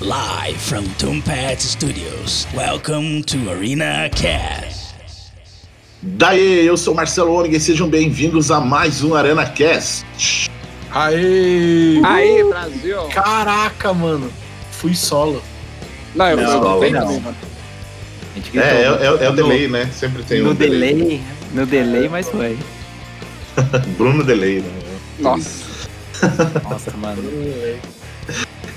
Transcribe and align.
Live 0.00 0.56
from 0.60 0.84
Tombat 0.98 1.60
Studios. 1.60 2.46
Welcome 2.54 3.22
to 3.24 3.50
Arena 3.50 4.08
Cast. 4.10 4.94
Daí, 6.02 6.64
eu 6.66 6.76
sou 6.76 6.94
Marcelo 6.94 7.32
Onig 7.34 7.54
e 7.56 7.60
sejam 7.60 7.88
bem-vindos 7.88 8.50
a 8.50 8.60
mais 8.60 9.02
um 9.02 9.14
Arena 9.14 9.46
Cast. 9.46 10.04
Aê! 10.92 12.00
Aí, 12.04 12.44
Brasil! 12.44 13.02
Caraca, 13.12 13.92
mano. 13.92 14.30
Fui 14.70 14.94
solo. 14.94 15.42
Não, 16.14 16.28
eu 16.30 16.36
Não, 16.36 16.44
não, 16.44 16.60
não, 16.60 16.80
bem 16.80 16.92
não. 16.92 17.00
também, 17.00 17.20
mano. 17.20 17.36
É, 18.54 18.58
é, 18.58 18.82
é, 18.82 19.24
é 19.24 19.28
o 19.28 19.30
no- 19.30 19.36
delay, 19.36 19.68
né? 19.68 19.86
Sempre 19.92 20.22
tem 20.22 20.42
No 20.42 20.50
um 20.50 20.54
delay, 20.54 21.22
no 21.52 21.64
delay, 21.66 22.08
mas 22.08 22.28
foi. 22.28 22.58
Bruno 23.96 24.22
Delay, 24.22 24.60
né? 24.60 24.70
Nossa. 25.18 25.64
Nossa, 26.62 26.90
mano. 26.98 27.22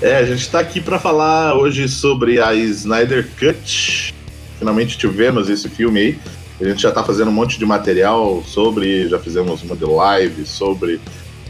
É, 0.02 0.16
a 0.16 0.24
gente 0.24 0.48
tá 0.48 0.60
aqui 0.60 0.80
pra 0.80 0.98
falar 0.98 1.54
hoje 1.54 1.86
sobre 1.86 2.40
a 2.40 2.54
Snyder 2.54 3.28
Cut. 3.38 4.14
Finalmente 4.58 4.96
tivemos 4.96 5.50
esse 5.50 5.68
filme 5.68 6.00
aí. 6.00 6.18
A 6.58 6.64
gente 6.64 6.80
já 6.80 6.90
tá 6.90 7.04
fazendo 7.04 7.28
um 7.28 7.34
monte 7.34 7.58
de 7.58 7.66
material 7.66 8.42
sobre, 8.46 9.08
já 9.08 9.18
fizemos 9.18 9.62
uma 9.62 9.76
de 9.76 9.84
live 9.84 10.46
sobre 10.46 10.98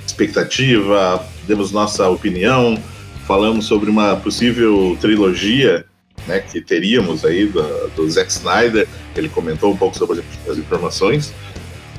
expectativa, 0.05 1.25
demos 1.47 1.71
nossa 1.71 2.09
opinião, 2.09 2.77
falamos 3.25 3.67
sobre 3.67 3.89
uma 3.89 4.17
possível 4.17 4.99
trilogia 5.01 5.85
né, 6.27 6.41
que 6.41 6.61
teríamos 6.61 7.25
aí 7.25 7.47
do, 7.47 7.63
do 7.95 8.11
Zack 8.11 8.33
Snyder. 8.33 8.89
Ele 9.15 9.29
comentou 9.29 9.73
um 9.73 9.77
pouco 9.77 9.97
sobre 9.97 10.25
as 10.49 10.59
informações. 10.59 11.33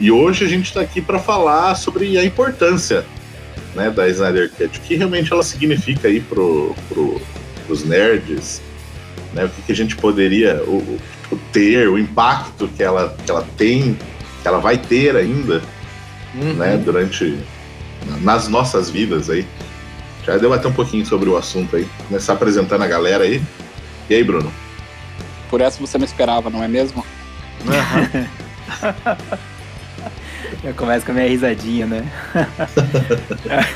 E 0.01 0.11
hoje 0.11 0.43
a 0.43 0.49
gente 0.49 0.65
está 0.65 0.81
aqui 0.81 1.01
para 1.01 1.17
falar 1.17 1.75
sobre 1.75 2.17
a 2.17 2.25
importância 2.25 3.05
né, 3.75 3.89
da 3.89 4.07
Snyder 4.09 4.51
Cut, 4.51 4.77
o 4.77 4.81
que 4.81 4.95
realmente 4.95 5.31
ela 5.31 5.43
significa 5.43 6.07
aí 6.07 6.19
pro, 6.19 6.75
pro, 6.89 7.21
pros 7.65 7.83
nerds, 7.83 8.61
né, 9.33 9.45
o 9.45 9.49
que, 9.49 9.61
que 9.61 9.71
a 9.71 9.75
gente 9.75 9.95
poderia 9.95 10.61
o, 10.63 10.99
o 11.31 11.37
ter, 11.51 11.87
o 11.87 11.97
impacto 11.97 12.67
que 12.67 12.83
ela, 12.83 13.15
que 13.25 13.31
ela 13.31 13.47
tem, 13.57 13.97
que 14.41 14.47
ela 14.47 14.59
vai 14.59 14.77
ter 14.77 15.15
ainda, 15.15 15.61
Uhum. 16.33 16.53
né, 16.53 16.77
durante 16.77 17.37
nas 18.21 18.47
nossas 18.47 18.89
vidas 18.89 19.29
aí. 19.29 19.45
Já 20.25 20.37
debater 20.37 20.69
um 20.69 20.73
pouquinho 20.73 21.05
sobre 21.05 21.29
o 21.29 21.35
assunto 21.35 21.75
aí, 21.75 21.87
começar 22.07 22.33
apresentando 22.33 22.83
a 22.83 22.87
galera 22.87 23.23
aí. 23.23 23.41
E 24.09 24.15
aí, 24.15 24.23
Bruno? 24.23 24.51
Por 25.49 25.61
essa 25.61 25.79
você 25.79 25.97
não 25.97 26.05
esperava, 26.05 26.49
não 26.49 26.63
é 26.63 26.67
mesmo? 26.67 27.05
Aham. 27.67 28.27
Eu 30.63 30.73
começo 30.75 31.05
com 31.05 31.11
a 31.11 31.15
minha 31.15 31.27
risadinha, 31.27 31.85
né? 31.87 32.05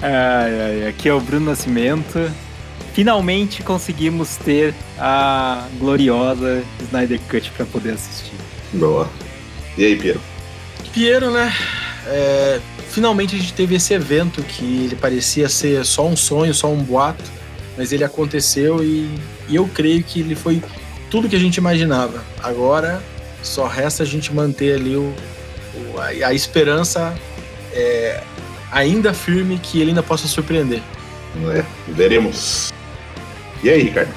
ai, 0.00 0.60
ai, 0.82 0.88
aqui 0.88 1.08
é 1.08 1.14
o 1.14 1.20
Bruno 1.20 1.46
Nascimento. 1.46 2.30
Finalmente 2.92 3.62
conseguimos 3.62 4.36
ter 4.36 4.74
a 4.98 5.66
gloriosa 5.78 6.62
Snyder 6.80 7.20
Cut 7.28 7.50
pra 7.52 7.64
poder 7.66 7.94
assistir. 7.94 8.34
Boa. 8.74 9.08
E 9.76 9.84
aí, 9.84 9.96
Piero? 9.96 10.20
Piero, 10.92 11.30
né? 11.30 11.52
é, 12.06 12.60
finalmente 12.90 13.34
a 13.34 13.38
gente 13.38 13.54
teve 13.54 13.74
esse 13.76 13.94
evento 13.94 14.42
que 14.42 14.84
ele 14.84 14.96
parecia 14.96 15.48
ser 15.48 15.84
só 15.84 16.06
um 16.06 16.14
sonho, 16.16 16.52
só 16.52 16.68
um 16.70 16.82
boato, 16.82 17.24
mas 17.78 17.92
ele 17.92 18.04
aconteceu 18.04 18.84
e, 18.84 19.08
e 19.48 19.56
eu 19.56 19.66
creio 19.72 20.02
que 20.04 20.20
ele 20.20 20.34
foi 20.34 20.62
tudo 21.10 21.28
que 21.28 21.36
a 21.36 21.40
gente 21.40 21.56
imaginava. 21.56 22.22
Agora 22.42 23.02
só 23.42 23.66
resta 23.66 24.02
a 24.02 24.06
gente 24.06 24.32
manter 24.34 24.74
ali 24.74 24.96
o- 24.96 25.14
a, 25.96 26.28
a 26.28 26.34
esperança 26.34 27.14
é, 27.72 28.22
ainda 28.70 29.12
firme 29.12 29.58
que 29.58 29.80
ele 29.80 29.90
ainda 29.90 30.02
possa 30.02 30.26
surpreender. 30.26 30.82
É, 31.54 31.64
veremos. 31.88 32.72
E 33.62 33.70
aí, 33.70 33.82
Ricardo? 33.82 34.12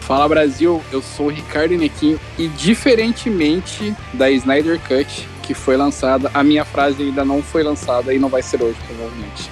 Fala 0.00 0.28
Brasil, 0.28 0.82
eu 0.90 1.00
sou 1.00 1.26
o 1.26 1.30
Ricardo 1.30 1.76
Nequinho 1.76 2.18
e 2.38 2.48
diferentemente 2.48 3.94
da 4.12 4.30
Snyder 4.30 4.80
Cut, 4.80 5.28
que 5.42 5.54
foi 5.54 5.76
lançada, 5.76 6.30
a 6.34 6.42
minha 6.42 6.64
frase 6.64 7.02
ainda 7.02 7.24
não 7.24 7.42
foi 7.42 7.62
lançada 7.62 8.12
e 8.12 8.18
não 8.18 8.28
vai 8.28 8.42
ser 8.42 8.62
hoje, 8.62 8.76
provavelmente. 8.86 9.50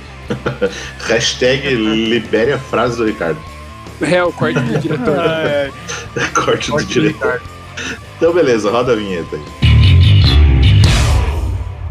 Hashtag 1.06 1.75
libere 1.75 2.53
a 2.53 2.59
frase 2.59 2.97
do 2.97 3.06
Ricardo. 3.06 3.41
É, 4.00 4.22
o 4.25 4.32
corte 4.32 4.59
do 4.60 4.78
diretor. 4.78 5.16
Corte 6.34 6.66
do 6.66 6.72
Corte 6.72 6.87
do 6.87 6.93
diretor. 6.93 7.43
Então, 8.16 8.32
beleza, 8.32 8.71
roda 8.71 8.93
a 8.93 8.97
vinheta 8.97 9.37
aí. 9.37 9.69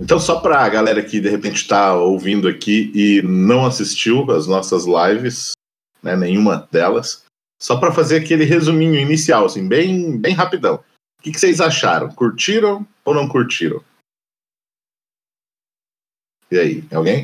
Então, 0.00 0.18
só 0.18 0.40
pra 0.40 0.66
galera 0.68 1.04
que 1.04 1.20
de 1.20 1.28
repente 1.28 1.68
tá 1.68 1.94
ouvindo 1.94 2.48
aqui 2.48 2.90
e 2.94 3.20
não 3.22 3.66
assistiu 3.66 4.30
as 4.30 4.46
nossas 4.46 4.86
lives, 4.86 5.52
né, 6.02 6.16
nenhuma 6.16 6.66
delas, 6.72 7.26
só 7.60 7.78
pra 7.78 7.92
fazer 7.92 8.16
aquele 8.16 8.44
resuminho 8.44 8.94
inicial, 8.94 9.44
assim, 9.44 9.68
bem, 9.68 10.16
bem 10.18 10.32
rapidão. 10.32 10.76
O 11.18 11.22
que, 11.22 11.32
que 11.32 11.38
vocês 11.38 11.60
acharam? 11.60 12.08
Curtiram 12.08 12.86
ou 13.04 13.14
não 13.14 13.28
curtiram? 13.28 13.84
E 16.50 16.58
aí, 16.58 16.84
alguém? 16.90 17.22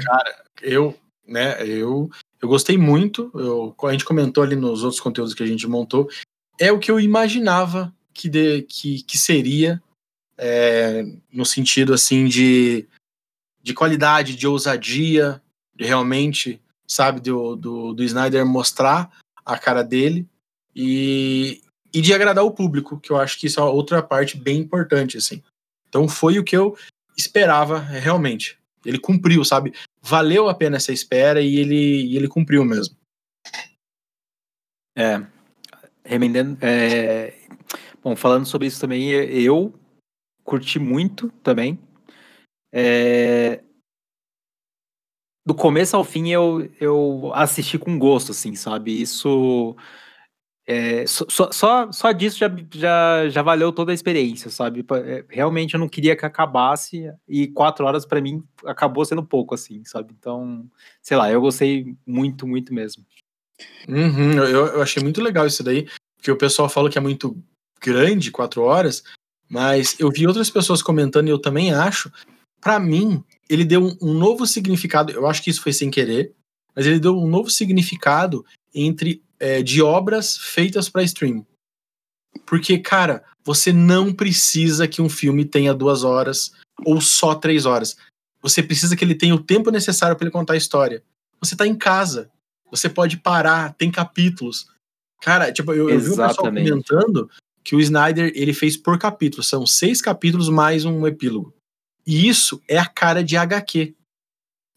eu, 0.60 0.94
né, 1.26 1.66
eu, 1.66 2.10
eu 2.42 2.48
gostei 2.48 2.76
muito. 2.76 3.32
Eu, 3.34 3.74
a 3.84 3.92
gente 3.92 4.04
comentou 4.04 4.44
ali 4.44 4.54
nos 4.54 4.84
outros 4.84 5.00
conteúdos 5.00 5.32
que 5.32 5.42
a 5.42 5.46
gente 5.46 5.66
montou. 5.66 6.10
É 6.60 6.70
o 6.70 6.78
que 6.78 6.90
eu 6.90 7.00
imaginava 7.00 7.92
que, 8.12 8.28
de, 8.28 8.62
que, 8.62 9.02
que 9.02 9.16
seria, 9.16 9.82
é, 10.38 11.04
no 11.32 11.44
sentido 11.44 11.94
assim 11.94 12.26
de, 12.26 12.86
de 13.62 13.74
qualidade, 13.74 14.36
de 14.36 14.46
ousadia, 14.46 15.42
de 15.74 15.84
realmente, 15.84 16.60
sabe, 16.86 17.20
do, 17.20 17.56
do, 17.56 17.92
do 17.92 18.04
Snyder 18.04 18.44
mostrar 18.46 19.10
a 19.44 19.58
cara 19.58 19.82
dele 19.82 20.28
e, 20.74 21.62
e 21.92 22.00
de 22.00 22.12
agradar 22.12 22.44
o 22.44 22.50
público, 22.50 22.98
que 23.00 23.10
eu 23.10 23.16
acho 23.16 23.38
que 23.38 23.46
isso 23.46 23.60
é 23.60 23.62
outra 23.62 24.02
parte 24.02 24.36
bem 24.36 24.58
importante, 24.58 25.16
assim. 25.16 25.42
Então 25.88 26.08
foi 26.08 26.38
o 26.38 26.44
que 26.44 26.56
eu 26.56 26.76
esperava 27.16 27.78
realmente. 27.78 28.58
Ele 28.84 28.98
cumpriu, 28.98 29.44
sabe? 29.44 29.72
valeu 30.06 30.48
a 30.48 30.54
pena 30.54 30.76
essa 30.76 30.92
espera 30.92 31.40
e 31.40 31.56
ele, 31.56 32.16
ele 32.16 32.28
cumpriu 32.28 32.64
mesmo. 32.64 32.96
É. 34.96 35.20
Remendando. 36.04 36.56
É, 36.62 37.34
bom, 38.02 38.14
falando 38.14 38.46
sobre 38.46 38.68
isso 38.68 38.80
também, 38.80 39.10
eu 39.10 39.74
curti 40.46 40.78
muito 40.78 41.28
também. 41.42 41.78
É, 42.72 43.62
do 45.44 45.54
começo 45.54 45.96
ao 45.96 46.04
fim 46.04 46.28
eu, 46.30 46.70
eu 46.80 47.30
assisti 47.34 47.78
com 47.78 47.98
gosto, 47.98 48.32
assim, 48.32 48.54
sabe? 48.54 49.00
Isso. 49.00 49.76
É, 50.68 51.06
só, 51.06 51.52
só, 51.52 51.92
só 51.92 52.10
disso 52.10 52.38
já, 52.38 52.48
já, 52.74 53.28
já 53.28 53.42
valeu 53.42 53.70
toda 53.70 53.92
a 53.92 53.94
experiência, 53.94 54.50
sabe? 54.50 54.84
É, 55.04 55.24
Realmente 55.28 55.74
eu 55.74 55.80
não 55.80 55.88
queria 55.88 56.16
que 56.16 56.26
acabasse 56.26 57.12
e 57.28 57.46
quatro 57.46 57.84
horas 57.86 58.04
para 58.04 58.20
mim 58.20 58.42
acabou 58.64 59.04
sendo 59.04 59.22
pouco, 59.24 59.54
assim, 59.54 59.84
sabe? 59.84 60.12
Então, 60.18 60.68
sei 61.00 61.16
lá, 61.16 61.30
eu 61.30 61.40
gostei 61.40 61.94
muito, 62.04 62.46
muito 62.46 62.74
mesmo. 62.74 63.04
Uhum, 63.88 64.32
eu, 64.32 64.66
eu 64.66 64.82
achei 64.82 65.00
muito 65.00 65.22
legal 65.22 65.46
isso 65.46 65.62
daí, 65.62 65.88
porque 66.16 66.30
o 66.30 66.36
pessoal 66.36 66.68
fala 66.68 66.90
que 66.90 66.98
é 66.98 67.00
muito 67.00 67.40
grande, 67.80 68.32
quatro 68.32 68.62
horas, 68.62 69.04
mas 69.48 69.94
eu 69.98 70.10
vi 70.10 70.26
outras 70.26 70.50
pessoas 70.50 70.82
comentando 70.82 71.28
e 71.28 71.30
eu 71.30 71.38
também 71.38 71.72
acho. 71.72 72.10
Para 72.60 72.80
mim, 72.80 73.22
ele 73.48 73.64
deu 73.64 73.84
um, 73.84 73.96
um 74.00 74.12
novo 74.14 74.46
significado. 74.46 75.12
Eu 75.12 75.26
acho 75.26 75.42
que 75.42 75.50
isso 75.50 75.62
foi 75.62 75.72
sem 75.72 75.90
querer, 75.90 76.32
mas 76.74 76.86
ele 76.86 76.98
deu 76.98 77.16
um 77.16 77.28
novo 77.28 77.50
significado 77.50 78.44
entre 78.74 79.22
é, 79.38 79.62
de 79.62 79.80
obras 79.80 80.36
feitas 80.36 80.88
para 80.88 81.02
stream. 81.02 81.46
Porque, 82.44 82.78
cara, 82.78 83.24
você 83.44 83.72
não 83.72 84.12
precisa 84.12 84.88
que 84.88 85.00
um 85.00 85.08
filme 85.08 85.44
tenha 85.44 85.72
duas 85.72 86.04
horas 86.04 86.52
ou 86.84 87.00
só 87.00 87.34
três 87.34 87.64
horas. 87.64 87.96
Você 88.42 88.62
precisa 88.62 88.96
que 88.96 89.04
ele 89.04 89.14
tenha 89.14 89.34
o 89.34 89.42
tempo 89.42 89.70
necessário 89.70 90.16
para 90.16 90.24
ele 90.24 90.32
contar 90.32 90.54
a 90.54 90.58
história. 90.58 91.02
Você 91.40 91.56
tá 91.56 91.66
em 91.66 91.74
casa. 91.74 92.30
Você 92.70 92.88
pode 92.88 93.16
parar, 93.16 93.74
tem 93.74 93.90
capítulos. 93.90 94.68
Cara, 95.22 95.52
tipo, 95.52 95.72
eu, 95.72 95.88
eu 95.88 96.00
vi 96.00 96.10
o 96.10 96.16
pessoal 96.16 96.34
comentando 96.34 97.30
que 97.66 97.74
o 97.74 97.80
Snyder 97.80 98.30
ele 98.36 98.54
fez 98.54 98.76
por 98.76 98.96
capítulo. 98.96 99.42
São 99.42 99.66
seis 99.66 100.00
capítulos 100.00 100.48
mais 100.48 100.84
um 100.84 101.04
epílogo. 101.04 101.52
E 102.06 102.28
isso 102.28 102.62
é 102.68 102.78
a 102.78 102.86
cara 102.86 103.24
de 103.24 103.36
HQ. 103.36 103.92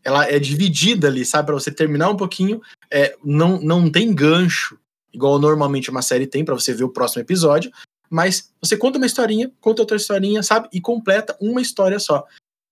Ela 0.03 0.25
é 0.25 0.39
dividida 0.39 1.07
ali, 1.07 1.24
sabe? 1.24 1.45
Pra 1.45 1.53
você 1.53 1.69
terminar 1.69 2.09
um 2.09 2.18
pouquinho. 2.18 2.59
É, 2.89 3.15
não, 3.24 3.62
não 3.62 3.91
tem 3.91 4.12
gancho, 4.12 4.75
igual 5.13 5.38
normalmente 5.38 5.91
uma 5.91 6.01
série 6.01 6.25
tem 6.25 6.44
pra 6.44 6.56
você 6.56 6.74
ver 6.74 6.83
o 6.83 6.89
próximo 6.89 7.21
episódio. 7.21 7.71
Mas 8.09 8.51
você 8.59 8.75
conta 8.75 8.97
uma 8.97 9.06
historinha, 9.06 9.51
conta 9.62 9.83
outra 9.83 9.95
historinha, 9.95 10.41
sabe? 10.41 10.68
E 10.74 10.81
completa 10.81 11.38
uma 11.39 11.62
história 11.62 12.00
só. 12.00 12.25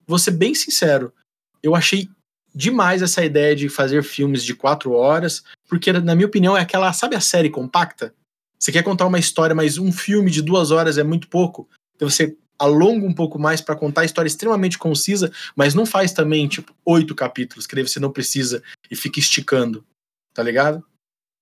Vou 0.08 0.18
ser 0.18 0.32
bem 0.32 0.56
sincero, 0.56 1.14
eu 1.62 1.76
achei 1.76 2.10
demais 2.56 3.04
essa 3.04 3.24
ideia 3.24 3.56
de 3.56 3.70
fazer 3.70 4.02
filmes 4.02 4.44
de 4.44 4.56
quatro 4.56 4.94
horas, 4.94 5.44
porque, 5.70 5.94
na 5.94 6.16
minha 6.16 6.26
opinião, 6.26 6.58
é 6.58 6.62
aquela, 6.62 6.92
sabe 6.92 7.16
a 7.16 7.22
série 7.22 7.52
compacta? 7.52 8.16
Você 8.60 8.72
quer 8.72 8.84
contar 8.84 9.06
uma 9.06 9.20
história, 9.20 9.56
mas 9.56 9.78
um 9.78 9.92
filme 9.92 10.32
de 10.32 10.42
duas 10.42 10.72
horas 10.72 10.98
é 10.98 11.04
muito 11.04 11.28
pouco. 11.28 11.70
Então 11.96 12.10
você 12.10 12.36
alonga 12.60 13.06
um 13.06 13.14
pouco 13.14 13.38
mais 13.38 13.62
pra 13.62 13.76
contar 13.76 14.02
a 14.02 14.06
história 14.06 14.28
extremamente 14.28 14.78
concisa, 14.78 15.32
mas 15.56 15.76
não 15.76 15.86
faz 15.86 16.12
também, 16.12 16.48
tipo, 16.48 16.74
oito 16.84 17.14
capítulos, 17.14 17.68
que 17.68 17.76
daí 17.76 17.88
você 17.88 18.00
não 18.00 18.12
precisa 18.12 18.64
e 18.90 18.96
fica 18.96 19.20
esticando. 19.20 19.86
Tá 20.34 20.42
ligado? 20.42 20.84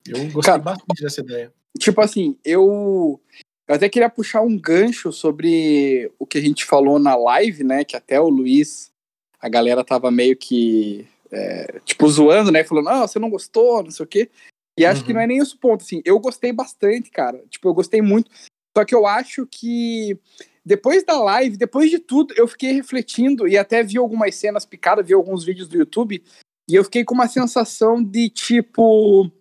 Eu 0.07 0.19
gostei 0.31 0.53
Cara, 0.53 0.61
bastante 0.61 1.01
dessa 1.01 1.21
ideia. 1.21 1.53
Tipo 1.79 2.01
assim, 2.01 2.37
eu, 2.43 3.19
eu 3.67 3.75
até 3.75 3.89
queria 3.89 4.09
puxar 4.09 4.41
um 4.41 4.57
gancho 4.57 5.11
sobre 5.11 6.11
o 6.19 6.25
que 6.25 6.37
a 6.37 6.41
gente 6.41 6.65
falou 6.65 6.99
na 6.99 7.15
live, 7.15 7.63
né? 7.63 7.83
Que 7.83 7.95
até 7.95 8.19
o 8.19 8.29
Luiz, 8.29 8.91
a 9.39 9.49
galera 9.49 9.83
tava 9.83 10.11
meio 10.11 10.37
que, 10.37 11.07
é, 11.31 11.79
tipo, 11.83 12.07
zoando, 12.07 12.51
né? 12.51 12.63
Falando, 12.63 12.89
ah, 12.89 13.07
você 13.07 13.19
não 13.19 13.29
gostou, 13.29 13.83
não 13.83 13.91
sei 13.91 14.03
o 14.05 14.07
quê. 14.07 14.29
E 14.77 14.85
acho 14.85 15.01
Uhum. 15.01 15.07
que 15.07 15.13
não 15.13 15.21
é 15.21 15.27
nem 15.27 15.37
esse 15.37 15.55
o 15.55 15.59
ponto, 15.59 15.83
assim. 15.83 16.01
Eu 16.03 16.19
gostei 16.19 16.51
bastante, 16.51 17.09
cara. 17.09 17.43
Tipo, 17.49 17.69
eu 17.69 17.73
gostei 17.73 18.01
muito. 18.01 18.29
Só 18.77 18.83
que 18.83 18.93
eu 18.93 19.07
acho 19.07 19.47
que 19.47 20.19
depois 20.65 21.03
da 21.03 21.17
live, 21.21 21.55
depois 21.55 21.89
de 21.89 21.99
tudo, 21.99 22.33
eu 22.37 22.47
fiquei 22.47 22.73
refletindo 22.73 23.47
e 23.47 23.57
até 23.57 23.81
vi 23.83 23.97
algumas 23.97 24.35
cenas 24.35 24.65
picadas, 24.65 25.05
vi 25.07 25.13
alguns 25.13 25.45
vídeos 25.45 25.67
do 25.69 25.77
YouTube. 25.77 26.21
E 26.69 26.75
eu 26.75 26.83
fiquei 26.83 27.05
com 27.05 27.13
uma 27.13 27.27
sensação 27.27 28.03
de 28.03 28.29
tipo. 28.29 29.31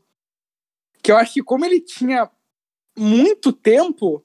Que 1.02 1.10
eu 1.10 1.16
acho 1.16 1.34
que 1.34 1.42
como 1.42 1.64
ele 1.64 1.81
tinha 1.81 2.31
muito 2.96 3.52
tempo, 3.52 4.25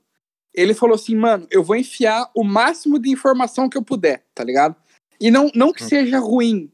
ele 0.53 0.73
falou 0.73 0.95
assim, 0.95 1.15
mano, 1.15 1.47
eu 1.49 1.63
vou 1.63 1.75
enfiar 1.75 2.29
o 2.35 2.43
máximo 2.43 2.99
de 2.99 3.09
informação 3.09 3.67
que 3.67 3.77
eu 3.77 3.83
puder, 3.83 4.25
tá 4.35 4.43
ligado? 4.43 4.75
E 5.19 5.31
não, 5.31 5.49
não 5.55 5.73
que 5.73 5.83
seja 5.83 6.19
ruim. 6.19 6.71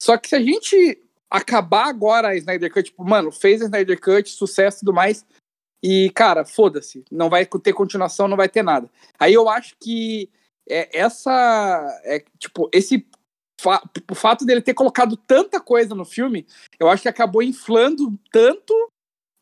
Só 0.00 0.16
que 0.16 0.28
se 0.28 0.36
a 0.36 0.40
gente 0.40 1.01
acabar 1.32 1.86
agora 1.86 2.28
a 2.28 2.36
Snyder 2.36 2.72
Cut, 2.72 2.90
tipo, 2.90 3.02
mano, 3.04 3.32
fez 3.32 3.62
a 3.62 3.64
Snyder 3.64 3.98
Cut, 3.98 4.28
sucesso 4.28 4.78
e 4.78 4.80
tudo 4.80 4.92
mais, 4.92 5.24
e, 5.82 6.10
cara, 6.10 6.44
foda-se, 6.44 7.04
não 7.10 7.30
vai 7.30 7.46
ter 7.46 7.72
continuação, 7.72 8.28
não 8.28 8.36
vai 8.36 8.48
ter 8.48 8.62
nada. 8.62 8.88
Aí 9.18 9.32
eu 9.32 9.48
acho 9.48 9.74
que 9.80 10.30
é, 10.68 10.96
essa, 10.96 12.00
é, 12.04 12.22
tipo, 12.38 12.68
esse 12.72 13.06
fa- 13.60 13.82
o 14.10 14.14
fato 14.14 14.44
dele 14.44 14.60
ter 14.60 14.74
colocado 14.74 15.16
tanta 15.16 15.58
coisa 15.58 15.94
no 15.94 16.04
filme, 16.04 16.46
eu 16.78 16.88
acho 16.88 17.02
que 17.02 17.08
acabou 17.08 17.42
inflando 17.42 18.16
tanto 18.30 18.74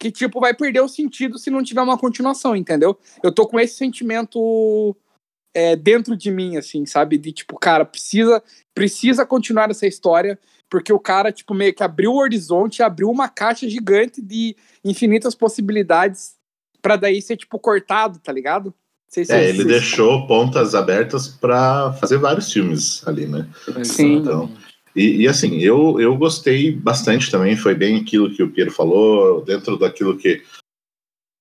que, 0.00 0.10
tipo, 0.10 0.40
vai 0.40 0.54
perder 0.54 0.80
o 0.80 0.88
sentido 0.88 1.38
se 1.38 1.50
não 1.50 1.62
tiver 1.62 1.82
uma 1.82 1.98
continuação, 1.98 2.56
entendeu? 2.56 2.98
Eu 3.22 3.34
tô 3.34 3.46
com 3.46 3.60
esse 3.60 3.74
sentimento 3.74 4.96
é, 5.54 5.76
dentro 5.76 6.16
de 6.16 6.30
mim, 6.30 6.56
assim, 6.56 6.86
sabe? 6.86 7.18
De, 7.18 7.32
tipo, 7.32 7.58
cara, 7.58 7.84
precisa, 7.84 8.42
precisa 8.74 9.26
continuar 9.26 9.70
essa 9.70 9.86
história, 9.86 10.38
porque 10.70 10.92
o 10.92 11.00
cara, 11.00 11.32
tipo, 11.32 11.52
meio 11.52 11.74
que 11.74 11.82
abriu 11.82 12.12
o 12.12 12.18
horizonte, 12.20 12.80
abriu 12.82 13.10
uma 13.10 13.28
caixa 13.28 13.68
gigante 13.68 14.22
de 14.22 14.56
infinitas 14.84 15.34
possibilidades 15.34 16.36
pra 16.80 16.94
daí 16.94 17.20
ser, 17.20 17.36
tipo, 17.36 17.58
cortado, 17.58 18.20
tá 18.20 18.32
ligado? 18.32 18.66
Não 18.66 18.74
sei 19.08 19.24
se 19.24 19.32
É, 19.32 19.48
ele 19.48 19.58
se- 19.58 19.64
deixou 19.64 20.26
pontas 20.28 20.74
abertas 20.74 21.26
pra 21.26 21.92
fazer 21.94 22.18
vários 22.18 22.52
filmes 22.52 23.06
ali, 23.06 23.26
né? 23.26 23.48
Sim. 23.82 24.18
Então, 24.18 24.50
e, 24.94 25.22
e, 25.22 25.28
assim, 25.28 25.58
eu, 25.58 26.00
eu 26.00 26.16
gostei 26.16 26.70
bastante 26.70 27.30
também, 27.30 27.56
foi 27.56 27.74
bem 27.74 27.96
aquilo 27.96 28.30
que 28.32 28.42
o 28.42 28.50
Piero 28.50 28.70
falou, 28.70 29.42
dentro 29.42 29.76
daquilo 29.76 30.16
que, 30.16 30.42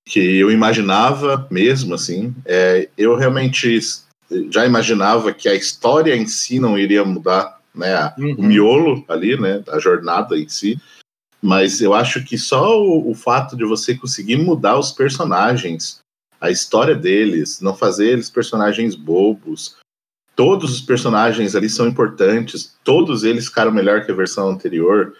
que 0.07 0.19
eu 0.39 0.51
imaginava 0.51 1.47
mesmo, 1.51 1.93
assim. 1.93 2.33
É, 2.45 2.89
eu 2.97 3.15
realmente 3.15 3.79
já 4.51 4.65
imaginava 4.65 5.31
que 5.33 5.47
a 5.47 5.55
história 5.55 6.15
em 6.15 6.25
si 6.27 6.59
não 6.59 6.77
iria 6.77 7.05
mudar, 7.05 7.58
né? 7.73 7.93
a- 7.93 8.13
Uhum. 8.17 8.35
O 8.37 8.43
miolo 8.43 9.05
ali, 9.07 9.39
né? 9.39 9.63
A 9.69 9.79
jornada 9.79 10.37
em 10.37 10.47
si. 10.47 10.79
Mas 11.41 11.81
eu 11.81 11.93
acho 11.93 12.23
que 12.23 12.37
só 12.37 12.81
o, 12.81 13.11
o 13.11 13.15
fato 13.15 13.55
de 13.55 13.63
você 13.63 13.95
conseguir 13.95 14.37
mudar 14.37 14.77
os 14.77 14.91
personagens, 14.91 15.99
a 16.41 16.51
história 16.51 16.95
deles, 16.95 17.61
não 17.61 17.75
fazer 17.75 18.07
eles 18.09 18.29
personagens 18.29 18.93
bobos, 18.95 19.77
todos 20.35 20.71
os 20.73 20.81
personagens 20.81 21.55
ali 21.55 21.69
são 21.69 21.87
importantes, 21.87 22.75
todos 22.83 23.23
eles 23.23 23.47
ficaram 23.47 23.71
melhor 23.71 24.05
que 24.05 24.11
a 24.11 24.15
versão 24.15 24.49
anterior. 24.49 25.13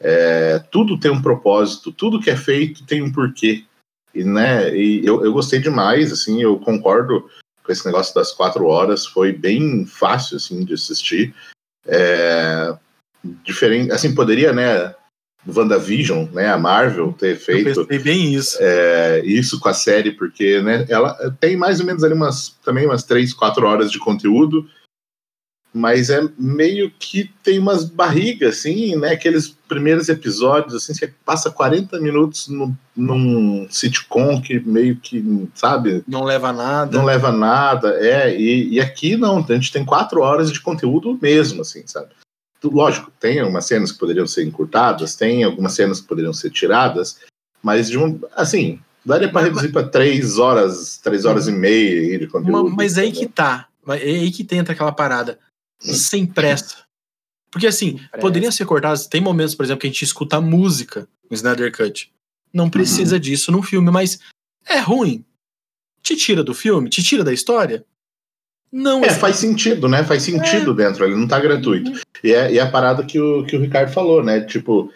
É, 0.00 0.58
tudo 0.70 0.98
tem 0.98 1.10
um 1.10 1.22
propósito, 1.22 1.92
tudo 1.92 2.20
que 2.20 2.30
é 2.30 2.36
feito 2.36 2.84
tem 2.84 3.02
um 3.02 3.12
porquê. 3.12 3.64
E, 4.14 4.24
né, 4.24 4.76
e 4.76 5.06
eu, 5.06 5.24
eu 5.24 5.32
gostei 5.32 5.58
demais, 5.58 6.12
assim, 6.12 6.42
eu 6.42 6.58
concordo 6.58 7.30
com 7.64 7.72
esse 7.72 7.86
negócio 7.86 8.14
das 8.14 8.32
quatro 8.32 8.66
horas, 8.66 9.06
foi 9.06 9.32
bem 9.32 9.86
fácil, 9.86 10.36
assim, 10.36 10.64
de 10.64 10.74
assistir. 10.74 11.34
É, 11.86 12.74
diferente, 13.44 13.92
assim, 13.92 14.14
poderia, 14.14 14.52
né, 14.52 14.94
WandaVision, 15.46 16.26
né, 16.32 16.48
a 16.48 16.58
Marvel 16.58 17.12
ter 17.12 17.32
Eu 17.32 17.36
feito 17.36 17.84
pensei 17.86 17.98
bem 17.98 18.34
isso. 18.34 18.56
é, 18.60 19.22
isso 19.24 19.58
com 19.58 19.68
a 19.68 19.74
série, 19.74 20.12
porque 20.12 20.60
né, 20.60 20.86
ela 20.88 21.14
tem 21.40 21.56
mais 21.56 21.80
ou 21.80 21.86
menos 21.86 22.04
ali 22.04 22.14
umas 22.14 22.56
também 22.64 22.86
umas 22.86 23.02
três, 23.02 23.34
quatro 23.34 23.66
horas 23.66 23.90
de 23.90 23.98
conteúdo, 23.98 24.68
mas 25.74 26.10
é 26.10 26.20
meio 26.38 26.90
que 26.98 27.30
tem 27.42 27.58
umas 27.58 27.84
barrigas, 27.84 28.58
assim, 28.58 28.94
né? 28.96 29.12
Aqueles 29.12 29.48
primeiros 29.66 30.08
episódios, 30.08 30.74
assim, 30.74 30.92
você 30.92 31.12
passa 31.24 31.50
40 31.50 31.98
minutos 32.00 32.48
no, 32.48 32.76
num 32.94 33.66
sitcom 33.70 34.40
que 34.42 34.60
meio 34.60 34.96
que, 34.96 35.48
sabe, 35.54 36.02
Não 36.06 36.24
leva 36.24 36.52
nada. 36.52 36.96
não 36.96 37.04
leva 37.06 37.32
nada, 37.32 37.94
é, 38.04 38.38
e, 38.38 38.74
e 38.74 38.80
aqui 38.80 39.16
não, 39.16 39.38
a 39.38 39.52
gente 39.54 39.72
tem 39.72 39.84
quatro 39.84 40.20
horas 40.20 40.52
de 40.52 40.60
conteúdo 40.60 41.18
mesmo, 41.22 41.62
assim, 41.62 41.82
sabe? 41.86 42.08
Lógico, 42.62 43.10
tem 43.18 43.40
algumas 43.40 43.64
cenas 43.64 43.90
que 43.90 43.98
poderiam 43.98 44.26
ser 44.26 44.44
encurtadas, 44.44 45.16
tem 45.16 45.42
algumas 45.42 45.72
cenas 45.72 46.00
que 46.00 46.06
poderiam 46.06 46.32
ser 46.32 46.50
tiradas, 46.50 47.18
mas 47.62 47.88
de 47.88 47.98
um, 47.98 48.20
assim, 48.36 48.78
daria 49.04 49.28
para 49.28 49.46
reduzir 49.46 49.70
para 49.72 49.88
três 49.88 50.38
horas, 50.38 50.98
três 51.02 51.24
horas 51.24 51.48
e 51.48 51.52
meia 51.52 52.00
aí 52.00 52.18
de 52.18 52.26
conteúdo. 52.28 52.68
Ma- 52.70 52.76
Mas 52.76 52.98
aí 52.98 53.10
que 53.10 53.26
tá. 53.26 53.66
É 53.88 53.94
aí 53.94 54.30
que 54.30 54.44
tenta 54.44 54.70
aquela 54.70 54.92
parada. 54.92 55.40
Sem 55.82 56.26
pressa. 56.26 56.76
Porque 57.50 57.66
assim, 57.66 57.96
pressa. 57.96 58.18
poderiam 58.18 58.52
ser 58.52 58.64
cortados. 58.64 59.06
Tem 59.06 59.20
momentos, 59.20 59.54
por 59.54 59.64
exemplo, 59.64 59.80
que 59.80 59.86
a 59.86 59.90
gente 59.90 60.04
escuta 60.04 60.40
música 60.40 61.08
no 61.30 61.34
Snyder 61.34 61.74
Cut. 61.76 62.12
Não 62.52 62.68
precisa 62.68 63.18
disso 63.18 63.50
no 63.50 63.62
filme, 63.62 63.90
mas 63.90 64.20
é 64.66 64.78
ruim. 64.78 65.24
Te 66.02 66.16
tira 66.16 66.42
do 66.42 66.54
filme? 66.54 66.90
Te 66.90 67.02
tira 67.02 67.24
da 67.24 67.32
história? 67.32 67.84
Não, 68.70 69.04
É, 69.04 69.08
assim, 69.08 69.20
faz 69.20 69.36
sentido, 69.36 69.86
né? 69.88 70.02
Faz 70.02 70.22
sentido 70.22 70.72
dentro, 70.74 71.04
ele 71.04 71.14
não 71.14 71.28
tá 71.28 71.38
gratuito. 71.38 71.92
E 72.24 72.32
é, 72.32 72.52
e 72.52 72.58
é 72.58 72.62
a 72.62 72.70
parada 72.70 73.04
que 73.04 73.20
o, 73.20 73.44
que 73.44 73.54
o 73.56 73.60
Ricardo 73.60 73.92
falou, 73.92 74.24
né? 74.24 74.40
Tipo, 74.40 74.90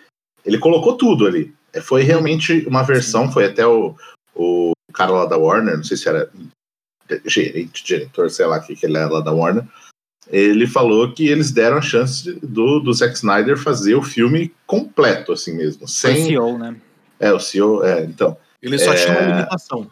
ele 0.45 0.59
colocou 0.59 0.97
tudo 0.97 1.27
ali. 1.27 1.55
É, 1.73 1.81
Foi 1.81 2.03
realmente 2.03 2.67
uma 2.67 2.83
versão, 2.83 3.31
foi 3.31 3.45
até 3.45 3.67
o, 3.67 3.95
o 4.35 4.73
cara 4.95 5.13
lá 5.13 5.27
da 5.27 5.37
Warner, 5.37 5.77
não 5.77 5.85
sei 5.85 5.97
se 5.97 6.09
era 6.09 6.31
gerente, 7.27 7.85
diretor, 7.85 8.31
sei 8.31 8.47
lá 8.47 8.59
o 8.59 8.63
que, 8.63 8.75
que 8.75 8.87
ele 8.87 8.97
é 8.97 9.05
lá 9.05 9.21
da 9.21 9.33
Warner. 9.33 9.65
Ele 10.29 10.67
falou 10.67 11.13
que 11.13 11.29
eles 11.29 11.53
deram 11.53 11.79
a 11.79 11.83
chance 11.83 12.33
do, 12.43 12.81
do 12.81 12.93
Zack 12.93 13.15
Snyder 13.15 13.57
fazer 13.57 13.95
o 13.95 14.03
filme 14.03 14.53
completo, 14.67 15.33
assim 15.33 15.57
mesmo. 15.57 15.87
Sem. 15.87 16.25
CEO, 16.25 16.59
né? 16.59 16.77
É, 17.19 17.33
o 17.33 17.39
CEO, 17.39 17.85
é, 17.85 18.05
então. 18.05 18.37
ele 18.61 18.79
só 18.79 18.93
é- 18.93 18.97
tinha 18.97 19.19
uma 19.19 19.29
limitação. 19.29 19.91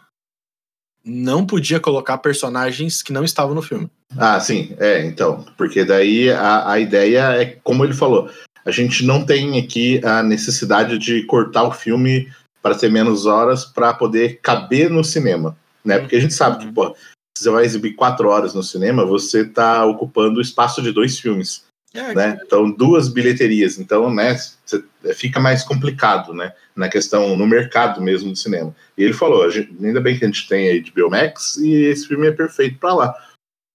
Não 1.04 1.44
podia 1.44 1.78
colocar 1.78 2.18
personagens 2.18 3.02
que 3.02 3.12
não 3.12 3.24
estavam 3.24 3.54
no 3.54 3.60
filme. 3.60 3.90
Ah, 4.16 4.40
sim, 4.40 4.74
é, 4.78 5.04
então. 5.04 5.44
Porque 5.56 5.84
daí 5.84 6.30
a, 6.30 6.70
a 6.70 6.78
ideia 6.78 7.42
é, 7.42 7.58
como 7.62 7.84
ele 7.84 7.92
falou, 7.92 8.30
a 8.64 8.70
gente 8.70 9.04
não 9.04 9.24
tem 9.24 9.58
aqui 9.58 10.00
a 10.04 10.22
necessidade 10.22 10.98
de 10.98 11.22
cortar 11.24 11.64
o 11.64 11.72
filme 11.72 12.32
para 12.62 12.74
ter 12.74 12.90
menos 12.90 13.26
horas 13.26 13.66
para 13.66 13.92
poder 13.92 14.40
caber 14.40 14.88
no 14.88 15.04
cinema, 15.04 15.54
né? 15.84 15.98
Porque 15.98 16.16
a 16.16 16.20
gente 16.20 16.32
sabe 16.32 16.64
que, 16.64 16.72
pô, 16.72 16.96
você 17.36 17.50
vai 17.50 17.64
exibir 17.64 17.94
quatro 17.94 18.28
horas 18.28 18.54
no 18.54 18.62
cinema, 18.62 19.04
você 19.04 19.42
está 19.42 19.84
ocupando 19.84 20.38
o 20.38 20.42
espaço 20.42 20.80
de 20.80 20.92
dois 20.92 21.18
filmes, 21.18 21.64
É, 21.92 22.14
né? 22.14 22.40
Então, 22.44 22.70
duas 22.70 23.08
bilheterias. 23.08 23.78
Então, 23.78 24.12
né, 24.12 24.36
você- 24.64 24.84
fica 25.14 25.40
mais 25.40 25.62
complicado, 25.62 26.32
né? 26.32 26.52
Na 26.74 26.88
questão, 26.88 27.36
no 27.36 27.46
mercado 27.46 28.00
mesmo 28.00 28.30
do 28.30 28.36
cinema. 28.36 28.74
E 28.96 29.02
ele 29.02 29.12
falou, 29.12 29.48
gente- 29.50 29.72
ainda 29.84 30.00
bem 30.00 30.18
que 30.18 30.24
a 30.24 30.28
gente 30.28 30.48
tem 30.48 30.68
aí 30.68 30.80
de 30.80 30.92
Biomax 30.92 31.56
e 31.56 31.72
esse 31.72 32.06
filme 32.06 32.26
é 32.26 32.32
perfeito 32.32 32.78
para 32.78 32.94
lá. 32.94 33.14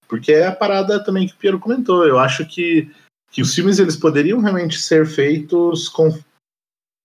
Porque 0.08 0.32
é 0.32 0.46
a 0.46 0.52
parada 0.52 1.02
também 1.04 1.26
que 1.26 1.34
o 1.34 1.36
Piero 1.36 1.58
comentou. 1.60 2.06
Eu 2.06 2.18
acho 2.18 2.44
que, 2.46 2.90
que 3.30 3.40
os 3.42 3.54
filmes 3.54 3.78
eles 3.78 3.96
poderiam 3.96 4.40
realmente 4.40 4.78
ser 4.80 5.06
feitos 5.06 5.88
com 5.88 6.18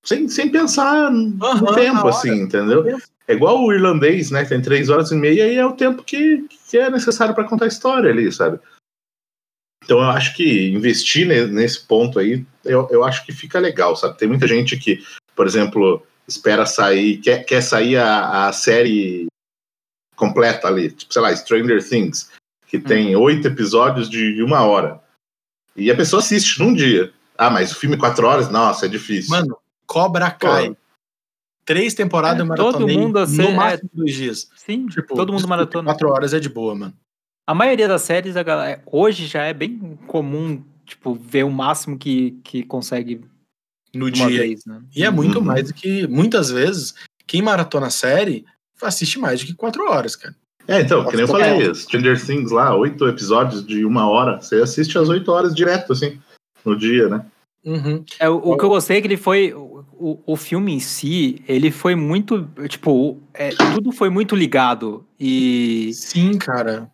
sem, 0.05 0.27
sem 0.27 0.49
pensar 0.51 1.11
no 1.11 1.73
tempo, 1.75 2.07
assim, 2.07 2.41
entendeu? 2.41 2.83
É 3.27 3.33
igual 3.33 3.63
o 3.63 3.73
irlandês, 3.73 4.29
né? 4.31 4.45
Tem 4.45 4.61
três 4.61 4.89
horas 4.89 5.11
e 5.11 5.15
meia 5.15 5.47
e 5.47 5.55
é 5.57 5.65
o 5.65 5.73
tempo 5.73 6.03
que, 6.03 6.47
que 6.69 6.77
é 6.77 6.89
necessário 6.89 7.33
para 7.33 7.47
contar 7.47 7.65
a 7.65 7.69
história 7.69 8.11
ali, 8.11 8.31
sabe? 8.31 8.59
Então 9.83 9.99
eu 9.99 10.09
acho 10.09 10.35
que 10.35 10.69
investir 10.69 11.27
ne- 11.27 11.47
nesse 11.47 11.85
ponto 11.85 12.19
aí, 12.19 12.45
eu, 12.63 12.87
eu 12.91 13.03
acho 13.03 13.25
que 13.25 13.31
fica 13.31 13.59
legal, 13.59 13.95
sabe? 13.95 14.17
Tem 14.17 14.27
muita 14.27 14.47
gente 14.47 14.77
que, 14.77 15.03
por 15.35 15.45
exemplo, 15.45 16.05
espera 16.27 16.65
sair, 16.65 17.17
quer, 17.17 17.43
quer 17.45 17.61
sair 17.61 17.97
a, 17.97 18.47
a 18.47 18.51
série 18.51 19.27
completa 20.15 20.67
ali, 20.67 20.91
tipo, 20.91 21.13
sei 21.13 21.21
lá, 21.21 21.35
Stranger 21.35 21.87
Things, 21.87 22.31
que 22.67 22.79
tem 22.79 23.15
oito 23.15 23.47
episódios 23.47 24.09
de 24.09 24.41
uma 24.41 24.63
hora. 24.63 24.99
E 25.75 25.91
a 25.91 25.95
pessoa 25.95 26.21
assiste 26.21 26.59
num 26.59 26.73
dia. 26.73 27.13
Ah, 27.37 27.49
mas 27.49 27.71
o 27.71 27.75
filme 27.75 27.97
quatro 27.97 28.25
horas? 28.25 28.49
Nossa, 28.49 28.85
é 28.85 28.89
difícil. 28.89 29.29
Mano, 29.31 29.57
Cobra 29.85 30.31
Kai. 30.31 30.75
Três 31.65 31.93
temporadas 31.93 32.39
É, 32.39 32.43
eu 32.43 32.55
todo 32.55 32.73
maratonei 32.73 32.97
mundo 32.97 33.17
assim, 33.19 33.37
no 33.41 33.47
é- 33.49 33.55
máximo 33.55 33.89
dois 33.93 34.13
dias. 34.13 34.49
Sim, 34.55 34.85
Tipo, 34.87 35.15
todo 35.15 35.33
mundo 35.33 35.47
maratona. 35.47 35.85
Quatro 35.91 36.09
horas 36.09 36.33
é 36.33 36.39
de 36.39 36.47
boa, 36.49 36.75
mano. 36.75 36.93
A 37.47 37.53
maioria 37.55 37.87
das 37.87 38.03
séries, 38.03 38.35
a 38.37 38.43
galera, 38.43 38.81
hoje 38.85 39.25
já 39.27 39.43
é 39.43 39.53
bem 39.53 39.97
comum, 40.07 40.63
tipo, 40.85 41.13
ver 41.15 41.43
o 41.43 41.51
máximo 41.51 41.97
que, 41.97 42.31
que 42.43 42.63
consegue 42.63 43.21
No 43.93 44.09
de 44.11 44.21
uma 44.21 44.29
dia. 44.29 44.41
vez, 44.41 44.65
né? 44.65 44.81
E 44.95 45.03
é 45.03 45.09
muito 45.09 45.39
Uhum. 45.39 45.45
mais 45.45 45.67
do 45.67 45.73
que. 45.73 46.07
Muitas 46.07 46.49
vezes, 46.51 46.93
quem 47.25 47.41
maratona 47.41 47.87
a 47.87 47.91
série 47.91 48.45
assiste 48.81 49.17
mais 49.19 49.39
do 49.41 49.47
que 49.47 49.53
quatro 49.55 49.89
horas, 49.89 50.15
cara. 50.15 50.35
É, 50.67 50.81
então, 50.81 51.05
que 51.05 51.15
nem 51.15 51.25
eu 51.25 51.27
Nossa, 51.31 51.39
falei, 51.47 51.75
Stranger 51.75 52.23
Things 52.25 52.51
lá, 52.51 52.75
oito 52.75 53.07
episódios 53.07 53.65
de 53.65 53.85
uma 53.85 54.09
hora, 54.09 54.41
você 54.41 54.55
assiste 54.61 54.97
as 54.97 55.09
oito 55.09 55.31
horas 55.31 55.53
direto, 55.53 55.93
assim, 55.93 56.19
no 56.63 56.75
dia, 56.75 57.07
né? 57.07 57.25
Uhum. 57.63 58.03
É, 58.19 58.27
o, 58.29 58.35
o 58.37 58.57
que 58.57 58.65
eu 58.65 58.69
gostei 58.69 58.97
é 58.97 59.01
que 59.01 59.07
ele 59.07 59.17
foi. 59.17 59.53
O, 59.97 60.21
o, 60.25 60.35
filme 60.35 60.73
em 60.73 60.79
si, 60.79 61.41
ele 61.47 61.71
foi 61.71 61.95
muito. 61.95 62.47
Tipo, 62.67 63.21
é, 63.33 63.49
tudo 63.49 63.91
foi 63.91 64.09
muito 64.09 64.35
ligado. 64.35 65.05
E. 65.19 65.91
Sim, 65.93 66.37
cara. 66.37 66.91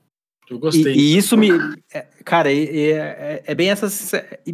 Eu 0.50 0.58
E, 0.58 0.60
gostei. 0.60 0.94
e 0.94 1.18
isso 1.18 1.38
me. 1.38 1.50
é, 1.94 2.02
cara, 2.26 2.52
é, 2.52 2.64
é, 2.64 3.44
é 3.46 3.56
bem 3.56 3.70
essa. 3.70 3.88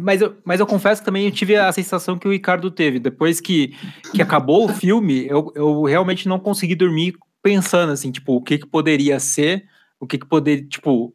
Mas 0.00 0.20
eu, 0.20 0.36
mas 0.44 0.60
eu 0.60 0.66
confesso 0.66 1.02
que 1.02 1.06
também 1.06 1.26
eu 1.26 1.32
tive 1.32 1.56
a 1.56 1.72
sensação 1.72 2.18
que 2.18 2.28
o 2.28 2.30
Ricardo 2.30 2.70
teve. 2.70 2.98
Depois 2.98 3.40
que, 3.40 3.74
que 4.14 4.22
acabou 4.22 4.66
o 4.66 4.72
filme, 4.72 5.26
eu, 5.26 5.52
eu 5.54 5.82
realmente 5.82 6.28
não 6.28 6.38
consegui 6.38 6.74
dormir 6.74 7.14
pensando 7.42 7.92
assim, 7.92 8.10
tipo, 8.12 8.36
o 8.36 8.42
que, 8.42 8.58
que 8.58 8.66
poderia 8.66 9.18
ser, 9.18 9.66
o 9.98 10.06
que, 10.06 10.18
que 10.18 10.26
poderia. 10.26 10.64
Tipo, 10.64 11.12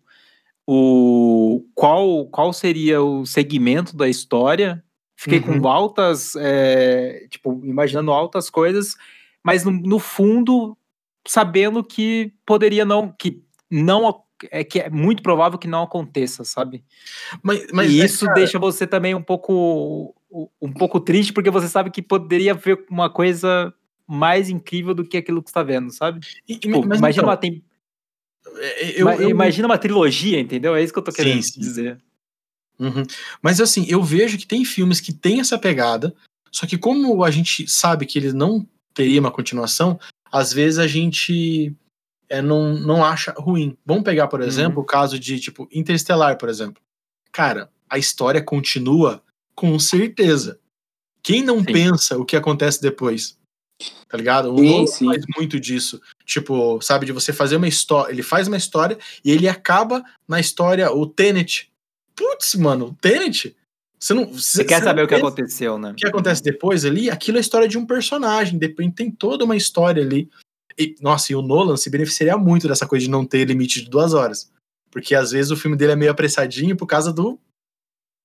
o 0.68 1.66
qual, 1.74 2.26
qual 2.28 2.54
seria 2.54 3.02
o 3.02 3.26
segmento 3.26 3.96
da 3.96 4.08
história. 4.08 4.84
Fiquei 5.24 5.40
Uhum. 5.40 5.62
com 5.62 5.68
altas. 5.70 6.36
é, 6.38 7.26
tipo, 7.30 7.62
imaginando 7.64 8.12
altas 8.12 8.50
coisas, 8.50 8.98
mas 9.42 9.64
no, 9.64 9.72
no 9.72 9.98
fundo, 9.98 10.78
sabendo 11.26 11.82
que 11.82 12.34
poderia 12.46 12.84
não. 12.84 13.14
que 13.18 13.42
não 13.72 14.22
é 14.52 14.62
que 14.62 14.82
é 14.82 14.90
muito 14.90 15.24
provável 15.24 15.58
que 15.58 15.68
não 15.70 15.84
aconteça, 15.84 16.44
sabe? 16.44 16.84
Mas, 17.42 17.66
mas 17.72 17.90
e 17.90 18.02
é, 18.02 18.06
isso 18.06 18.26
cara, 18.26 18.34
deixa 18.36 18.60
você 18.60 18.86
também 18.86 19.16
um 19.16 19.22
pouco 19.24 20.14
um 20.62 20.74
pouco 20.74 21.00
triste 21.00 21.32
porque 21.32 21.50
você 21.50 21.70
sabe 21.70 21.90
que 21.90 22.02
poderia 22.02 22.54
ver 22.54 22.84
uma 22.90 23.10
coisa 23.10 23.74
mais 24.06 24.50
incrível 24.50 24.94
do 24.94 25.06
que 25.06 25.16
aquilo 25.16 25.42
que 25.42 25.50
você 25.50 25.52
está 25.52 25.64
vendo, 25.64 25.90
sabe? 25.92 26.20
e- 26.50 26.58
Tipo, 26.58 26.86
mas 26.86 27.00
imagina, 27.00 27.12
então, 27.12 27.30
uma, 27.30 27.38
tem, 27.38 27.64
é, 28.58 28.90
eu- 29.00 29.08
ima- 29.08 29.16
eu- 29.16 29.30
imagina 29.30 29.68
uma 29.68 29.78
trilogia, 29.78 30.38
entendeu? 30.40 30.76
É 30.76 30.84
isso 30.84 30.92
que 30.92 31.00
eu 31.00 31.04
tô 31.04 31.12
Sim, 31.12 31.18
querendo 31.18 31.42
sim. 31.44 31.60
dizer. 31.62 31.98
Uhum. 32.80 33.04
Mas 33.42 33.62
assim, 33.62 33.86
eu 33.88 34.04
vejo 34.04 34.38
que 34.38 34.48
tem 34.48 34.66
filmes 34.66 35.00
que 35.00 35.14
tem 35.14 35.40
essa 35.40 35.58
pegada, 35.58 36.14
só 36.52 36.66
que 36.66 36.78
como 36.78 37.24
a 37.24 37.32
gente 37.32 37.68
sabe 37.68 38.06
que 38.06 38.18
ele 38.20 38.34
não 38.34 38.68
teria 38.94 39.20
uma 39.20 39.32
continuação, 39.32 40.00
às 40.32 40.52
vezes 40.54 40.80
a 40.80 40.88
gente 40.88 41.74
é, 42.30 42.42
não, 42.42 42.74
não 42.74 43.04
acha 43.06 43.34
ruim. 43.38 43.78
Vamos 43.86 44.04
pegar, 44.04 44.28
por 44.28 44.40
Uhum. 44.42 44.48
exemplo, 44.48 44.82
o 44.82 44.86
caso 44.86 45.20
de 45.20 45.40
tipo 45.40 45.68
Interestelar, 45.72 46.38
por 46.38 46.50
exemplo. 46.50 46.82
Cara, 47.32 47.70
a 47.90 47.98
história 47.98 48.42
continua 48.42 49.22
com 49.56 49.78
certeza. 49.80 50.60
Quem 51.22 51.44
não 51.44 51.60
Sim. 51.60 51.66
pensa 51.66 52.18
o 52.18 52.26
que 52.26 52.36
acontece 52.36 52.82
depois? 52.82 53.38
Tá 54.08 54.18
ligado? 54.18 54.54
O 54.54 54.58
Sim, 54.60 54.88
sim. 54.88 55.06
faz 55.06 55.24
muito 55.38 55.60
disso. 55.60 56.00
Tipo, 56.26 56.80
sabe, 56.82 57.06
de 57.06 57.12
você 57.12 57.34
fazer 57.34 57.56
uma 57.56 57.68
história. 57.68 58.12
Ele 58.12 58.24
faz 58.24 58.48
uma 58.48 58.58
história 58.58 58.98
e 59.26 59.32
ele 59.32 59.48
acaba 59.48 60.04
na 60.28 60.40
história, 60.40 60.92
o 60.92 61.06
Tenet. 61.08 61.72
Putz, 62.16 62.56
mano, 62.56 62.88
o 62.88 62.94
Tenet. 62.94 63.56
Você 64.00 64.14
não. 64.14 64.34
Você 64.34 64.66
quer 64.66 64.84
saber 64.84 65.04
o 65.04 65.08
que 65.08 65.16
aconteceu, 65.16 65.78
né? 65.78 65.92
O 65.92 65.96
que 65.96 66.08
acontece 66.08 66.44
depois 66.44 66.84
ali? 66.84 67.10
Aquilo 67.10 67.38
é 67.38 67.40
a 67.40 67.42
história 67.42 67.68
de 67.68 67.78
um 67.78 67.86
personagem. 67.86 68.60
Depois 68.60 68.92
tem 68.94 69.10
toda 69.10 69.46
uma 69.46 69.56
história 69.56 70.04
ali. 70.04 70.30
E, 70.78 70.96
nossa, 71.02 71.32
e 71.32 71.36
o 71.36 71.42
Nolan 71.42 71.78
se 71.78 71.90
beneficiaria 71.90 72.38
muito 72.38 72.68
dessa 72.68 72.86
coisa 72.86 73.06
de 73.06 73.12
não 73.12 73.26
ter 73.26 73.46
limite 73.46 73.82
de 73.84 73.90
duas 73.90 74.14
horas. 74.14 74.52
Porque 74.92 75.16
às 75.16 75.32
vezes 75.32 75.52
o 75.52 75.56
filme 75.56 75.78
dele 75.78 75.94
é 75.94 75.96
meio 75.96 76.12
apressadinho 76.12 76.76
por 76.76 76.86
causa 76.86 77.14
do. 77.14 77.40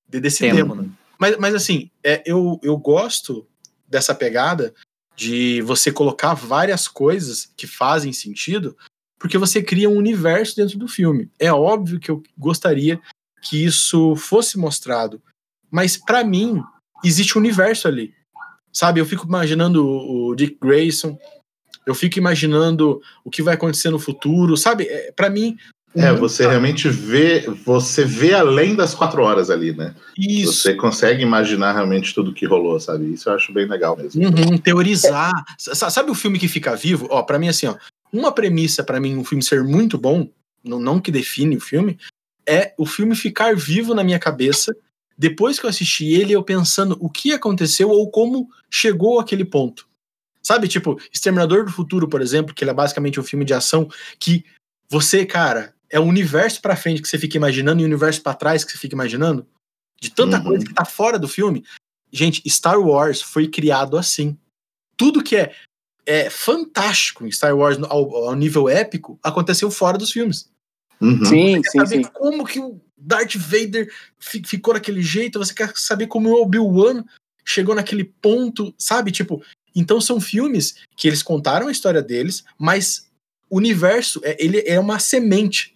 de- 0.09 0.21
desse 0.21 0.41
tempo. 0.41 0.57
Tempo, 0.57 0.75
né? 0.75 0.89
Mas, 1.19 1.37
mas 1.39 1.55
assim, 1.55 1.91
é, 2.03 2.23
eu, 2.27 2.59
eu 2.63 2.77
gosto 2.77 3.47
dessa 3.89 4.15
pegada 4.15 4.75
de 5.17 5.63
você 5.63 5.91
colocar 5.91 6.35
várias 6.35 6.87
coisas 6.87 7.53
que 7.57 7.67
fazem 7.67 8.13
sentido, 8.13 8.77
porque 9.19 9.37
você 9.37 9.61
cria 9.63 9.91
um 9.91 9.97
universo 9.97 10.55
dentro 10.55 10.79
do 10.79 10.87
filme. 10.87 11.29
É 11.39 11.53
óbvio 11.53 11.99
que 11.99 12.11
eu 12.11 12.23
gostaria 12.37 13.01
que 13.43 13.65
isso 13.65 14.15
fosse 14.17 14.59
mostrado, 14.59 15.21
mas 15.71 15.97
pra 15.97 16.25
mim 16.25 16.63
existe 17.05 17.37
um 17.37 17.41
universo 17.41 17.87
ali. 17.89 18.13
Sabe, 18.73 19.01
eu 19.01 19.07
fico 19.07 19.27
imaginando 19.27 19.85
o 19.87 20.35
Dick 20.35 20.57
Grayson, 20.61 21.19
eu 21.87 21.95
fico 21.95 22.19
imaginando 22.19 23.01
o 23.25 23.31
que 23.31 23.43
vai 23.43 23.55
acontecer 23.55 23.91
no 23.91 23.99
futuro, 23.99 24.57
sabe? 24.57 24.85
É, 24.85 25.11
para 25.13 25.31
mim, 25.31 25.57
o 25.95 26.01
É, 26.01 26.13
você 26.13 26.47
realmente 26.47 26.89
vê, 26.89 27.41
você 27.65 28.05
vê 28.05 28.35
além 28.35 28.77
das 28.77 28.95
quatro 28.95 29.23
horas 29.23 29.49
ali, 29.49 29.73
né? 29.73 29.95
isso. 30.17 30.53
Você 30.53 30.75
consegue 30.75 31.23
imaginar 31.23 31.73
realmente 31.73 32.15
tudo 32.15 32.35
que 32.35 32.47
rolou, 32.47 32.79
sabe? 32.79 33.13
Isso 33.15 33.29
eu 33.31 33.35
acho 33.35 33.53
bem 33.53 33.67
legal 33.67 33.97
mesmo. 33.97 34.23
Uhum, 34.23 34.59
teorizar. 34.59 35.33
Sa- 35.59 35.89
Sabe 35.91 36.11
o 36.11 36.15
filme 36.15 36.39
que 36.39 36.47
fica 36.47 36.77
vivo? 36.77 37.09
Ó, 37.11 37.23
para 37.23 37.39
mim 37.39 37.49
assim, 37.49 37.67
ó, 37.67 37.77
uma 38.13 38.31
premissa 38.33 38.85
para 38.85 39.01
mim 39.01 39.17
um 39.17 39.25
filme 39.25 39.43
ser 39.43 39.65
muito 39.65 39.97
bom, 39.97 40.29
não, 40.63 40.79
não 40.79 41.01
que 41.01 41.11
define 41.11 41.57
o 41.57 41.61
filme, 41.61 41.99
é 42.49 42.75
o 42.79 42.87
filme 42.87 43.15
ficar 43.15 43.55
vivo 43.55 43.95
na 43.95 44.03
minha 44.03 44.19
cabeça. 44.19 44.75
Depois 45.17 45.59
que 45.59 45.67
eu 45.67 45.71
assisti 45.71 46.07
ele, 46.07 46.33
eu 46.33 46.43
pensando 46.43 46.97
o 47.01 47.11
que 47.11 47.33
aconteceu 47.33 47.91
ou 47.91 48.11
como 48.11 48.49
chegou 48.71 49.21
àquele 49.21 49.45
ponto. 49.45 49.87
Sabe, 50.43 50.69
tipo, 50.69 50.99
Exterminador 51.13 51.65
do 51.65 51.73
Futuro, 51.73 52.09
por 52.09 52.23
exemplo, 52.23 52.55
que 52.55 52.65
ele 52.65 52.71
é 52.71 52.75
basicamente 52.75 53.21
um 53.21 53.25
filme 53.25 53.45
de 53.45 53.53
ação 53.53 53.89
que 54.19 54.45
você, 54.89 55.27
cara, 55.27 55.75
é 55.91 56.01
o 56.01 56.05
universo 56.05 56.63
pra 56.63 56.77
frente 56.77 57.03
que 57.03 57.09
você 57.09 57.19
fica 57.19 57.37
imaginando 57.37 57.81
e 57.81 57.85
o 57.85 57.87
universo 57.87 58.23
pra 58.23 58.33
trás 58.33 58.65
que 58.65 58.73
você 58.73 58.79
fica 58.79 58.95
imaginando. 58.95 59.47
De 60.01 60.11
tanta 60.11 60.39
Uhum. 60.39 60.45
coisa 60.45 60.65
que 60.65 60.73
tá 60.73 60.85
fora 60.85 61.19
do 61.19 61.29
filme. 61.29 61.65
Gente, 62.11 62.41
Star 62.49 62.81
Wars 62.81 63.21
foi 63.21 63.49
criado 63.49 63.99
assim. 63.99 64.39
Tudo 64.97 65.23
que 65.23 65.37
é, 65.37 65.55
é 66.07 66.31
fantástico 66.31 67.27
em 67.27 67.31
Star 67.31 67.55
Wars 67.57 67.77
ao, 67.83 68.29
ao 68.29 68.35
nível 68.35 68.69
épico 68.69 69.19
aconteceu 69.23 69.71
fora 69.71 69.99
dos 69.99 70.13
filmes. 70.13 70.51
Uhum. 71.01 71.25
Sim, 71.25 71.63
Quer 71.63 71.71
sim, 71.71 71.79
saber 71.79 72.05
sim. 72.05 72.11
como 72.13 72.45
que 72.45 72.59
o 72.61 72.81
Darth 72.97 73.37
Vader 73.37 73.93
fi- 74.19 74.43
ficou 74.45 74.75
daquele 74.75 75.03
jeito, 75.03 75.39
você 75.39 75.55
quer 75.55 75.73
saber 75.77 76.07
como 76.07 76.31
o 76.31 76.43
Obi-Wan 76.43 77.05
chegou 77.45 77.75
naquele 77.75 78.05
ponto, 78.05 78.75
sabe? 78.77 79.11
Tipo, 79.13 79.43
então 79.75 80.01
são 80.01 80.21
filmes 80.21 80.77
que 80.97 81.07
eles 81.09 81.23
contaram 81.23 81.69
a 81.69 81.73
história 81.73 82.03
deles, 82.03 82.45
mas 82.59 83.09
o 83.49 83.57
universo, 83.57 84.21
é, 84.25 84.37
ele 84.43 84.63
é 84.67 84.79
uma 84.79 84.99
semente, 84.99 85.75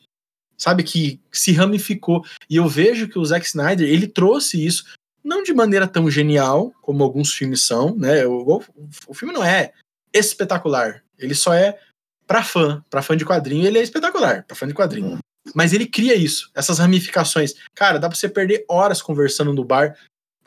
sabe? 0.58 0.82
Que 0.82 1.20
se 1.30 1.52
ramificou. 1.52 2.24
E 2.50 2.56
eu 2.56 2.68
vejo 2.68 3.08
que 3.08 3.18
o 3.18 3.24
Zack 3.24 3.46
Snyder, 3.46 3.88
ele 3.88 4.06
trouxe 4.08 4.64
isso, 4.64 4.84
não 5.24 5.42
de 5.42 5.54
maneira 5.54 5.86
tão 5.86 6.10
genial 6.10 6.74
como 6.82 7.04
alguns 7.04 7.32
filmes 7.32 7.62
são, 7.62 7.94
né? 7.96 8.26
O, 8.26 8.58
o, 8.58 8.64
o 9.06 9.14
filme 9.14 9.32
não 9.32 9.44
é 9.44 9.72
espetacular, 10.12 11.02
ele 11.18 11.34
só 11.34 11.54
é 11.54 11.78
pra 12.32 12.42
fã, 12.42 12.82
pra 12.88 13.02
fã 13.02 13.14
de 13.14 13.26
quadrinho, 13.26 13.66
ele 13.66 13.78
é 13.78 13.82
espetacular, 13.82 14.42
pra 14.44 14.56
fã 14.56 14.66
de 14.66 14.72
quadrinho. 14.72 15.18
Mas 15.54 15.74
ele 15.74 15.84
cria 15.84 16.14
isso, 16.14 16.50
essas 16.54 16.78
ramificações. 16.78 17.52
Cara, 17.74 17.98
dá 17.98 18.08
pra 18.08 18.16
você 18.16 18.26
perder 18.26 18.64
horas 18.66 19.02
conversando 19.02 19.52
no 19.52 19.62
bar. 19.62 19.94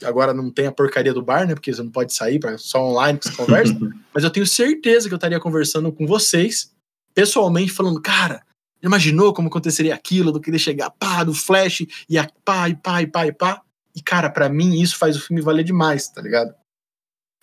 Agora 0.04 0.34
não 0.34 0.50
tem 0.50 0.66
a 0.66 0.72
porcaria 0.72 1.14
do 1.14 1.22
bar, 1.22 1.46
né? 1.46 1.54
Porque 1.54 1.72
você 1.72 1.84
não 1.84 1.92
pode 1.92 2.12
sair, 2.12 2.40
pra, 2.40 2.58
só 2.58 2.84
online 2.84 3.20
que 3.20 3.28
você 3.28 3.36
conversa. 3.36 3.78
Mas 4.12 4.24
eu 4.24 4.32
tenho 4.32 4.48
certeza 4.48 5.08
que 5.08 5.14
eu 5.14 5.18
estaria 5.18 5.40
conversando 5.40 5.92
com 5.92 6.08
vocês, 6.08 6.72
pessoalmente, 7.14 7.72
falando, 7.72 8.02
cara, 8.02 8.42
imaginou 8.82 9.32
como 9.32 9.48
aconteceria 9.48 9.94
aquilo, 9.94 10.32
do 10.32 10.42
que 10.42 10.50
ele 10.50 10.58
chegar, 10.58 10.90
pá, 10.90 11.24
do 11.24 11.36
flash, 11.36 11.86
e 12.10 12.18
a 12.18 12.28
pá, 12.44 12.68
e 12.68 12.76
pá, 12.76 13.04
e 13.04 13.06
pá, 13.06 13.28
e 13.28 13.32
pá. 13.32 13.62
E, 13.96 14.02
cara, 14.02 14.28
pra 14.28 14.50
mim 14.50 14.82
isso 14.82 14.98
faz 14.98 15.16
o 15.16 15.22
filme 15.22 15.40
valer 15.40 15.64
demais, 15.64 16.08
tá 16.08 16.20
ligado? 16.20 16.52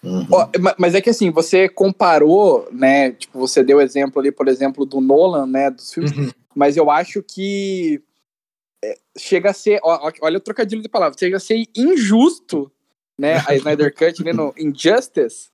Uhum. 0.04 0.26
Mas 0.78 0.94
é 0.94 1.00
que 1.00 1.10
assim, 1.10 1.30
você 1.30 1.68
comparou, 1.68 2.68
né? 2.72 3.12
Tipo, 3.12 3.38
você 3.38 3.62
deu 3.62 3.80
exemplo 3.80 4.20
ali, 4.20 4.32
por 4.32 4.48
exemplo, 4.48 4.84
do 4.84 5.00
Nolan, 5.00 5.46
né? 5.46 5.70
Dos 5.70 5.92
filmes, 5.92 6.12
Uhum. 6.12 6.30
mas 6.54 6.76
eu 6.76 6.90
acho 6.90 7.22
que 7.22 8.02
é, 8.84 8.98
chega 9.16 9.50
a 9.50 9.54
ser. 9.54 9.78
ó, 9.82 10.10
olha 10.20 10.38
o 10.38 10.40
trocadilho 10.40 10.82
de 10.82 10.88
palavras, 10.88 11.18
chega 11.18 11.36
a 11.36 11.40
ser 11.40 11.64
injusto 11.76 12.70
né, 13.18 13.42
a 13.46 13.54
Snyder 13.54 13.94
Cut 13.94 14.24
né, 14.24 14.32
no 14.32 14.52
Injustice, 14.58 15.50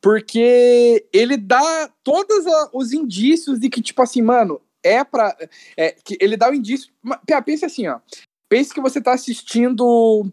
porque 0.00 1.04
ele 1.12 1.36
dá 1.36 1.90
todos 2.04 2.44
os 2.72 2.92
indícios 2.92 3.58
de 3.58 3.68
que, 3.68 3.82
tipo 3.82 4.00
assim, 4.02 4.22
mano, 4.22 4.60
é 4.84 5.02
pra. 5.02 5.36
É, 5.76 5.90
que 6.04 6.16
ele 6.20 6.36
dá 6.36 6.48
o 6.48 6.54
indício. 6.54 6.92
Pense 7.44 7.64
assim, 7.64 7.88
ó. 7.88 7.98
Pense 8.48 8.72
que 8.72 8.80
você 8.80 9.00
tá 9.00 9.12
assistindo 9.12 10.26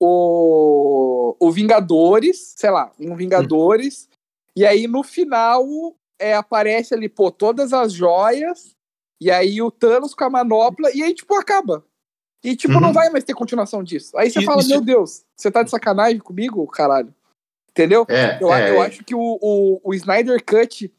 o, 0.00 1.36
o 1.40 1.50
Vingadores, 1.50 2.54
sei 2.56 2.70
lá, 2.70 2.92
um 2.98 3.14
Vingadores, 3.16 4.08
e 4.54 4.64
aí 4.64 4.86
no 4.86 5.02
final 5.02 5.64
é, 6.18 6.34
aparece 6.34 6.94
ali, 6.94 7.08
pô, 7.08 7.30
todas 7.30 7.72
as 7.72 7.92
joias, 7.92 8.74
e 9.20 9.30
aí 9.30 9.60
o 9.62 9.70
Thanos 9.70 10.14
com 10.14 10.24
a 10.24 10.30
manopla, 10.30 10.90
e 10.94 11.02
aí, 11.02 11.14
tipo, 11.14 11.34
acaba. 11.34 11.84
E, 12.44 12.54
tipo, 12.54 12.74
Uhum. 12.74 12.80
não 12.80 12.92
vai 12.92 13.10
mais 13.10 13.24
ter 13.24 13.34
continuação 13.34 13.82
disso. 13.82 14.16
Aí 14.16 14.30
você 14.30 14.42
fala, 14.42 14.62
meu 14.64 14.80
Deus, 14.80 15.24
você 15.34 15.50
tá 15.50 15.62
de 15.62 15.70
sacanagem 15.70 16.18
comigo, 16.18 16.66
caralho? 16.68 17.12
Entendeu? 17.70 18.06
É, 18.08 18.38
Eu, 18.40 18.52
é, 18.52 18.70
eu 18.70 18.80
acho 18.80 19.04
que 19.04 19.14
o, 19.14 19.38
o, 19.40 19.80
o 19.82 19.94
Snyder 19.94 20.42
Cut 20.44 20.92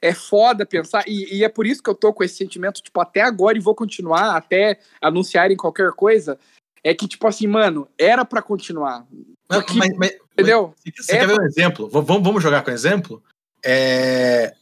é 0.00 0.14
foda 0.14 0.66
pensar, 0.66 1.04
e, 1.06 1.38
e 1.38 1.44
é 1.44 1.48
por 1.48 1.66
isso 1.66 1.82
que 1.82 1.88
eu 1.88 1.94
tô 1.94 2.12
com 2.12 2.22
esse 2.24 2.36
sentimento, 2.36 2.82
tipo, 2.82 3.00
até 3.00 3.20
agora 3.20 3.56
e 3.56 3.60
vou 3.60 3.74
continuar, 3.74 4.36
até 4.36 4.78
anunciarem 5.00 5.56
qualquer 5.56 5.92
coisa. 5.92 6.38
É 6.84 6.94
que, 6.94 7.06
tipo 7.06 7.26
assim, 7.26 7.46
mano, 7.46 7.88
era 7.98 8.24
pra 8.24 8.42
continuar. 8.42 9.06
Não, 9.48 9.60
Porque- 9.60 9.74
mas- 9.74 9.96
mas- 9.96 10.16
Entendeu? 10.32 10.74
Você 10.96 11.12
É 11.14 11.18
quer 11.18 11.26
ver 11.26 11.38
um 11.40 11.44
exemplo? 11.44 11.88
V- 11.88 12.00
Vamos, 12.00 12.42
jogar 12.42 12.62
com 12.64 12.70
exemplo? 12.70 13.22
É... 13.64 14.54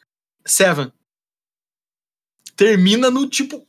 Seven. 0.44 0.92
Termina 2.56 3.10
no 3.10 3.26
tipo. 3.28 3.64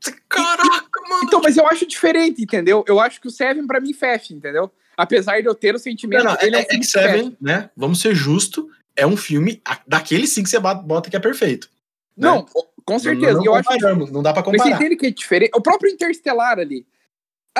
você- 0.00 0.12
Caraca, 0.28 1.00
mano. 1.08 1.24
Então, 1.24 1.40
mas 1.42 1.56
eu 1.56 1.66
acho 1.66 1.86
diferente, 1.86 2.42
entendeu? 2.42 2.84
Eu 2.86 3.00
acho 3.00 3.20
que 3.20 3.28
o 3.28 3.30
Seven 3.30 3.66
pra 3.66 3.80
mim 3.80 3.92
fecha, 3.92 4.34
entendeu? 4.34 4.70
Apesar 4.96 5.40
de 5.40 5.46
eu 5.46 5.54
ter 5.54 5.74
o 5.74 5.78
sentimento, 5.78 6.24
Não, 6.24 6.32
não, 6.32 6.38
ele 6.42 6.56
é, 6.56 6.66
é, 6.70 6.76
um 6.76 6.80
é. 6.80 6.82
Seven, 6.82 7.36
né? 7.40 7.70
Vamos 7.76 8.00
ser 8.00 8.14
justos. 8.14 8.64
É 8.96 9.06
um 9.06 9.16
filme 9.16 9.62
daquele 9.86 10.26
sim 10.26 10.42
que 10.42 10.50
você 10.50 10.58
bota- 10.58 11.08
que 11.08 11.16
é 11.16 11.20
perfeito. 11.20 11.70
né? 12.16 12.28
Não, 12.28 12.44
com 12.84 12.98
certeza. 12.98 13.34
Não, 13.34 13.44
E 13.44 13.46
eu 13.46 13.54
acho 13.54 13.70
não 14.12 14.22
dá 14.24 14.32
pra 14.32 14.42
Mas 14.42 14.50
você 14.52 14.58
comparar. 14.58 14.74
entende 14.76 14.96
que 14.96 15.06
é 15.06 15.10
diferente? 15.12 15.52
O 15.54 15.60
próprio 15.62 15.88
Interstellar 15.92 16.58
ali. 16.58 16.84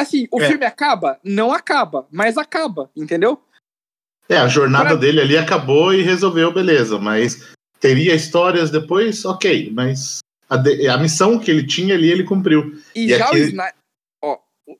Assim, 0.00 0.26
o 0.30 0.40
É. 0.40 0.48
filme 0.48 0.64
acaba? 0.64 1.18
Não 1.24 1.52
acaba, 1.52 2.06
mas 2.10 2.36
acaba, 2.38 2.90
entendeu? 2.96 3.40
É, 4.28 4.36
a 4.36 4.46
jornada 4.48 4.90
Pra- 4.90 4.96
dele 4.96 5.20
ali 5.20 5.36
acabou 5.38 5.92
e 5.94 6.02
resolveu, 6.02 6.52
beleza. 6.52 6.98
Mas 6.98 7.48
teria 7.80 8.14
histórias 8.14 8.70
depois, 8.70 9.24
ok. 9.24 9.70
Mas 9.74 10.18
a, 10.48 10.56
de- 10.56 10.86
a 10.88 10.96
missão 10.98 11.38
que 11.38 11.50
ele 11.50 11.66
tinha 11.66 11.94
ali, 11.94 12.10
ele 12.10 12.24
cumpriu. 12.24 12.78
E, 12.94 13.06
E 13.06 13.16
já 13.18 13.24
aqui- 13.26 13.36
o 13.36 13.38
Snyder. 13.44 13.74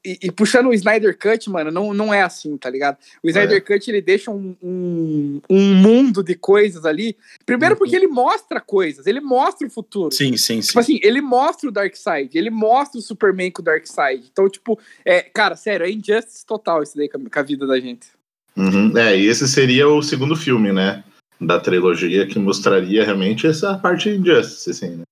E, 0.05 0.19
e 0.25 0.31
puxando 0.31 0.67
o 0.67 0.75
Snyder 0.75 1.17
Cut, 1.19 1.49
mano, 1.49 1.71
não, 1.71 1.95
não 1.95 2.13
é 2.13 2.21
assim, 2.23 2.57
tá 2.59 2.69
ligado? 2.69 2.99
O 3.23 3.29
Snyder 3.29 3.57
É. 3.57 3.61
Cut 3.61 3.89
ele 3.91 4.03
deixa 4.03 4.31
um, 4.31 4.55
um, 4.63 5.41
um 5.49 5.75
mundo 5.75 6.23
de 6.23 6.35
coisas 6.35 6.85
ali. 6.85 7.17
Primeiro 7.47 7.75
Uhum. 7.75 7.79
porque 7.79 7.97
ele 7.97 8.07
mostra 8.07 8.61
coisas, 8.61 9.07
ele 9.07 9.21
mostra 9.21 9.67
o 9.67 9.71
futuro. 9.71 10.15
Sim, 10.15 10.37
sim, 10.37 10.61
sim. 10.61 10.69
Tipo 10.69 10.81
assim, 10.81 11.01
ele 11.03 11.21
mostra 11.23 11.69
o 11.69 11.73
Darkseid, 11.73 12.37
ele 12.37 12.51
mostra 12.51 12.99
o 12.99 13.03
Superman 13.03 13.51
com 13.51 13.63
o 13.63 13.65
Darkseid. 13.65 14.25
Então, 14.31 14.49
tipo, 14.49 14.79
é, 15.05 15.23
cara, 15.23 15.57
sério, 15.57 15.87
é 15.87 15.91
injustice 15.91 16.45
total 16.45 16.83
isso 16.83 16.97
daí 16.97 17.09
com 17.09 17.19
a, 17.19 17.31
com 17.31 17.39
a 17.39 17.43
vida 17.43 17.67
da 17.67 17.81
gente. 17.81 18.09
Uhum. 18.57 18.97
É, 18.99 19.17
e 19.17 19.27
esse 19.27 19.49
seria 19.49 19.89
o 19.89 20.03
segundo 20.03 20.37
filme, 20.37 20.73
né? 20.73 21.03
Da 21.41 21.59
trilogia 21.61 22.27
que 22.27 22.39
mostraria 22.39 23.05
realmente 23.05 23.47
essa 23.47 23.79
parte 23.79 24.11
Injustice, 24.11 24.71
assim, 24.71 24.97
né? 24.97 25.03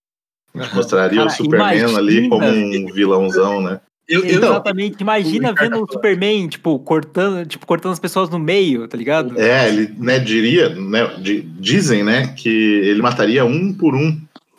A 0.54 0.62
gente 0.64 0.75
mostraria 0.75 1.18
Cara, 1.18 1.30
o 1.30 1.33
Superman 1.33 1.85
ali 1.97 2.26
imagina- 2.26 2.28
como 2.28 2.47
um 2.47 2.92
vilãozão, 2.92 3.62
né? 3.62 3.80
Eu, 4.09 4.25
eu, 4.25 4.39
Exatamente. 4.39 5.01
Imagina 5.01 5.53
vendo 5.53 5.83
o. 5.83 5.93
Superman, 5.93 6.49
tipo, 6.49 6.79
cortando, 6.79 7.47
tipo, 7.47 7.67
cortando 7.67 7.93
as 7.93 7.99
pessoas 7.99 8.31
no 8.31 8.39
meio, 8.39 8.87
tá 8.87 8.97
ligado? 8.97 9.39
É, 9.41 9.69
ele 9.69 9.93
né, 9.99 10.19
diria, 10.19 10.69
né, 10.69 11.17
di- 11.19 11.43
dizem, 11.43 12.05
né, 12.05 12.29
que 12.37 12.49
ele 12.49 13.03
mataria 13.03 13.45
um 13.45 13.73
por 13.73 13.95
um, 13.95 14.11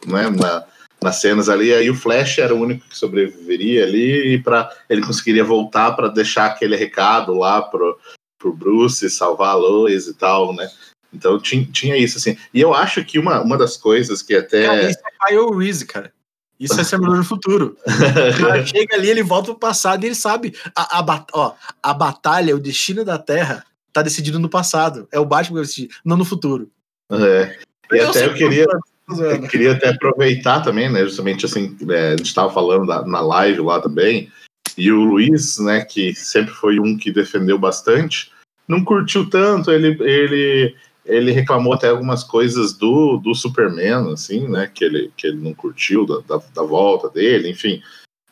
né, 0.06 0.30
na- 0.30 0.66
nas 1.02 1.22
cenas 1.22 1.48
ali, 1.48 1.74
aí 1.74 1.90
o 1.90 1.96
Flash 1.96 2.40
era 2.40 2.54
o 2.54 2.60
único 2.60 2.88
que 2.90 2.98
sobreviveria 2.98 3.84
ali 3.84 4.34
e 4.34 4.40
para 4.42 4.70
ele 4.90 5.02
conseguiria 5.02 5.44
voltar 5.44 5.92
para 5.92 6.08
deixar 6.08 6.48
aquele 6.48 6.76
recado 6.76 7.34
lá 7.36 7.62
pro, 7.62 7.98
pro 8.40 8.52
Bruce 8.52 9.10
salvar 9.10 9.52
a 9.52 9.56
Lois 9.56 10.08
e 10.08 10.14
tal, 10.16 10.54
né? 10.56 10.68
Então 11.14 11.40
tinha, 11.40 11.66
tinha 11.72 11.96
isso 11.96 12.18
assim. 12.18 12.36
E 12.54 12.60
eu 12.60 12.74
acho 12.74 13.04
que 13.06 13.18
uma, 13.20 13.40
uma 13.42 13.58
das 13.58 13.78
coisas 13.78 14.22
que 14.22 14.36
até 14.36 14.66
Cara, 14.66 14.90
isso 14.90 15.00
é 15.00 15.28
Kyle 15.28 15.58
Reese, 15.58 15.86
cara. 15.86 16.12
Isso 16.60 16.78
é 16.78 16.82
Exterminador 16.82 17.20
do 17.20 17.24
Futuro. 17.28 17.78
O 17.86 18.40
cara 18.40 18.66
chega 18.66 18.96
ali, 18.96 19.10
ele 19.10 19.24
volta 19.24 19.52
pro 19.52 19.60
passado 19.60 20.04
e 20.04 20.08
ele 20.08 20.16
sabe. 20.16 20.56
A, 20.76 21.00
a, 21.00 21.26
ó, 21.34 21.54
a 21.84 21.94
batalha, 21.94 22.56
o 22.56 22.60
destino 22.60 23.06
da 23.06 23.18
Terra, 23.18 23.64
tá 23.94 24.02
decidido 24.02 24.40
no 24.40 24.50
passado. 24.50 25.08
É 25.12 25.20
o 25.20 25.26
Batman 25.26 25.48
que 25.48 25.54
vai 25.54 25.64
decidir, 25.64 25.90
não 26.04 26.18
no 26.18 26.26
futuro. 26.26 26.70
é, 27.12 27.58
e 27.92 27.98
Eu 27.98 28.10
até 28.10 28.26
eu 28.26 28.34
queria. 28.34 28.66
Eu 29.10 29.42
queria 29.48 29.72
até 29.72 29.90
aproveitar 29.90 30.60
também, 30.62 30.92
né? 30.92 31.02
Justamente 31.06 31.46
assim, 31.46 31.78
é, 31.90 32.08
a 32.08 32.18
gente 32.18 32.26
estava 32.26 32.52
falando 32.54 32.86
da- 32.88 33.06
na 33.06 33.22
live 33.22 33.62
lá 33.62 33.80
também, 33.80 34.30
e 34.78 34.92
o 34.92 35.02
Luiz, 35.02 35.60
né, 35.60 35.86
que 35.86 36.14
sempre 36.14 36.54
foi 36.54 36.78
um 36.78 36.98
que 36.98 37.10
defendeu 37.10 37.58
bastante, 37.58 38.30
não 38.68 38.84
curtiu 38.84 39.30
tanto, 39.30 39.72
ele, 39.72 39.98
ele, 40.02 40.76
ele 41.08 41.32
reclamou 41.32 41.74
até 41.74 41.90
algumas 41.90 42.24
coisas 42.24 42.74
do, 42.74 43.18
do 43.18 43.34
Superman, 43.34 44.12
assim, 44.14 44.48
né, 44.48 44.70
que 44.74 44.84
ele, 44.84 45.12
que 45.16 45.28
ele 45.28 45.38
não 45.38 45.54
curtiu, 45.54 46.06
da, 46.06 46.20
da, 46.28 46.44
da 46.54 46.64
volta 46.64 47.10
dele, 47.10 47.50
enfim. 47.50 47.82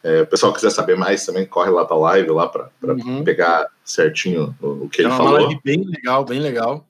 É, 0.04 0.22
o 0.22 0.28
pessoal 0.28 0.54
quiser 0.54 0.70
saber 0.70 0.96
mais 0.96 1.26
também, 1.26 1.46
corre 1.46 1.72
lá 1.72 1.84
pra 1.86 1.98
live 1.98 2.30
lá 2.30 2.48
para 2.48 2.70
Uhum. 2.84 3.24
pegar 3.24 3.68
certinho 3.84 4.56
o, 4.62 4.86
o 4.86 4.90
que 4.90 5.02
É 5.02 5.06
ele 5.06 5.10
uma 5.12 5.18
falou. 5.18 5.34
live 5.34 5.60
bem 5.64 5.84
legal, 5.84 6.24
bem 6.26 6.40
legal. 6.40 6.86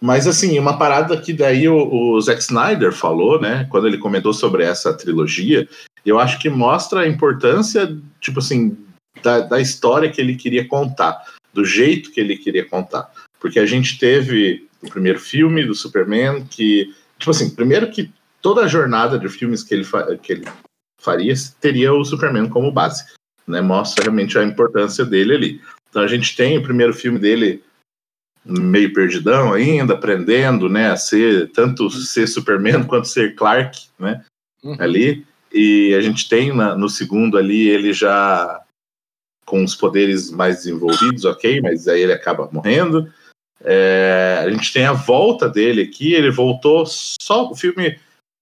Mas 0.00 0.26
assim, 0.26 0.58
uma 0.58 0.78
parada 0.78 1.16
que 1.20 1.32
daí 1.32 1.68
o, 1.68 1.92
o 1.92 2.20
Zack 2.20 2.40
Snyder 2.40 2.92
falou, 2.92 3.40
né, 3.40 3.66
quando 3.70 3.86
ele 3.86 3.98
comentou 3.98 4.32
sobre 4.32 4.62
essa 4.62 4.94
trilogia, 4.94 5.68
eu 6.06 6.18
acho 6.18 6.38
que 6.38 6.48
mostra 6.48 7.00
a 7.00 7.08
importância, 7.08 7.98
tipo 8.20 8.38
assim, 8.38 8.76
da, 9.22 9.40
da 9.40 9.60
história 9.60 10.10
que 10.10 10.20
ele 10.20 10.36
queria 10.36 10.66
contar, 10.68 11.24
do 11.52 11.64
jeito 11.64 12.12
que 12.12 12.20
ele 12.20 12.36
queria 12.36 12.64
contar. 12.64 13.10
Porque 13.40 13.58
a 13.58 13.66
gente 13.66 13.98
teve 13.98 14.67
o 14.82 14.88
primeiro 14.88 15.18
filme 15.18 15.64
do 15.64 15.74
Superman, 15.74 16.44
que, 16.46 16.94
tipo 17.18 17.30
assim, 17.30 17.50
primeiro 17.50 17.90
que 17.90 18.10
toda 18.40 18.62
a 18.62 18.68
jornada 18.68 19.18
de 19.18 19.28
filmes 19.28 19.62
que 19.62 19.74
ele, 19.74 19.84
que 20.22 20.32
ele 20.32 20.44
faria 21.00 21.34
teria 21.60 21.92
o 21.92 22.04
Superman 22.04 22.48
como 22.48 22.70
base, 22.72 23.04
né, 23.46 23.60
mostra 23.60 24.04
realmente 24.04 24.38
a 24.38 24.44
importância 24.44 25.04
dele 25.04 25.34
ali. 25.34 25.60
Então 25.90 26.02
a 26.02 26.06
gente 26.06 26.36
tem 26.36 26.58
o 26.58 26.62
primeiro 26.62 26.92
filme 26.92 27.18
dele 27.18 27.62
meio 28.44 28.92
perdidão 28.92 29.52
ainda, 29.52 29.94
aprendendo, 29.94 30.68
né, 30.68 30.90
a 30.90 30.96
ser 30.96 31.50
tanto 31.50 31.90
ser 31.90 32.26
Superman 32.26 32.84
quanto 32.86 33.08
ser 33.08 33.34
Clark, 33.34 33.86
né, 33.98 34.24
Uhum. 34.62 34.76
ali. 34.78 35.24
E 35.52 35.94
a 35.94 36.00
gente 36.00 36.28
tem 36.28 36.54
na- 36.54 36.76
no 36.76 36.88
segundo 36.88 37.38
ali 37.38 37.68
ele 37.68 37.92
já 37.92 38.60
com 39.46 39.64
os 39.64 39.74
poderes 39.74 40.30
mais 40.30 40.56
desenvolvidos, 40.58 41.24
ok, 41.24 41.60
mas 41.62 41.88
aí 41.88 42.02
ele 42.02 42.12
acaba 42.12 42.48
morrendo. 42.52 43.10
É, 43.64 44.42
a 44.44 44.50
gente 44.50 44.72
tem 44.72 44.84
a 44.84 44.92
volta 44.92 45.48
dele 45.48 45.82
aqui, 45.82 46.14
ele 46.14 46.30
voltou 46.30 46.84
só 46.86 47.50
o 47.50 47.56
filme 47.56 47.98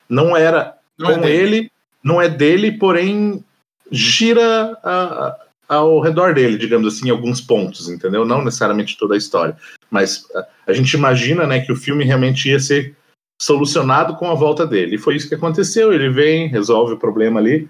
não 0.09 0.37
era 0.37 0.77
Não 0.99 1.11
é 1.11 1.15
com 1.15 1.21
dele. 1.23 1.57
ele, 1.57 1.71
não 2.03 2.21
é 2.23 2.29
dele, 2.29 2.73
porém 2.73 3.43
gira 3.91 4.79
a- 4.83 5.29
a- 5.29 5.47
ao 5.69 6.01
redor 6.01 6.35
dele, 6.35 6.59
digamos 6.59 6.95
assim, 6.95 7.09
em 7.09 7.11
alguns 7.11 7.41
pontos, 7.41 7.89
entendeu? 7.89 8.25
Não 8.25 8.45
necessariamente 8.45 8.97
toda 8.99 9.15
a 9.15 9.19
história, 9.19 9.57
mas 9.91 10.25
a, 10.35 10.47
a 10.69 10.73
gente 10.73 10.93
imagina, 10.95 11.47
né, 11.47 11.61
que 11.61 11.73
o 11.73 11.77
filme 11.77 12.05
realmente 12.05 12.49
ia 12.49 12.61
ser 12.61 12.95
solucionado 13.41 14.17
com 14.17 14.31
a 14.31 14.35
volta 14.35 14.67
dele. 14.67 14.97
E 14.97 14.99
foi 14.99 15.17
isso 15.17 15.29
que 15.29 15.35
aconteceu. 15.35 15.93
Ele 15.93 16.09
vem, 16.09 16.49
resolve 16.49 16.95
o 16.95 16.99
problema 16.99 17.39
ali. 17.41 17.69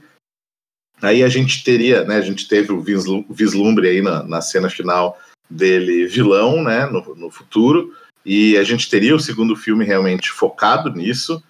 Aí 1.03 1.23
a 1.25 1.29
gente 1.29 1.63
teria, 1.65 2.05
né? 2.05 2.17
A 2.17 2.21
gente 2.23 2.47
teve 2.49 2.73
o 2.73 2.81
vislu- 2.81 3.25
vislumbre 3.29 3.89
aí 3.89 4.01
na, 4.01 4.23
na 4.23 4.41
cena 4.41 4.71
final 4.71 5.19
dele 5.49 6.07
vilão, 6.07 6.63
né? 6.63 6.87
No, 6.87 7.15
no 7.15 7.31
futuro. 7.31 7.93
E 8.25 8.57
a 8.57 8.65
gente 8.65 8.91
teria 8.91 9.15
o 9.15 9.21
segundo 9.21 9.55
filme 9.55 9.85
realmente 9.85 10.31
focado 10.31 10.91
nisso. 10.91 11.43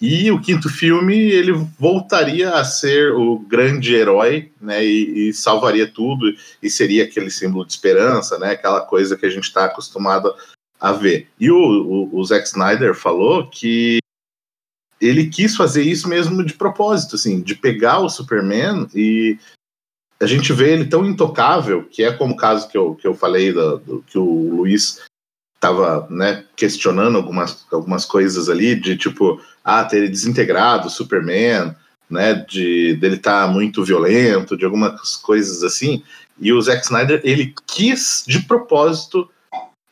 E 0.00 0.32
o 0.32 0.40
quinto 0.40 0.68
filme 0.68 1.14
ele 1.16 1.52
voltaria 1.78 2.54
a 2.54 2.64
ser 2.64 3.12
o 3.12 3.38
grande 3.38 3.94
herói, 3.94 4.50
né? 4.60 4.84
E, 4.84 5.28
e 5.28 5.32
salvaria 5.32 5.86
tudo 5.86 6.34
e 6.60 6.68
seria 6.68 7.04
aquele 7.04 7.30
símbolo 7.30 7.64
de 7.64 7.72
esperança, 7.72 8.38
né? 8.38 8.50
Aquela 8.50 8.80
coisa 8.80 9.16
que 9.16 9.26
a 9.26 9.30
gente 9.30 9.44
está 9.44 9.66
acostumado 9.66 10.34
a 10.80 10.92
ver. 10.92 11.28
E 11.38 11.50
o, 11.50 11.56
o, 11.56 12.18
o 12.18 12.24
Zack 12.24 12.48
Snyder 12.48 12.94
falou 12.94 13.48
que 13.48 13.98
ele 15.00 15.28
quis 15.28 15.54
fazer 15.54 15.82
isso 15.82 16.08
mesmo 16.08 16.44
de 16.44 16.54
propósito, 16.54 17.14
assim, 17.14 17.40
de 17.40 17.54
pegar 17.54 18.00
o 18.00 18.08
Superman 18.08 18.88
e 18.94 19.38
a 20.22 20.26
gente 20.26 20.52
vê 20.52 20.72
ele 20.72 20.84
tão 20.84 21.04
intocável, 21.04 21.84
que 21.90 22.02
é 22.02 22.12
como 22.12 22.34
o 22.34 22.36
caso 22.36 22.68
que 22.68 22.78
eu, 22.78 22.94
que 22.94 23.06
eu 23.06 23.14
falei, 23.14 23.52
do, 23.52 23.78
do- 23.78 24.04
que 24.06 24.16
o 24.16 24.54
Luiz 24.56 25.00
estava 25.56 26.06
né, 26.10 26.44
questionando 26.56 27.16
algumas, 27.16 27.66
algumas 27.72 28.04
coisas 28.04 28.48
ali, 28.48 28.74
de 28.74 28.96
tipo, 28.96 29.40
ah, 29.64 29.84
ter 29.84 30.08
desintegrado 30.08 30.88
o 30.88 30.90
Superman, 30.90 31.74
né, 32.10 32.34
de 32.34 32.94
dele 32.96 33.16
estar 33.16 33.48
muito 33.48 33.84
violento, 33.84 34.56
de 34.56 34.64
algumas 34.64 35.16
coisas 35.16 35.62
assim, 35.62 36.02
e 36.38 36.52
o 36.52 36.60
Zack 36.60 36.84
Snyder, 36.84 37.20
ele 37.24 37.54
quis 37.66 38.24
de 38.26 38.40
propósito 38.40 39.28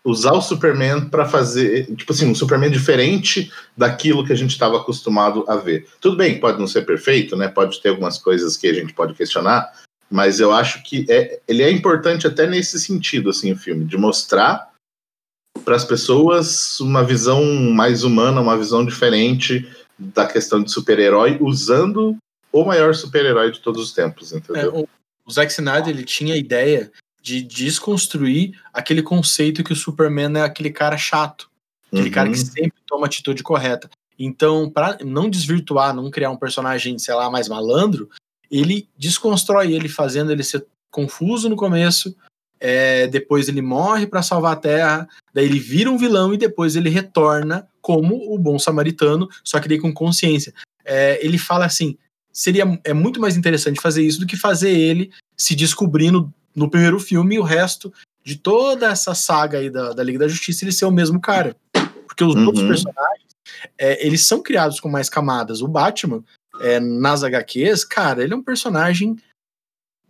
usar 0.05 0.33
o 0.33 0.41
Superman 0.41 1.09
para 1.09 1.27
fazer, 1.27 1.87
tipo 1.95 2.13
assim, 2.13 2.27
um 2.27 2.35
Superman 2.35 2.71
diferente 2.71 3.53
daquilo 3.77 4.25
que 4.25 4.33
a 4.33 4.37
gente 4.37 4.51
estava 4.51 4.79
acostumado 4.79 5.45
a 5.47 5.57
ver. 5.57 5.87
Tudo 6.01 6.17
bem, 6.17 6.41
pode 6.41 6.59
não 6.59 6.67
ser 6.67 6.87
perfeito, 6.87 7.37
né? 7.37 7.49
Pode 7.49 7.81
ter 7.83 7.91
algumas 7.91 8.17
coisas 8.19 8.57
que 8.57 8.67
a 8.67 8.73
gente 8.73 8.95
pode 8.95 9.15
questionar, 9.15 9.71
mas 10.11 10.41
eu 10.41 10.53
acho 10.53 10.83
que 10.83 11.07
é, 11.09 11.41
ele 11.47 11.63
é 11.63 11.71
importante 11.71 12.27
até 12.27 12.47
nesse 12.47 12.81
sentido, 12.81 13.31
assim, 13.31 13.53
o 13.53 13.57
filme, 13.57 13.85
de 13.85 13.97
mostrar 13.97 14.71
para 15.65 15.77
as 15.77 15.85
pessoas 15.85 16.81
uma 16.81 17.05
visão 17.05 17.45
mais 17.73 18.03
humana, 18.03 18.41
uma 18.41 18.59
visão 18.59 18.85
diferente 18.85 19.69
da 19.99 20.27
questão 20.27 20.63
de 20.63 20.73
super-herói, 20.73 21.39
usando 21.41 22.17
o 22.53 22.65
maior 22.65 22.95
super-herói 22.95 23.53
de 23.53 23.61
todos 23.61 23.83
os 23.83 23.93
tempos, 23.93 24.33
entendeu? 24.33 24.75
É, 24.75 24.81
o, 24.81 24.89
o 25.25 25.31
Zack 25.31 25.53
Snyder 25.53 25.89
ele 25.89 26.05
tinha 26.05 26.35
a 26.35 26.39
ideia 26.39 26.91
de 27.23 27.43
desconstruir 27.43 28.59
aquele 28.73 29.03
conceito 29.03 29.63
que 29.63 29.73
o 29.73 29.77
Superman 29.77 30.39
é 30.39 30.43
aquele 30.43 30.71
cara 30.71 30.97
chato, 30.97 31.49
aquele 31.87 32.09
Uhum. 32.09 32.15
cara 32.15 32.31
que 32.31 32.39
sempre 32.39 32.79
toma 32.87 33.05
a 33.05 33.07
atitude 33.07 33.43
correta. 33.43 33.91
Então, 34.19 34.69
para 34.69 34.99
não 35.05 35.31
desvirtuar, 35.31 35.95
não 35.95 36.11
criar 36.11 36.31
um 36.31 36.37
personagem, 36.37 36.99
sei 36.99 37.15
lá, 37.15 37.31
mais 37.31 37.49
malandro, 37.49 38.09
ele 38.51 38.89
desconstrói 38.97 39.73
ele, 39.73 39.89
fazendo 39.89 40.33
ele 40.33 40.43
ser 40.43 40.67
confuso 40.91 41.49
no 41.49 41.57
começo, 41.57 42.15
é, 42.59 43.07
depois 43.07 43.49
ele 43.49 43.63
morre 43.63 44.07
para 44.07 44.23
salvar 44.23 44.53
a 44.53 44.57
Terra, 44.57 45.09
daí 45.33 45.47
ele 45.47 45.59
vira 45.59 45.91
um 45.91 45.97
vilão 45.97 46.35
e 46.35 46.37
depois 46.37 46.77
ele 46.77 46.91
retorna 46.91 47.67
como 47.81 48.33
o 48.35 48.39
bom 48.39 48.59
samaritano, 48.59 49.29
só 49.43 49.59
que 49.61 49.69
daí 49.69 49.79
com 49.79 49.93
consciência. 49.93 50.53
É, 50.85 51.25
ele 51.25 51.39
fala 51.39 51.65
assim: 51.65 51.97
seria 52.33 52.65
é 52.85 52.93
muito 52.93 53.21
mais 53.21 53.37
interessante 53.37 53.81
fazer 53.81 54.03
isso 54.03 54.21
do 54.21 54.27
que 54.27 54.37
fazer 54.37 54.71
ele 54.71 55.11
se 55.37 55.55
descobrindo 55.55 56.33
no 56.55 56.69
primeiro 56.69 56.99
filme 56.99 57.37
e 57.37 57.39
o 57.39 57.45
resto 57.45 57.93
de 58.23 58.37
toda 58.37 58.89
essa 58.91 59.15
saga 59.15 59.59
aí 59.59 59.71
da, 59.71 59.93
da 59.93 60.03
Liga 60.03 60.19
da 60.19 60.29
Justiça 60.29 60.65
ele 60.65 60.73
ser 60.73 60.85
o 60.85 60.91
mesmo 60.91 61.21
cara. 61.21 61.57
Porque 62.07 62.25
os 62.25 62.35
Uhum. 62.35 62.47
outros 62.47 62.67
personagens, 62.67 63.25
é, 63.79 64.05
eles 64.07 64.27
são 64.27 64.43
criados 64.43 64.79
com 64.81 64.89
mais 64.89 65.09
camadas. 65.09 65.63
O 65.63 65.69
Batman, 65.69 66.23
é, 66.61 66.81
nas 66.81 67.23
HQs, 67.23 67.85
cara, 67.85 68.23
ele 68.23 68.33
é 68.33 68.37
um 68.37 68.43
personagem 68.43 69.17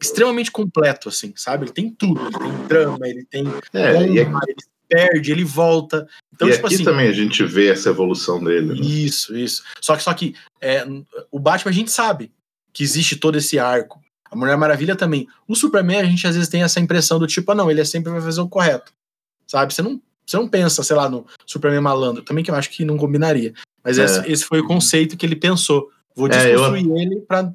extremamente 0.01 0.51
completo, 0.51 1.09
assim, 1.09 1.33
sabe? 1.37 1.67
Ele 1.67 1.73
tem 1.73 1.91
tudo. 1.91 2.21
Ele 2.27 2.39
tem 2.39 2.67
drama, 2.67 3.09
ele 3.09 3.25
tem 3.25 3.45
É, 3.73 4.03
e 4.03 4.21
honra, 4.23 4.41
ele 4.49 4.63
perde, 4.89 5.31
ele 5.31 5.45
volta. 5.45 6.09
Então, 6.35 6.49
e 6.49 6.53
tipo 6.53 6.67
aqui 6.67 6.75
assim, 6.77 6.85
também 6.85 7.09
a 7.09 7.13
gente 7.13 7.45
vê 7.45 7.69
essa 7.69 7.91
evolução 7.91 8.43
dele. 8.43 8.75
Né? 8.75 8.81
isso, 8.81 9.37
isso. 9.37 9.63
Só 9.81 9.97
que, 9.97 10.03
só 10.03 10.13
que 10.13 10.35
é, 10.61 10.85
o 11.31 11.39
Batman 11.39 11.71
a 11.71 11.75
gente 11.75 11.93
sabe 11.93 12.33
que 12.73 12.83
existe 12.83 13.17
todo 13.17 13.39
esse 13.39 13.59
arco. 13.59 14.01
A 14.31 14.37
Mulher 14.37 14.57
Maravilha 14.57 14.95
também. 14.97 15.29
O 15.47 15.55
Superman 15.55 16.01
a 16.01 16.05
gente 16.05 16.27
às 16.27 16.35
vezes 16.35 16.49
tem 16.49 16.63
essa 16.63 16.81
impressão 16.81 17.19
do 17.19 17.27
tipo, 17.27 17.51
ah, 17.51 17.55
não, 17.55 17.71
ele 17.71 17.81
é 17.81 17.85
sempre 17.85 18.13
vai 18.13 18.21
fazer 18.21 18.41
o 18.41 18.49
correto. 18.49 18.93
Sabe? 19.47 19.75
Você 19.75 19.83
não, 19.83 20.01
você 20.25 20.37
não 20.37 20.49
pensa, 20.49 20.83
sei 20.83 20.95
lá, 20.95 21.09
no 21.09 21.27
Superman 21.45 21.81
malandro. 21.81 22.23
Também 22.23 22.45
que 22.45 22.51
eu 22.51 22.55
acho 22.55 22.71
que 22.71 22.85
não 22.85 22.97
combinaria. 22.97 23.53
Mas 23.83 23.99
É. 23.99 24.05
esse, 24.05 24.31
esse 24.31 24.45
foi 24.45 24.61
o 24.61 24.67
conceito 24.67 25.17
que 25.17 25.27
ele 25.27 25.37
pensou. 25.37 25.91
Vou 26.21 26.29
É, 26.31 26.53
eu- 26.55 26.59
desconstruir 26.61 27.03
ele 27.03 27.21
pra 27.21 27.51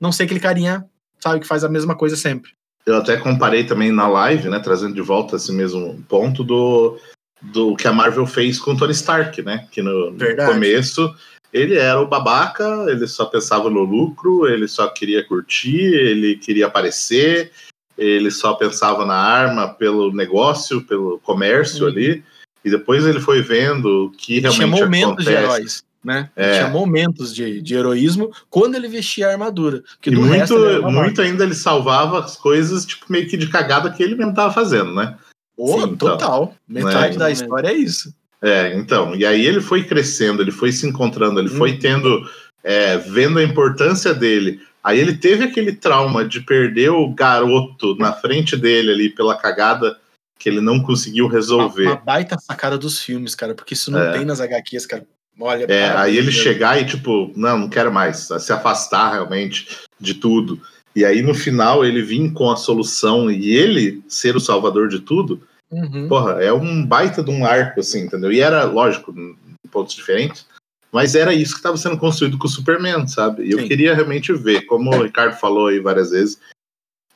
não 0.00 0.10
ser 0.10 0.22
aquele 0.24 0.40
carinha, 0.40 0.84
sabe, 1.20 1.40
que 1.40 1.46
faz 1.46 1.62
a 1.64 1.68
mesma 1.68 1.94
coisa 1.94 2.16
sempre. 2.16 2.52
Eu 2.86 2.96
até 2.96 3.16
comparei 3.16 3.64
também 3.64 3.92
na 3.92 4.08
live, 4.08 4.48
né, 4.48 4.58
trazendo 4.58 4.94
de 4.94 5.02
volta 5.02 5.36
esse 5.36 5.52
mesmo 5.52 6.02
ponto 6.08 6.42
do, 6.44 6.98
do 7.42 7.74
que 7.76 7.86
a 7.86 7.92
Marvel 7.92 8.26
fez 8.26 8.58
com 8.58 8.72
o 8.72 8.76
Tony 8.76 8.92
Stark, 8.92 9.42
né? 9.42 9.66
Que 9.70 9.82
no, 9.82 10.12
no 10.12 10.36
começo 10.46 11.14
ele 11.52 11.76
era 11.76 12.00
o 12.00 12.06
babaca, 12.06 12.86
ele 12.88 13.06
só 13.06 13.24
pensava 13.26 13.68
no 13.68 13.82
lucro, 13.82 14.46
ele 14.46 14.68
só 14.68 14.88
queria 14.88 15.24
curtir, 15.26 15.78
ele 15.94 16.36
queria 16.36 16.66
aparecer, 16.66 17.50
ele 17.98 18.30
só 18.30 18.54
pensava 18.54 19.04
na 19.04 19.16
arma 19.16 19.68
pelo 19.74 20.12
negócio, 20.12 20.82
pelo 20.82 21.18
comércio 21.20 21.84
Uhum. 21.84 21.90
ali. 21.90 22.24
E 22.64 22.70
depois 22.70 23.06
ele 23.06 23.20
foi 23.20 23.40
vendo 23.42 24.06
o 24.06 24.10
que 24.10 24.34
Ele 24.38 24.48
tinha 24.50 24.66
realmente 24.66 24.80
momentos 24.82 25.24
de 25.24 25.30
acontece. 25.34 25.54
heróis, 25.56 25.84
né? 26.06 26.30
É. 26.36 26.58
Tinha 26.58 26.68
momentos 26.70 27.34
de, 27.34 27.60
de 27.60 27.74
heroísmo 27.74 28.30
quando 28.48 28.76
ele 28.76 28.86
vestia 28.86 29.26
a 29.28 29.32
armadura. 29.32 29.82
Porque 29.96 30.10
E 30.10 30.14
do 30.14 30.22
muito, 30.22 30.54
uma 30.80 30.90
muito 31.02 31.20
ainda 31.20 31.42
ele 31.42 31.54
salvava 31.54 32.20
as 32.20 32.36
coisas, 32.36 32.86
tipo, 32.86 33.04
meio 33.10 33.28
que 33.28 33.36
de 33.36 33.48
cagada 33.48 33.90
que 33.90 34.02
ele 34.02 34.14
mesmo 34.14 34.32
tava 34.32 34.54
fazendo, 34.54 34.94
né? 34.94 35.16
Ô, 35.56 35.72
Sim, 35.80 35.88
então. 35.90 36.10
total. 36.16 36.54
Metade 36.68 37.14
Né? 37.14 37.18
da 37.18 37.30
história 37.30 37.68
é 37.68 37.74
isso. 37.74 38.14
É, 38.40 38.76
então, 38.76 39.16
e 39.16 39.26
aí 39.26 39.44
ele 39.44 39.60
foi 39.60 39.82
crescendo, 39.82 40.40
ele 40.42 40.52
foi 40.52 40.70
se 40.70 40.86
encontrando, 40.86 41.40
ele 41.40 41.48
foi 41.48 41.72
Uhum. 41.72 41.78
tendo, 41.80 42.30
é, 42.62 42.96
vendo 42.98 43.38
a 43.38 43.42
importância 43.42 44.14
dele. 44.14 44.60
Aí 44.84 45.00
ele 45.00 45.14
teve 45.16 45.42
aquele 45.42 45.72
trauma 45.72 46.24
de 46.24 46.40
perder 46.40 46.90
o 46.90 47.12
garoto 47.12 47.96
na 47.96 48.12
frente 48.12 48.56
dele 48.56 48.92
ali 48.92 49.08
pela 49.08 49.34
cagada 49.36 49.98
que 50.38 50.48
ele 50.48 50.60
não 50.60 50.80
conseguiu 50.80 51.24
Uma, 51.24 51.32
resolver. 51.34 51.86
uma 51.86 51.96
baita 51.96 52.36
sacada 52.38 52.76
dos 52.78 53.00
filmes, 53.00 53.34
cara, 53.34 53.54
porque 53.54 53.74
isso 53.74 53.90
não 53.90 53.98
É. 54.00 54.12
tem 54.12 54.24
nas 54.24 54.38
HQs, 54.40 54.86
cara. 54.86 55.04
Olha, 55.38 55.66
É, 55.68 55.90
aí 55.96 56.16
ele 56.16 56.32
chegar 56.32 56.80
e 56.80 56.86
tipo, 56.86 57.32
não, 57.36 57.58
não 57.58 57.68
quero 57.68 57.92
mais, 57.92 58.28
se 58.38 58.52
afastar 58.52 59.12
realmente 59.12 59.68
de 60.00 60.14
tudo. 60.14 60.60
E 60.94 61.04
aí 61.04 61.20
no 61.20 61.34
final 61.34 61.84
ele 61.84 62.00
vir 62.02 62.32
com 62.32 62.50
a 62.50 62.56
solução 62.56 63.30
e 63.30 63.54
ele 63.54 64.02
ser 64.08 64.34
o 64.34 64.40
salvador 64.40 64.88
de 64.88 65.00
tudo, 65.00 65.42
Uhum. 65.70 66.08
porra, 66.08 66.42
é 66.42 66.52
um 66.52 66.86
baita 66.86 67.22
de 67.22 67.30
um 67.30 67.44
arco, 67.44 67.80
assim, 67.80 68.02
entendeu? 68.02 68.32
E 68.32 68.40
era, 68.40 68.64
lógico, 68.64 69.12
em 69.12 69.36
pontos 69.70 69.94
diferentes, 69.94 70.46
mas 70.92 71.14
era 71.14 71.34
isso 71.34 71.52
que 71.52 71.58
estava 71.58 71.76
sendo 71.76 71.98
construído 71.98 72.38
com 72.38 72.46
o 72.46 72.50
Superman, 72.50 73.06
sabe? 73.08 73.44
E 73.44 73.50
eu 73.50 73.58
Sim. 73.58 73.68
queria 73.68 73.94
realmente 73.94 74.32
ver, 74.32 74.62
como 74.62 74.90
o 74.90 75.02
Ricardo 75.02 75.36
falou 75.36 75.66
aí 75.66 75.80
várias 75.80 76.10
vezes, 76.10 76.38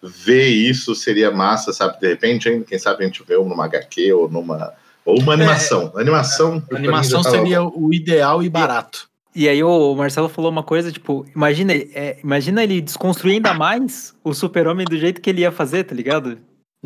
ver 0.02 0.48
isso 0.48 0.94
seria 0.94 1.30
massa, 1.30 1.72
sabe? 1.72 2.00
De 2.00 2.08
repente, 2.08 2.64
quem 2.66 2.78
sabe 2.78 3.04
a 3.04 3.06
gente 3.06 3.22
vê 3.22 3.36
numa 3.36 3.64
HQ 3.64 4.12
ou 4.12 4.28
numa. 4.28 4.74
Ou 5.10 5.20
uma 5.20 5.34
animação. 5.34 5.92
animação. 5.96 6.62
A 6.72 6.76
animação 6.76 7.22
seria 7.22 7.62
o 7.62 7.92
ideal 7.92 8.42
e 8.42 8.48
barato. 8.48 9.08
E 9.34 9.48
aí 9.48 9.62
o 9.62 9.94
Marcelo 9.94 10.28
falou 10.28 10.50
uma 10.50 10.62
coisa, 10.64 10.90
tipo, 10.90 11.24
imagina, 11.34 11.72
é, 11.72 12.18
imagina 12.22 12.64
ele 12.64 12.80
desconstruir 12.80 13.34
ainda 13.34 13.54
mais 13.54 14.12
o 14.24 14.34
super-homem 14.34 14.84
do 14.84 14.98
jeito 14.98 15.20
que 15.20 15.30
ele 15.30 15.42
ia 15.42 15.52
fazer, 15.52 15.84
tá 15.84 15.94
ligado? 15.94 16.38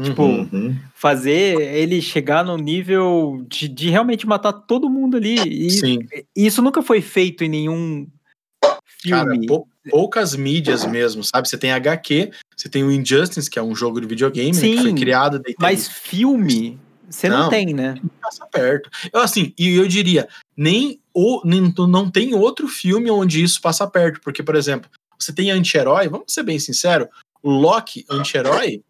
Tipo, 0.02 0.24
Uhum. 0.24 0.76
fazer 0.94 1.60
ele 1.74 2.02
chegar 2.02 2.44
no 2.44 2.56
nível 2.56 3.44
de, 3.48 3.68
de 3.68 3.88
realmente 3.90 4.26
matar 4.26 4.52
todo 4.52 4.90
mundo 4.90 5.16
ali. 5.16 5.36
E, 5.36 5.70
Sim. 5.70 5.98
e 6.36 6.46
isso 6.46 6.60
nunca 6.60 6.82
foi 6.82 7.00
feito 7.00 7.44
em 7.44 7.48
nenhum 7.48 8.06
Cara, 9.08 9.30
filme. 9.30 9.46
pou- 9.46 9.68
poucas 9.88 10.34
mídias 10.34 10.84
mesmo, 10.84 11.22
sabe? 11.22 11.48
Você 11.48 11.56
tem 11.56 11.72
HQ, 11.72 12.30
você 12.56 12.68
tem 12.68 12.82
o 12.82 12.90
Injustice, 12.90 13.48
que 13.48 13.58
é 13.58 13.62
um 13.62 13.74
jogo 13.74 14.00
de 14.00 14.06
videogame, 14.06 14.52
né, 14.52 14.60
que 14.68 14.76
foi 14.82 14.90
Sim, 14.90 14.94
criado 14.96 15.40
mas 15.60 15.88
filme, 15.88 16.78
você 17.08 17.28
não, 17.28 17.38
Não. 17.44 17.48
tem, 17.48 17.72
né? 17.74 17.94
passa 18.20 18.46
perto. 18.46 18.88
Eu, 19.12 19.20
assim, 19.20 19.52
e 19.58 19.76
eu 19.76 19.86
diria, 19.86 20.28
nem, 20.56 21.00
o, 21.12 21.40
nem 21.44 21.72
não 21.76 22.10
tem 22.10 22.34
outro 22.34 22.66
filme 22.68 23.10
onde 23.10 23.42
isso 23.42 23.60
passa 23.60 23.86
perto, 23.86 24.20
porque, 24.22 24.42
por 24.42 24.56
exemplo, 24.56 24.90
você 25.18 25.32
tem 25.32 25.50
anti-herói, 25.50 26.08
vamos 26.08 26.26
ser 26.32 26.42
bem 26.42 26.58
sincero, 26.58 27.08
o 27.42 27.50
Loki, 27.50 28.04
anti-herói, 28.10 28.82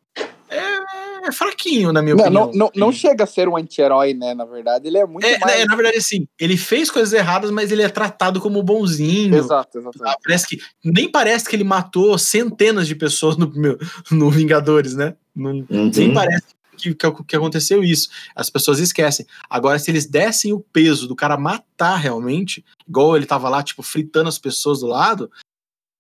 é, 0.49 1.27
é 1.29 1.33
fraquinho, 1.33 1.93
na 1.93 2.01
minha 2.03 2.15
Não, 2.15 2.25
opinião. 2.25 2.47
não, 2.47 2.53
não, 2.55 2.71
não 2.75 2.93
chega 2.93 3.25
a 3.25 3.27
ser 3.27 3.49
um 3.49 3.57
anti-herói, 3.57 4.15
né? 4.15 4.35
Na 4.35 4.45
verdade, 4.45 4.87
ele 4.87 4.99
é 4.99 5.07
muito 5.07 5.25
É, 5.27 5.39
mais. 5.39 5.59
né, 5.59 5.65
na 5.65 5.75
verdade, 5.75 5.97
assim, 5.99 6.29
ele 6.39 6.57
fez 6.57 6.91
coisas 6.91 7.13
erradas, 7.13 7.51
mas 7.51 7.73
ele 7.73 7.83
é 7.83 7.89
tratado 7.89 8.41
como 8.41 8.63
bonzinho. 8.63 9.35
Exato, 9.37 9.79
exatamente. 9.79 10.15
Ah, 10.15 10.17
Parece 10.25 10.47
que 10.47 10.59
nem 10.85 11.11
parece 11.11 11.49
que 11.49 11.57
ele 11.57 11.65
matou 11.65 12.17
centenas 12.19 12.87
de 12.87 12.95
pessoas 12.95 13.37
no, 13.37 13.51
meu, 13.53 13.77
no 14.11 14.31
Vingadores, 14.31 14.95
né? 14.95 15.15
Não, 15.35 15.51
Uhum. 15.69 15.91
nem 15.97 16.13
parece 16.15 16.45
que, 16.93 16.95
que, 16.95 17.25
que 17.25 17.37
aconteceu 17.37 17.83
isso. 17.83 18.09
As 18.35 18.51
pessoas 18.51 18.79
esquecem. 18.81 19.25
Agora, 19.49 19.79
se 19.79 19.91
eles 19.91 20.07
dessem 20.07 20.53
o 20.53 20.61
peso 20.61 21.07
do 21.09 21.17
cara 21.17 21.37
matar 21.39 21.97
realmente, 21.97 22.65
igual 22.87 23.17
ele 23.17 23.25
tava 23.27 23.49
lá, 23.49 23.63
tipo, 23.63 23.83
fritando 23.83 24.29
as 24.29 24.39
pessoas 24.39 24.81
do 24.81 24.87
lado, 24.87 25.31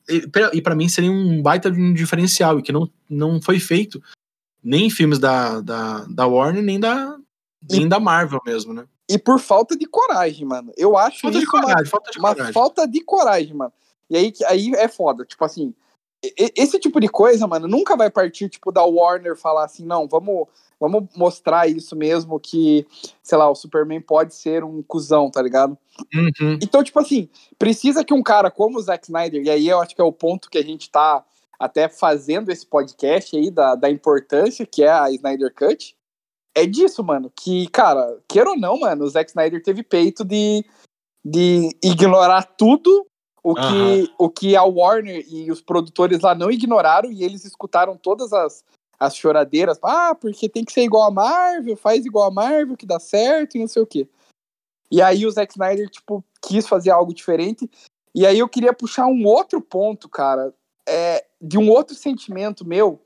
e, 0.08 0.26
pra- 0.26 0.50
para 0.62 0.74
mim 0.74 0.88
seria 0.88 1.10
um 1.10 1.40
baita 1.40 1.70
de 1.70 1.80
um 1.80 1.94
diferencial, 1.94 2.58
e 2.58 2.62
que 2.62 2.72
não, 2.72 2.90
não 3.08 3.40
foi 3.40 3.58
feito 3.58 4.02
nem 4.62 4.86
em 4.86 4.90
filmes 4.90 5.18
da, 5.18 5.60
da, 5.60 6.04
da 6.08 6.26
Warner, 6.26 6.62
nem 6.62 6.78
da, 6.80 7.16
nem 7.70 7.88
da 7.88 7.98
Marvel 8.00 8.40
mesmo, 8.44 8.72
né? 8.74 8.84
E 9.08 9.18
por 9.18 9.38
falta 9.38 9.76
de 9.76 9.84
coragem, 9.86 10.46
mano. 10.46 10.72
Eu 10.76 10.96
acho 10.96 11.20
Falta 11.20 11.38
de 11.38 11.44
isso 11.44 11.54
uma, 11.54 11.62
coragem, 11.62 11.86
falta 11.90 12.10
de 12.10 12.18
uma 12.18 12.28
coragem. 12.34 12.52
falta 12.54 12.88
de 12.88 13.00
coragem, 13.02 13.54
mano. 13.54 13.72
E 14.08 14.16
aí, 14.16 14.32
aí 14.46 14.70
é 14.74 14.88
foda. 14.88 15.24
Tipo 15.26 15.44
assim, 15.44 15.74
esse 16.56 16.78
tipo 16.78 17.00
de 17.00 17.08
coisa, 17.08 17.46
mano, 17.46 17.66
nunca 17.68 17.96
vai 17.96 18.10
partir, 18.10 18.48
tipo, 18.48 18.70
da 18.70 18.84
Warner 18.84 19.36
falar 19.36 19.64
assim, 19.64 19.84
não, 19.84 20.06
vamos, 20.06 20.48
vamos 20.78 21.08
mostrar 21.16 21.68
isso 21.68 21.96
mesmo, 21.96 22.38
que, 22.38 22.86
sei 23.22 23.38
lá, 23.38 23.50
o 23.50 23.54
Superman 23.54 24.00
pode 24.00 24.34
ser 24.34 24.64
um 24.64 24.82
cuzão, 24.82 25.30
tá 25.30 25.42
ligado? 25.42 25.76
Uhum. 26.14 26.58
Então, 26.62 26.82
tipo 26.82 26.98
assim, 26.98 27.28
precisa 27.58 28.04
que 28.04 28.14
um 28.14 28.22
cara 28.22 28.50
como 28.50 28.78
o 28.78 28.82
Zack 28.82 29.04
Snyder, 29.04 29.42
e 29.42 29.50
aí 29.50 29.68
eu 29.68 29.80
acho 29.80 29.94
que 29.94 30.00
é 30.00 30.04
o 30.04 30.12
ponto 30.12 30.50
que 30.50 30.58
a 30.58 30.64
gente 30.64 30.90
tá 30.90 31.24
até 31.58 31.88
fazendo 31.88 32.50
esse 32.50 32.66
podcast 32.66 33.36
aí, 33.36 33.50
da, 33.50 33.74
da 33.74 33.90
importância 33.90 34.66
que 34.66 34.82
é 34.82 34.90
a 34.90 35.10
Snyder 35.10 35.52
Cut, 35.54 35.96
é 36.54 36.66
disso, 36.66 37.02
mano. 37.02 37.32
Que, 37.34 37.68
cara, 37.68 38.20
queira 38.28 38.50
ou 38.50 38.56
não, 38.56 38.78
mano, 38.78 39.04
o 39.04 39.08
Zack 39.08 39.30
Snyder 39.30 39.62
teve 39.62 39.82
peito 39.82 40.24
de, 40.24 40.64
de 41.24 41.70
ignorar 41.82 42.42
tudo 42.42 43.06
o 43.44 43.54
que, 43.54 43.60
Aham. 43.60 44.08
o 44.18 44.30
que 44.30 44.56
a 44.56 44.64
Warner 44.64 45.22
e 45.28 45.52
os 45.52 45.60
produtores 45.60 46.20
lá 46.20 46.34
não 46.34 46.50
ignoraram 46.50 47.12
e 47.12 47.22
eles 47.22 47.44
escutaram 47.44 47.94
todas 47.94 48.32
as, 48.32 48.64
as 48.98 49.14
choradeiras, 49.14 49.78
ah, 49.82 50.14
porque 50.18 50.48
tem 50.48 50.64
que 50.64 50.72
ser 50.72 50.82
igual 50.82 51.06
a 51.06 51.10
Marvel, 51.10 51.76
faz 51.76 52.06
igual 52.06 52.26
a 52.26 52.30
Marvel 52.30 52.74
que 52.74 52.86
dá 52.86 52.98
certo 52.98 53.56
e 53.56 53.60
não 53.60 53.68
sei 53.68 53.82
o 53.82 53.86
quê. 53.86 54.08
E 54.90 55.02
aí 55.02 55.26
o 55.26 55.30
Zack 55.30 55.52
Snyder, 55.52 55.90
tipo, 55.90 56.24
quis 56.40 56.66
fazer 56.66 56.90
algo 56.90 57.12
diferente. 57.12 57.70
E 58.14 58.24
aí 58.26 58.38
eu 58.38 58.48
queria 58.48 58.72
puxar 58.72 59.06
um 59.06 59.26
outro 59.26 59.60
ponto, 59.60 60.08
cara, 60.08 60.54
é, 60.88 61.26
de 61.38 61.58
um 61.58 61.68
outro 61.68 61.94
sentimento 61.94 62.66
meu, 62.66 63.02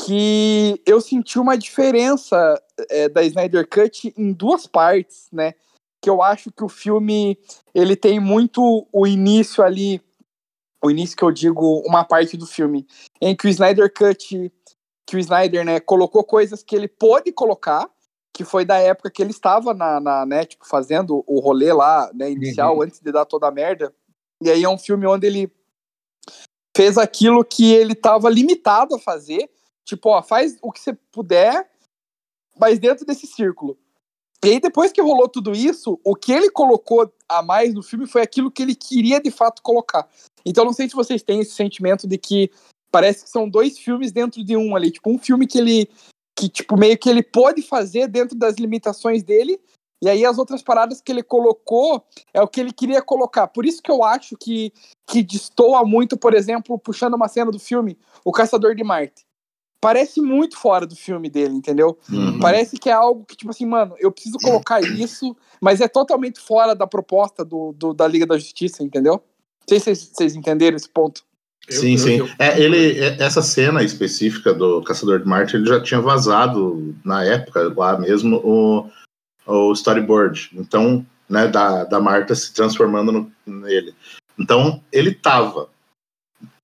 que 0.00 0.80
eu 0.86 1.00
senti 1.00 1.40
uma 1.40 1.58
diferença 1.58 2.62
é, 2.88 3.08
da 3.08 3.24
Snyder 3.24 3.68
Cut 3.68 4.14
em 4.16 4.32
duas 4.32 4.64
partes, 4.66 5.26
né? 5.32 5.54
Que 6.06 6.10
eu 6.10 6.22
acho 6.22 6.52
que 6.52 6.62
o 6.62 6.68
filme 6.68 7.36
ele 7.74 7.96
tem 7.96 8.20
muito 8.20 8.86
o 8.92 9.06
início 9.08 9.64
ali, 9.64 10.00
o 10.80 10.88
início 10.88 11.16
que 11.16 11.24
eu 11.24 11.32
digo, 11.32 11.82
uma 11.84 12.04
parte 12.04 12.36
do 12.36 12.46
filme, 12.46 12.86
em 13.20 13.34
que 13.34 13.48
o 13.48 13.50
Snyder 13.50 13.92
Cut, 13.92 14.52
que 15.04 15.16
o 15.16 15.18
Snyder, 15.18 15.64
né, 15.64 15.80
colocou 15.80 16.22
coisas 16.22 16.62
que 16.62 16.76
ele 16.76 16.86
pôde 16.86 17.32
colocar, 17.32 17.90
que 18.32 18.44
foi 18.44 18.64
da 18.64 18.78
época 18.78 19.10
que 19.10 19.20
ele 19.20 19.32
estava 19.32 19.74
na, 19.74 19.98
na 19.98 20.24
né, 20.24 20.44
tipo, 20.44 20.64
fazendo 20.64 21.24
o 21.26 21.40
rolê 21.40 21.72
lá, 21.72 22.08
né, 22.14 22.30
inicial, 22.30 22.76
uhum. 22.76 22.82
antes 22.82 23.00
de 23.00 23.10
dar 23.10 23.24
toda 23.24 23.48
a 23.48 23.50
merda. 23.50 23.92
E 24.40 24.48
aí 24.48 24.62
é 24.62 24.68
um 24.68 24.78
filme 24.78 25.06
onde 25.06 25.26
ele 25.26 25.52
fez 26.76 26.96
aquilo 26.96 27.44
que 27.44 27.72
ele 27.72 27.94
estava 27.94 28.30
limitado 28.30 28.94
a 28.94 28.98
fazer, 29.00 29.50
Tipo, 29.86 30.10
ó, 30.10 30.22
faz 30.22 30.58
o 30.60 30.72
que 30.72 30.80
você 30.80 30.92
puder, 31.12 31.70
mas 32.58 32.80
dentro 32.80 33.06
desse 33.06 33.24
círculo. 33.24 33.78
E 34.44 34.50
aí, 34.50 34.60
depois 34.60 34.92
que 34.92 35.00
rolou 35.00 35.28
tudo 35.28 35.52
isso, 35.52 35.98
o 36.04 36.14
que 36.14 36.32
ele 36.32 36.50
colocou 36.50 37.12
a 37.28 37.42
mais 37.42 37.74
no 37.74 37.82
filme 37.82 38.06
foi 38.06 38.22
aquilo 38.22 38.50
que 38.50 38.62
ele 38.62 38.74
queria 38.74 39.20
de 39.20 39.30
fato 39.30 39.62
colocar. 39.62 40.08
Então, 40.44 40.64
não 40.64 40.72
sei 40.72 40.88
se 40.88 40.94
vocês 40.94 41.22
têm 41.22 41.40
esse 41.40 41.52
sentimento 41.52 42.06
de 42.06 42.18
que 42.18 42.50
parece 42.90 43.24
que 43.24 43.30
são 43.30 43.48
dois 43.48 43.78
filmes 43.78 44.12
dentro 44.12 44.44
de 44.44 44.56
um 44.56 44.76
ali. 44.76 44.90
Tipo, 44.90 45.10
um 45.10 45.18
filme 45.18 45.46
que 45.46 45.58
ele. 45.58 45.88
que, 46.38 46.48
tipo, 46.48 46.76
meio 46.76 46.98
que 46.98 47.08
ele 47.08 47.22
pode 47.22 47.62
fazer 47.62 48.08
dentro 48.08 48.36
das 48.36 48.56
limitações 48.56 49.22
dele. 49.22 49.58
E 50.04 50.08
aí, 50.08 50.24
as 50.26 50.36
outras 50.38 50.62
paradas 50.62 51.00
que 51.00 51.10
ele 51.10 51.22
colocou 51.22 52.04
é 52.32 52.40
o 52.42 52.46
que 52.46 52.60
ele 52.60 52.72
queria 52.72 53.00
colocar. 53.00 53.48
Por 53.48 53.64
isso 53.64 53.82
que 53.82 53.90
eu 53.90 54.04
acho 54.04 54.36
que, 54.36 54.70
que 55.08 55.22
destoa 55.22 55.84
muito, 55.84 56.16
por 56.16 56.34
exemplo, 56.34 56.78
puxando 56.78 57.14
uma 57.14 57.28
cena 57.28 57.50
do 57.50 57.58
filme, 57.58 57.98
O 58.24 58.30
Caçador 58.30 58.74
de 58.74 58.84
Marte 58.84 59.25
parece 59.80 60.20
muito 60.20 60.56
fora 60.56 60.86
do 60.86 60.96
filme 60.96 61.28
dele, 61.28 61.54
entendeu? 61.54 61.98
Uhum. 62.10 62.38
Parece 62.38 62.76
que 62.76 62.88
é 62.88 62.92
algo 62.92 63.24
que, 63.24 63.36
tipo 63.36 63.50
assim, 63.50 63.66
mano, 63.66 63.94
eu 63.98 64.10
preciso 64.10 64.38
colocar 64.38 64.80
isso, 64.98 65.36
mas 65.60 65.80
é 65.80 65.88
totalmente 65.88 66.40
fora 66.40 66.74
da 66.74 66.86
proposta 66.86 67.44
do, 67.44 67.72
do 67.72 67.92
da 67.92 68.06
Liga 68.06 68.26
da 68.26 68.38
Justiça, 68.38 68.82
entendeu? 68.82 69.14
Não 69.14 69.78
sei 69.78 69.94
se 69.94 70.10
vocês 70.12 70.34
entenderam 70.34 70.76
esse 70.76 70.88
ponto. 70.88 71.22
Sim, 71.68 71.92
eu, 71.92 71.98
sim. 71.98 72.16
Eu, 72.18 72.26
eu... 72.26 72.32
É, 72.38 72.60
ele, 72.60 72.98
é, 72.98 73.16
essa 73.20 73.42
cena 73.42 73.82
específica 73.82 74.54
do 74.54 74.82
Caçador 74.82 75.20
de 75.20 75.26
Marte, 75.26 75.56
ele 75.56 75.66
já 75.66 75.80
tinha 75.82 76.00
vazado 76.00 76.94
na 77.04 77.24
época, 77.24 77.72
lá 77.76 77.98
mesmo, 77.98 78.36
o, 78.44 78.88
o 79.46 79.72
storyboard. 79.72 80.50
Então, 80.54 81.04
né, 81.28 81.48
da, 81.48 81.84
da 81.84 82.00
Marta 82.00 82.34
se 82.34 82.54
transformando 82.54 83.12
no, 83.12 83.32
nele. 83.44 83.94
Então, 84.38 84.82
ele 84.92 85.12
tava. 85.12 85.68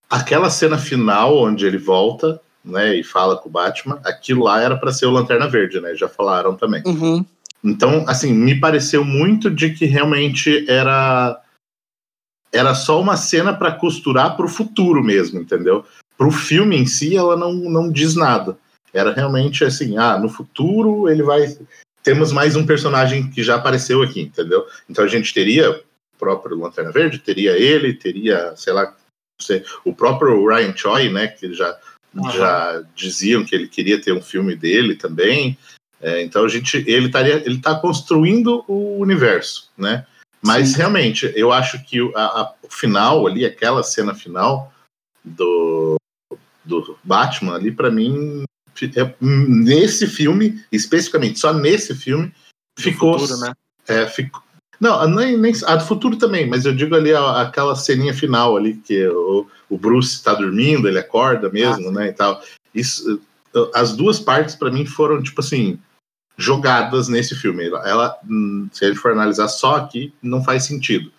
Aquela 0.09 0.51
cena 0.51 0.79
final, 0.79 1.39
onde 1.39 1.67
ele 1.67 1.79
volta, 1.79 2.41
né, 2.65 2.97
e 2.97 3.03
fala 3.03 3.37
com 3.37 3.49
o 3.49 3.53
Batman, 3.53 4.01
aquilo 4.05 4.45
lá 4.45 4.61
era 4.61 4.77
para 4.77 4.93
ser 4.93 5.07
o 5.07 5.11
Lanterna 5.11 5.49
Verde, 5.49 5.81
né? 5.81 5.95
Já 5.95 6.09
falaram 6.09 6.55
também. 6.57 6.83
Uhum. 6.87 7.25
Então, 7.63 8.05
assim, 8.09 8.33
me 8.33 8.59
pareceu 8.59 9.05
muito 9.05 9.51
de 9.51 9.71
que 9.71 9.85
realmente 9.87 10.69
era 10.71 11.41
era 12.55 12.75
só 12.75 13.01
uma 13.01 13.17
cena 13.17 13.55
para 13.55 13.73
costurar 13.73 14.37
para 14.37 14.45
o 14.45 14.49
futuro 14.49 15.03
mesmo, 15.03 15.41
entendeu? 15.41 15.87
Para 16.19 16.27
o 16.27 16.31
filme 16.31 16.77
em 16.77 16.85
si, 16.85 17.17
ela 17.17 17.35
não, 17.35 17.55
não 17.55 17.91
diz 17.91 18.15
nada. 18.15 18.59
Era 18.93 19.11
realmente 19.13 19.65
assim, 19.65 19.97
ah, 19.97 20.19
no 20.19 20.29
futuro 20.29 21.09
ele 21.09 21.23
vai 21.23 21.57
temos 22.03 22.33
mais 22.33 22.57
um 22.57 22.67
personagem 22.67 23.31
que 23.31 23.43
já 23.43 23.55
apareceu 23.55 24.03
aqui, 24.03 24.21
entendeu? 24.21 24.67
Então 24.89 25.05
a 25.05 25.09
gente 25.09 25.33
teria 25.33 25.71
o 25.71 25.83
próprio 26.19 26.59
Lanterna 26.59 26.91
Verde, 26.91 27.19
teria 27.19 27.53
ele, 27.53 27.95
teria, 27.95 28.55
sei 28.57 28.73
lá, 28.73 28.95
o 29.85 29.95
próprio 29.95 30.47
Ryan 30.47 30.77
Choi, 30.77 31.09
né, 31.11 31.29
que 31.29 31.53
já 31.55 31.77
Uhum. 32.15 32.31
Já 32.31 32.83
diziam 32.95 33.45
que 33.45 33.55
ele 33.55 33.69
queria 33.69 34.01
ter 34.01 34.13
um 34.13 34.23
filme 34.23 34.55
dele 34.55 34.95
também. 34.95 35.57
É, 36.01 36.23
então 36.23 36.45
a 36.45 36.49
gente, 36.49 36.79
ele 36.87 37.07
estaria, 37.07 37.37
ele 37.45 37.57
está 37.57 37.75
construindo 37.75 38.65
o 38.67 38.99
universo, 38.99 39.71
né? 39.77 40.07
Mas 40.45 40.71
Sim. 40.71 40.79
realmente, 40.79 41.33
eu 41.37 41.53
acho 41.53 41.83
que 41.85 42.01
a, 42.17 42.23
a, 42.23 42.55
o 42.63 42.69
final 42.69 43.27
ali, 43.27 43.47
aquela 43.47 43.83
cena 43.85 44.13
final 44.13 44.73
do, 45.25 45.97
do 46.65 46.99
Batman 47.05 47.55
ali, 47.55 47.71
para 47.71 47.91
mim, 47.91 48.43
é, 48.97 49.15
nesse 49.21 50.09
filme, 50.09 50.61
especificamente, 50.73 51.39
só 51.39 51.53
nesse 51.53 51.95
filme, 51.95 52.35
ficou, 52.77 53.19
futuro, 53.19 53.39
né? 53.41 53.53
é, 53.87 54.07
ficou, 54.07 54.43
não, 54.83 55.09
nem, 55.09 55.39
nem, 55.39 55.53
a 55.65 55.77
do 55.77 55.85
futuro 55.85 56.17
também, 56.17 56.45
mas 56.45 56.65
eu 56.65 56.75
digo 56.75 56.97
ali 56.97 57.15
a, 57.15 57.43
aquela 57.43 57.77
ceninha 57.77 58.13
final 58.13 58.57
ali, 58.57 58.75
que 58.75 59.07
o, 59.07 59.47
o 59.71 59.79
Bruce 59.79 60.15
está 60.15 60.35
dormindo, 60.35 60.89
ele 60.89 60.99
acorda 60.99 61.49
mesmo, 61.49 61.91
ah, 61.91 61.93
né, 61.93 62.09
e 62.09 62.13
tal. 62.13 62.43
Isso, 62.75 63.23
as 63.73 63.97
duas 63.97 64.19
partes 64.19 64.57
para 64.57 64.73
mim 64.73 64.85
foram, 64.85 65.23
tipo 65.23 65.41
assim, 65.41 65.79
jogadas 66.37 67.07
nesse 67.07 67.37
filme. 67.37 67.65
Ela, 67.67 68.19
hum, 68.29 68.69
se 68.73 68.85
a 68.85 68.89
gente 68.89 68.99
for 68.99 69.13
analisar 69.13 69.47
só 69.47 69.77
aqui, 69.77 70.13
não 70.21 70.43
faz 70.43 70.65
sentido. 70.65 71.13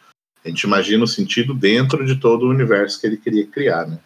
A 0.44 0.50
gente 0.50 0.64
imagina 0.64 1.06
o 1.06 1.08
sentido 1.08 1.54
dentro 1.54 2.06
de 2.06 2.18
todo 2.18 2.46
o 2.46 2.50
universo 2.50 3.00
que 3.00 3.08
ele 3.08 3.16
queria 3.16 3.48
criar, 3.48 3.88
né? 3.88 3.98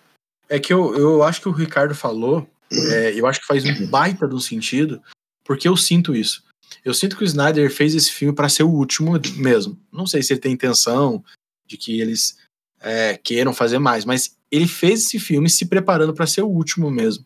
É 0.48 0.60
que 0.60 0.72
eu, 0.72 0.96
eu 0.96 1.24
acho 1.24 1.42
que 1.42 1.50
o 1.50 1.52
Ricardo 1.52 1.96
falou, 1.96 2.48
é, 2.94 3.20
eu 3.20 3.26
acho 3.26 3.42
que 3.42 3.48
faz 3.48 3.66
um 3.66 3.88
baita 3.88 4.28
do 4.28 4.40
sentido, 4.40 5.02
porque 5.44 5.68
eu 5.68 5.76
sinto 5.76 6.16
isso. 6.16 6.44
Eu 6.84 6.94
sinto 6.94 7.18
que 7.18 7.24
o 7.24 7.26
Snyder 7.26 7.72
fez 7.72 7.96
esse 7.96 8.12
filme 8.12 8.34
para 8.34 8.50
ser 8.50 8.64
o 8.64 8.70
último 8.70 9.20
mesmo. 9.36 9.78
Não 9.92 10.08
sei 10.08 10.24
se 10.24 10.34
ele 10.34 10.40
tem 10.40 10.54
intenção 10.54 11.24
de 11.66 11.78
que 11.78 12.00
eles 12.00 12.38
é, 12.82 13.18
queiram 13.18 13.54
fazer 13.54 13.80
mais, 13.80 14.06
mas 14.06 14.38
ele 14.52 14.68
fez 14.68 15.06
esse 15.06 15.20
filme 15.20 15.50
se 15.50 15.66
preparando 15.66 16.14
para 16.14 16.28
ser 16.28 16.42
o 16.42 16.50
último 16.50 16.90
mesmo. 16.90 17.26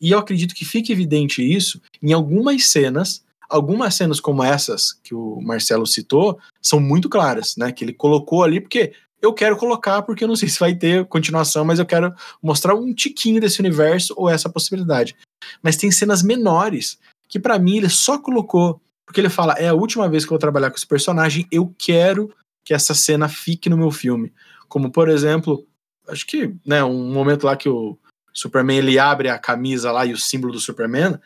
E 0.00 0.12
eu 0.12 0.18
acredito 0.18 0.54
que 0.54 0.64
fique 0.64 0.92
evidente 0.92 1.42
isso 1.42 1.80
em 2.02 2.12
algumas 2.12 2.66
cenas. 2.68 3.22
Algumas 3.48 3.96
cenas 3.96 4.20
como 4.20 4.44
essas 4.44 4.92
que 4.92 5.12
o 5.12 5.40
Marcelo 5.40 5.86
citou 5.86 6.38
são 6.62 6.78
muito 6.78 7.08
claras, 7.08 7.56
né? 7.56 7.72
Que 7.72 7.84
ele 7.84 7.92
colocou 7.92 8.44
ali 8.44 8.60
porque 8.60 8.92
eu 9.20 9.34
quero 9.34 9.56
colocar 9.56 10.02
porque 10.02 10.24
eu 10.24 10.28
não 10.28 10.36
sei 10.36 10.48
se 10.48 10.58
vai 10.58 10.74
ter 10.74 11.04
continuação, 11.06 11.64
mas 11.64 11.78
eu 11.78 11.84
quero 11.84 12.14
mostrar 12.42 12.74
um 12.74 12.94
tiquinho 12.94 13.40
desse 13.40 13.60
universo 13.60 14.14
ou 14.16 14.30
essa 14.30 14.48
possibilidade. 14.48 15.16
Mas 15.62 15.76
tem 15.76 15.90
cenas 15.90 16.22
menores 16.22 16.98
que 17.30 17.40
para 17.40 17.58
mim 17.58 17.78
ele 17.78 17.88
só 17.88 18.18
colocou 18.18 18.82
porque 19.10 19.20
ele 19.20 19.28
fala: 19.28 19.54
é 19.54 19.66
a 19.66 19.74
última 19.74 20.08
vez 20.08 20.24
que 20.24 20.28
eu 20.28 20.34
vou 20.34 20.38
trabalhar 20.38 20.70
com 20.70 20.76
esse 20.76 20.86
personagem, 20.86 21.44
eu 21.50 21.74
quero 21.76 22.32
que 22.64 22.72
essa 22.72 22.94
cena 22.94 23.28
fique 23.28 23.68
no 23.68 23.76
meu 23.76 23.90
filme. 23.90 24.32
Como, 24.68 24.92
por 24.92 25.08
exemplo, 25.08 25.66
acho 26.08 26.24
que, 26.24 26.54
né, 26.64 26.84
um 26.84 27.12
momento 27.12 27.44
lá 27.44 27.56
que 27.56 27.68
o 27.68 27.98
Superman 28.32 28.78
ele 28.78 29.00
abre 29.00 29.28
a 29.28 29.36
camisa 29.36 29.90
lá 29.90 30.06
e 30.06 30.12
o 30.12 30.16
símbolo 30.16 30.52
do 30.52 30.60
Superman, 30.60 31.18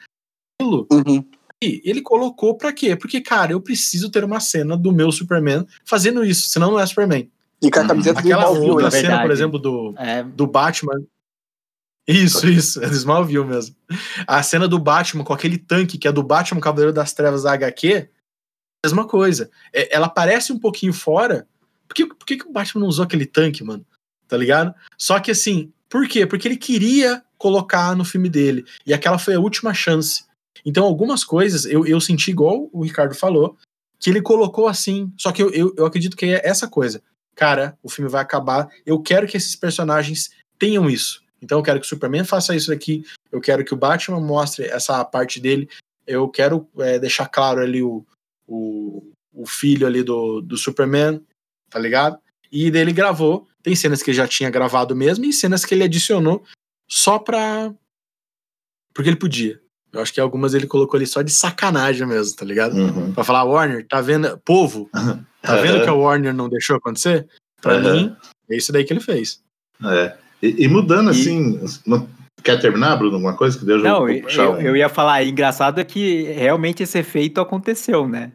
aquilo, 0.58 0.86
uhum. 0.90 1.22
e 1.62 1.82
ele 1.84 2.00
colocou 2.00 2.56
para 2.56 2.72
quê? 2.72 2.96
Porque, 2.96 3.20
cara, 3.20 3.52
eu 3.52 3.60
preciso 3.60 4.10
ter 4.10 4.24
uma 4.24 4.40
cena 4.40 4.78
do 4.78 4.90
meu 4.90 5.12
Superman 5.12 5.66
fazendo 5.84 6.24
isso, 6.24 6.48
senão 6.48 6.70
não 6.70 6.80
é 6.80 6.86
Superman. 6.86 7.30
E 7.60 7.70
com 7.70 7.80
a 7.80 7.86
camiseta 7.86 8.20
uhum. 8.20 8.26
Aquela 8.26 8.48
outra 8.48 8.90
cena, 8.90 9.20
por 9.20 9.30
exemplo, 9.30 9.58
do, 9.58 9.94
é. 9.98 10.22
do 10.22 10.46
Batman, 10.46 11.02
isso, 12.06 12.46
isso, 12.48 12.82
é 12.82 12.88
do 12.88 12.94
Smallville 12.94 13.46
mesmo. 13.46 13.74
A 14.26 14.42
cena 14.42 14.68
do 14.68 14.78
Batman 14.78 15.24
com 15.24 15.32
aquele 15.32 15.56
tanque 15.56 15.96
que 15.96 16.06
é 16.06 16.12
do 16.12 16.22
Batman 16.22 16.60
Cavaleiro 16.60 16.92
das 16.92 17.14
Trevas 17.14 17.44
da 17.44 17.52
HQ, 17.52 18.08
mesma 18.84 19.06
coisa. 19.06 19.50
É, 19.72 19.94
ela 19.94 20.08
parece 20.08 20.52
um 20.52 20.58
pouquinho 20.58 20.92
fora. 20.92 21.48
Por 21.88 21.94
que, 21.94 22.06
por 22.06 22.26
que, 22.26 22.36
que 22.36 22.46
o 22.46 22.52
Batman 22.52 22.82
não 22.82 22.88
usou 22.88 23.04
aquele 23.04 23.24
tanque, 23.24 23.64
mano? 23.64 23.84
Tá 24.28 24.36
ligado? 24.36 24.74
Só 24.98 25.18
que 25.18 25.30
assim, 25.30 25.72
por 25.88 26.06
quê? 26.06 26.26
Porque 26.26 26.46
ele 26.46 26.56
queria 26.56 27.22
colocar 27.38 27.96
no 27.96 28.04
filme 28.04 28.28
dele. 28.28 28.64
E 28.86 28.92
aquela 28.92 29.18
foi 29.18 29.34
a 29.34 29.40
última 29.40 29.72
chance. 29.72 30.24
Então, 30.64 30.84
algumas 30.84 31.24
coisas 31.24 31.64
eu, 31.64 31.86
eu 31.86 32.00
senti 32.00 32.30
igual 32.30 32.68
o 32.72 32.82
Ricardo 32.82 33.14
falou, 33.14 33.56
que 33.98 34.10
ele 34.10 34.20
colocou 34.20 34.68
assim. 34.68 35.10
Só 35.16 35.32
que 35.32 35.42
eu, 35.42 35.50
eu, 35.50 35.74
eu 35.76 35.86
acredito 35.86 36.16
que 36.16 36.26
é 36.26 36.42
essa 36.44 36.68
coisa. 36.68 37.02
Cara, 37.34 37.78
o 37.82 37.88
filme 37.88 38.10
vai 38.10 38.20
acabar. 38.20 38.68
Eu 38.84 39.00
quero 39.00 39.26
que 39.26 39.36
esses 39.36 39.56
personagens 39.56 40.30
tenham 40.58 40.88
isso 40.88 41.23
então 41.44 41.58
eu 41.58 41.62
quero 41.62 41.78
que 41.78 41.86
o 41.86 41.88
Superman 41.88 42.24
faça 42.24 42.56
isso 42.56 42.72
aqui, 42.72 43.04
eu 43.30 43.40
quero 43.40 43.64
que 43.64 43.74
o 43.74 43.76
Batman 43.76 44.20
mostre 44.20 44.64
essa 44.64 45.04
parte 45.04 45.38
dele, 45.38 45.68
eu 46.06 46.28
quero 46.28 46.68
é, 46.78 46.98
deixar 46.98 47.28
claro 47.28 47.60
ali 47.60 47.82
o, 47.82 48.04
o, 48.48 49.12
o, 49.32 49.46
filho 49.46 49.86
ali 49.86 50.02
do, 50.02 50.40
do 50.40 50.56
Superman, 50.56 51.22
tá 51.70 51.78
ligado? 51.78 52.18
E 52.50 52.70
dele 52.70 52.92
gravou, 52.92 53.46
tem 53.62 53.74
cenas 53.74 54.02
que 54.02 54.10
ele 54.10 54.16
já 54.16 54.26
tinha 54.26 54.50
gravado 54.50 54.96
mesmo 54.96 55.24
e 55.24 55.32
cenas 55.32 55.64
que 55.64 55.74
ele 55.74 55.84
adicionou 55.84 56.42
só 56.88 57.18
pra... 57.18 57.72
porque 58.94 59.08
ele 59.08 59.16
podia. 59.16 59.60
Eu 59.92 60.00
acho 60.00 60.12
que 60.12 60.20
algumas 60.20 60.54
ele 60.54 60.66
colocou 60.66 60.98
ali 60.98 61.06
só 61.06 61.22
de 61.22 61.30
sacanagem 61.30 62.06
mesmo, 62.06 62.36
tá 62.36 62.44
ligado? 62.44 62.74
Uhum. 62.74 63.12
Pra 63.12 63.22
falar, 63.22 63.44
Warner, 63.44 63.86
tá 63.86 64.00
vendo? 64.00 64.36
Povo, 64.38 64.90
tá 65.40 65.56
vendo 65.56 65.82
que 65.82 65.88
a 65.88 65.94
Warner 65.94 66.34
não 66.34 66.48
deixou 66.48 66.76
acontecer? 66.76 67.28
Pra 67.60 67.76
uhum. 67.76 67.92
mim, 67.92 68.16
é 68.50 68.56
isso 68.56 68.72
daí 68.72 68.84
que 68.84 68.92
ele 68.92 69.00
fez. 69.00 69.40
É. 69.84 70.23
E, 70.44 70.64
e 70.64 70.68
mudando, 70.68 71.08
e... 71.08 71.10
assim, 71.10 71.60
Quer 72.42 72.60
terminar, 72.60 72.96
Bruno? 72.96 73.14
Alguma 73.14 73.34
coisa 73.34 73.58
que 73.58 73.64
deu 73.64 73.78
Não, 73.78 74.06
eu, 74.08 74.28
eu, 74.28 74.60
eu, 74.60 74.76
ia 74.76 74.88
falar, 74.90 75.24
engraçado 75.24 75.80
é 75.80 75.84
que 75.84 76.24
realmente 76.24 76.82
esse 76.82 76.98
efeito 76.98 77.40
aconteceu, 77.40 78.06
né? 78.06 78.32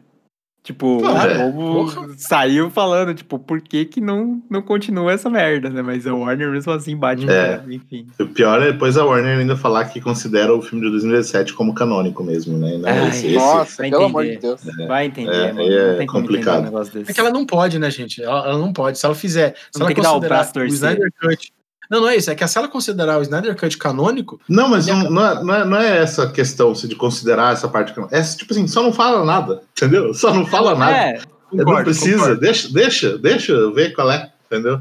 Tipo, 0.62 0.98
Claro, 0.98 1.48
o 1.48 1.52
povo 1.52 2.14
saiu 2.18 2.68
falando, 2.70 3.14
tipo, 3.14 3.38
por 3.38 3.62
que 3.62 3.86
que 3.86 3.98
não, 4.00 4.42
não 4.50 4.60
continua 4.60 5.12
essa 5.12 5.30
merda, 5.30 5.70
né? 5.70 5.80
Mas 5.80 6.06
a 6.06 6.14
Warner 6.14 6.50
mesmo 6.50 6.70
assim 6.72 6.94
bate, 6.96 7.22
É. 7.24 7.26
né? 7.26 7.64
enfim. 7.70 8.06
O 8.18 8.26
pior 8.26 8.60
é 8.60 8.72
depois 8.72 8.98
a 8.98 9.04
Warner 9.04 9.38
ainda 9.38 9.56
falar 9.56 9.86
que 9.86 10.00
considera 10.02 10.52
o 10.54 10.60
filme 10.60 10.84
de 10.84 10.90
2017 10.90 11.54
como 11.54 11.72
canônico 11.72 12.22
mesmo, 12.22 12.58
né? 12.58 12.76
Não, 12.76 12.88
Ai, 12.88 13.08
esse, 13.08 13.28
esse- 13.28 13.36
Nossa, 13.36 13.82
vai 13.82 13.90
pelo 13.90 14.04
amor 14.04 14.24
de 14.24 14.32
entender. 14.32 14.56
Deus. 14.66 14.88
Vai 14.88 15.06
entender, 15.06 15.32
É, 15.34 15.52
mano. 15.52 15.72
é 15.72 15.90
não 15.92 15.98
tem 15.98 16.06
como 16.06 16.22
complicado. 16.22 16.60
um 16.60 16.64
negócio 16.64 16.92
desse. 16.92 17.10
É 17.10 17.14
que 17.14 17.20
ela 17.20 17.30
não 17.30 17.46
pode, 17.46 17.78
né, 17.78 17.90
gente? 17.90 18.22
Ela, 18.22 18.44
ela 18.50 18.58
não 18.58 18.72
pode. 18.72 18.98
Se 18.98 19.06
ela 19.06 19.14
fizer. 19.14 19.54
Se 19.72 19.78
Não 19.78 19.86
ela 19.86 19.88
tem 19.88 19.96
que 19.96 20.02
dar 20.02 20.10
o 20.10 20.14
considerar 20.14 20.34
braço 20.36 20.50
o 20.50 20.54
torcer. 20.54 20.74
Snyder 20.74 21.12
Cut. 21.22 21.52
Não, 21.90 22.02
não 22.02 22.08
é 22.08 22.16
isso. 22.16 22.30
É 22.30 22.34
que 22.36 22.46
se 22.46 22.56
ela 22.56 22.68
considerar 22.68 23.18
o 23.18 23.22
Snyder 23.22 23.56
Cut 23.56 23.76
canônico, 23.76 24.40
Não, 24.48 24.68
mas 24.68 24.86
não, 24.86 25.10
não, 25.10 25.26
é, 25.26 25.42
não, 25.42 25.54
é, 25.54 25.64
não 25.64 25.76
é 25.76 25.98
essa 25.98 26.30
questão 26.30 26.72
de 26.72 26.94
considerar 26.94 27.52
essa 27.52 27.68
parte. 27.68 27.92
canônica. 27.92 28.16
É 28.16 28.22
tipo 28.22 28.52
assim, 28.52 28.68
só 28.68 28.80
não 28.80 28.92
fala 28.92 29.24
nada, 29.24 29.62
entendeu? 29.72 30.14
Só 30.14 30.32
não 30.32 30.46
fala 30.46 30.76
nada. 30.76 30.96
É, 30.96 31.20
não 31.52 31.64
concordo, 31.64 31.84
precisa, 31.84 32.18
concordo. 32.18 32.40
deixa, 32.40 32.68
deixa, 32.68 33.18
deixa 33.18 33.52
eu 33.52 33.74
ver 33.74 33.92
qual 33.92 34.10
é, 34.10 34.32
entendeu? 34.46 34.80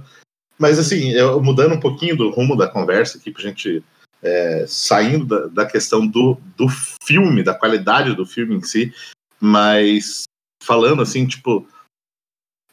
Mas 0.59 0.77
assim, 0.77 1.11
eu, 1.11 1.41
mudando 1.41 1.73
um 1.73 1.79
pouquinho 1.79 2.15
do 2.15 2.29
rumo 2.29 2.55
da 2.55 2.67
conversa 2.67 3.17
aqui, 3.17 3.31
pra 3.31 3.41
gente 3.41 3.83
é, 4.21 4.65
saindo 4.67 5.25
da, 5.25 5.47
da 5.47 5.65
questão 5.65 6.05
do, 6.05 6.37
do 6.55 6.67
filme, 7.03 7.41
da 7.41 7.55
qualidade 7.55 8.13
do 8.13 8.25
filme 8.25 8.55
em 8.55 8.61
si, 8.61 8.93
mas 9.39 10.23
falando 10.61 11.01
assim, 11.01 11.25
tipo, 11.25 11.65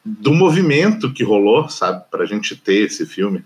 do 0.04 0.34
movimento 0.34 1.12
que 1.12 1.24
rolou, 1.24 1.68
sabe, 1.68 2.04
pra 2.10 2.26
gente 2.26 2.56
ter 2.56 2.86
esse 2.86 3.06
filme, 3.06 3.44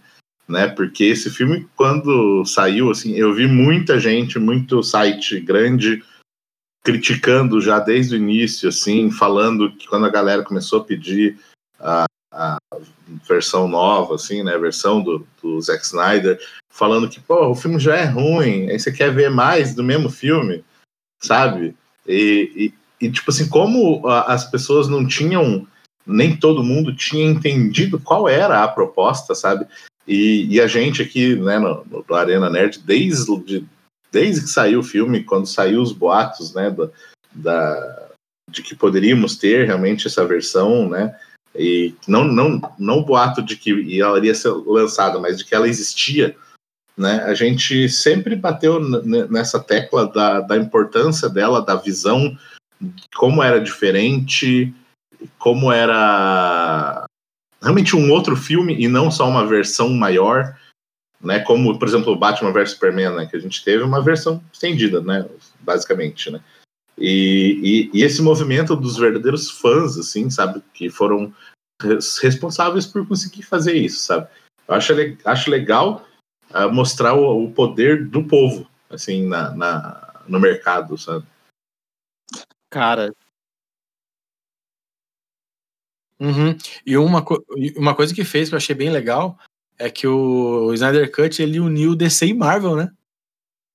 né? 0.51 0.69
Porque 0.69 1.05
esse 1.05 1.31
filme, 1.31 1.69
quando 1.77 2.45
saiu, 2.45 2.91
assim, 2.91 3.15
eu 3.15 3.33
vi 3.33 3.47
muita 3.47 3.99
gente, 3.99 4.39
muito 4.39 4.83
site 4.83 5.41
grande 5.41 6.03
criticando 6.83 7.61
já 7.61 7.79
desde 7.79 8.15
o 8.15 8.19
início, 8.19 8.69
assim, 8.69 9.11
falando 9.11 9.71
que 9.77 9.87
quando 9.87 10.07
a 10.07 10.11
galera 10.11 10.43
começou 10.43 10.81
a 10.81 10.85
pedir 10.85 11.39
a, 11.79 12.05
a 12.33 12.59
versão 13.29 13.69
nova, 13.69 14.15
assim, 14.15 14.43
né, 14.43 14.55
a 14.55 14.59
versão 14.59 15.03
do, 15.03 15.27
do 15.43 15.61
Zack 15.61 15.85
Snyder, 15.85 16.41
falando 16.73 17.09
que, 17.09 17.21
pô, 17.21 17.49
o 17.49 17.55
filme 17.55 17.79
já 17.79 17.97
é 17.97 18.05
ruim, 18.05 18.71
aí 18.71 18.79
você 18.79 18.91
quer 18.91 19.15
ver 19.15 19.31
mais 19.31 19.75
do 19.75 19.85
mesmo 19.85 20.09
filme, 20.09 20.65
sabe? 21.23 21.77
E, 22.07 22.73
e, 23.01 23.07
e, 23.07 23.11
tipo 23.13 23.31
assim, 23.31 23.49
como 23.49 24.07
as 24.09 24.51
pessoas 24.51 24.89
não 24.89 25.07
tinham, 25.07 25.67
nem 26.07 26.35
todo 26.37 26.65
mundo 26.65 26.97
tinha 26.97 27.25
entendido 27.25 28.01
qual 28.01 28.29
era 28.29 28.65
a 28.65 28.69
proposta, 28.69 29.35
sabe? 29.35 29.67
E, 30.11 30.57
e 30.57 30.61
a 30.61 30.66
gente 30.66 31.01
aqui, 31.01 31.37
né, 31.37 31.61
no, 31.61 31.87
no 32.09 32.14
Arena 32.16 32.51
Nerd, 32.51 32.81
desde, 32.81 33.64
desde 34.11 34.40
que 34.40 34.49
saiu 34.49 34.81
o 34.81 34.83
filme, 34.83 35.23
quando 35.23 35.46
saiu 35.46 35.81
os 35.81 35.92
boatos, 35.92 36.53
né, 36.53 36.68
da, 36.68 36.90
da- 37.33 38.09
de 38.51 38.61
que 38.61 38.75
poderíamos 38.75 39.37
ter 39.37 39.68
realmente 39.68 40.09
essa 40.09 40.27
versão, 40.27 40.88
né, 40.88 41.16
e 41.55 41.94
não, 42.09 42.25
não, 42.25 42.61
não 42.77 42.99
o 42.99 43.05
boato 43.05 43.40
de 43.40 43.55
que 43.55 44.01
ela 44.01 44.18
iria 44.18 44.35
ser 44.35 44.49
lançada, 44.49 45.20
mas 45.20 45.38
de 45.38 45.44
que 45.44 45.55
ela 45.55 45.68
existia, 45.68 46.37
né, 46.96 47.23
a 47.23 47.33
gente 47.33 47.88
sempre 47.88 48.35
bateu 48.35 48.81
nessa 48.81 49.61
tecla 49.61 50.09
da, 50.09 50.40
da 50.40 50.57
importância 50.57 51.29
dela, 51.29 51.64
da 51.64 51.77
visão, 51.77 52.37
como 53.14 53.44
era 53.44 53.61
diferente, 53.61 54.75
como 55.38 55.70
era 55.70 57.07
realmente 57.61 57.96
um 57.96 58.11
outro 58.11 58.37
filme 58.37 58.75
e 58.79 58.88
não 58.88 59.11
só 59.11 59.29
uma 59.29 59.46
versão 59.46 59.90
maior, 59.90 60.59
né? 61.20 61.40
Como, 61.40 61.79
por 61.79 61.87
exemplo, 61.87 62.12
o 62.12 62.18
Batman 62.18 62.53
vs 62.53 62.73
Superman, 62.73 63.14
né? 63.14 63.27
Que 63.27 63.37
a 63.37 63.40
gente 63.40 63.62
teve 63.62 63.83
uma 63.83 64.03
versão 64.03 64.42
estendida, 64.53 65.01
né? 65.01 65.29
Basicamente, 65.61 66.31
né? 66.31 66.40
E, 66.96 67.88
e, 67.92 67.99
e 67.99 68.03
esse 68.03 68.20
movimento 68.20 68.77
dos 68.77 68.96
verdadeiros 68.96 69.51
fãs, 69.51 69.96
assim, 69.96 70.29
sabe? 70.31 70.62
Que 70.75 70.90
foram 70.90 71.33
res- 71.81 72.18
responsáveis 72.18 72.87
por 72.87 73.07
conseguir 73.07 73.42
fazer 73.42 73.75
isso, 73.75 74.01
sabe? 74.01 74.29
Eu 74.66 74.75
acho, 74.75 74.92
acho 75.25 75.51
legal 75.51 76.07
ah, 76.53 76.68
mostrar 76.68 77.14
o, 77.14 77.44
o 77.44 77.51
poder 77.53 78.07
do 78.07 78.25
povo, 78.25 78.68
assim, 78.88 79.27
na, 79.27 79.51
na, 79.55 80.23
no 80.27 80.38
mercado, 80.38 80.96
sabe? 80.99 81.25
cara, 82.70 83.12
Uhum. 86.21 86.55
E 86.85 86.97
uma, 86.99 87.23
co- 87.23 87.43
uma 87.77 87.95
coisa 87.95 88.15
que 88.15 88.25
fez 88.25 88.49
que 88.49 88.55
eu 88.55 88.59
achei 88.59 88.75
bem 88.75 88.91
legal 88.91 89.39
é 89.79 89.89
que 89.89 90.07
o 90.07 90.73
Snyder 90.75 91.11
Cut 91.11 91.41
ele 91.43 91.59
uniu 91.59 91.97
DC 91.97 92.27
e 92.27 92.35
Marvel, 92.35 92.77
né? 92.77 92.91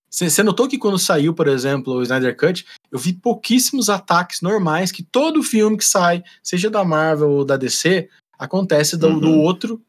Você 0.09 0.43
notou 0.43 0.67
que 0.67 0.77
quando 0.77 0.97
saiu, 0.97 1.33
por 1.33 1.47
exemplo, 1.47 1.95
o 1.95 2.01
Snyder 2.03 2.37
Cut, 2.37 2.65
eu 2.89 2.97
vi 2.97 3.11
pouquíssimos 3.11 3.89
ataques 3.89 4.39
normais 4.41 4.91
que 4.91 5.03
todo 5.03 5.43
filme 5.43 5.75
que 5.77 5.83
sai, 5.83 6.23
seja 6.41 6.69
da 6.69 6.85
Marvel 6.85 7.29
ou 7.31 7.43
da 7.43 7.57
DC, 7.57 8.07
acontece 8.39 8.95
do, 8.95 9.07
Uhum. 9.07 9.19
do 9.19 9.31
outro 9.33 9.81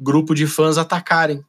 grupo 0.00 0.34
de 0.34 0.46
fãs 0.48 0.78
atacarem. 0.78 1.44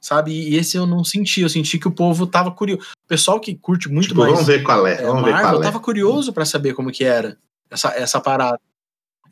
Sabe? 0.00 0.30
E 0.32 0.54
esse 0.54 0.76
eu 0.76 0.86
não 0.86 1.02
senti. 1.02 1.40
Eu 1.40 1.48
senti 1.48 1.76
que 1.78 1.88
o 1.88 1.92
povo 1.92 2.24
tava 2.26 2.52
curioso. 2.52 2.82
O 3.04 3.08
pessoal 3.08 3.40
que 3.40 3.54
curte 3.56 3.88
muito 3.88 4.08
tipo, 4.10 4.20
mais 4.20 4.32
vamos 4.32 4.46
ver 4.46 4.62
qual 4.62 4.86
é, 4.86 4.92
é, 4.94 5.02
vamos 5.02 5.24
ver 5.24 5.32
Marvel, 5.32 5.50
qual 5.50 5.60
é. 5.60 5.64
tava 5.64 5.80
curioso 5.80 6.32
pra 6.32 6.44
saber 6.44 6.72
como 6.72 6.92
que 6.92 7.02
era 7.02 7.36
essa, 7.68 7.88
essa 7.90 8.20
parada. 8.20 8.60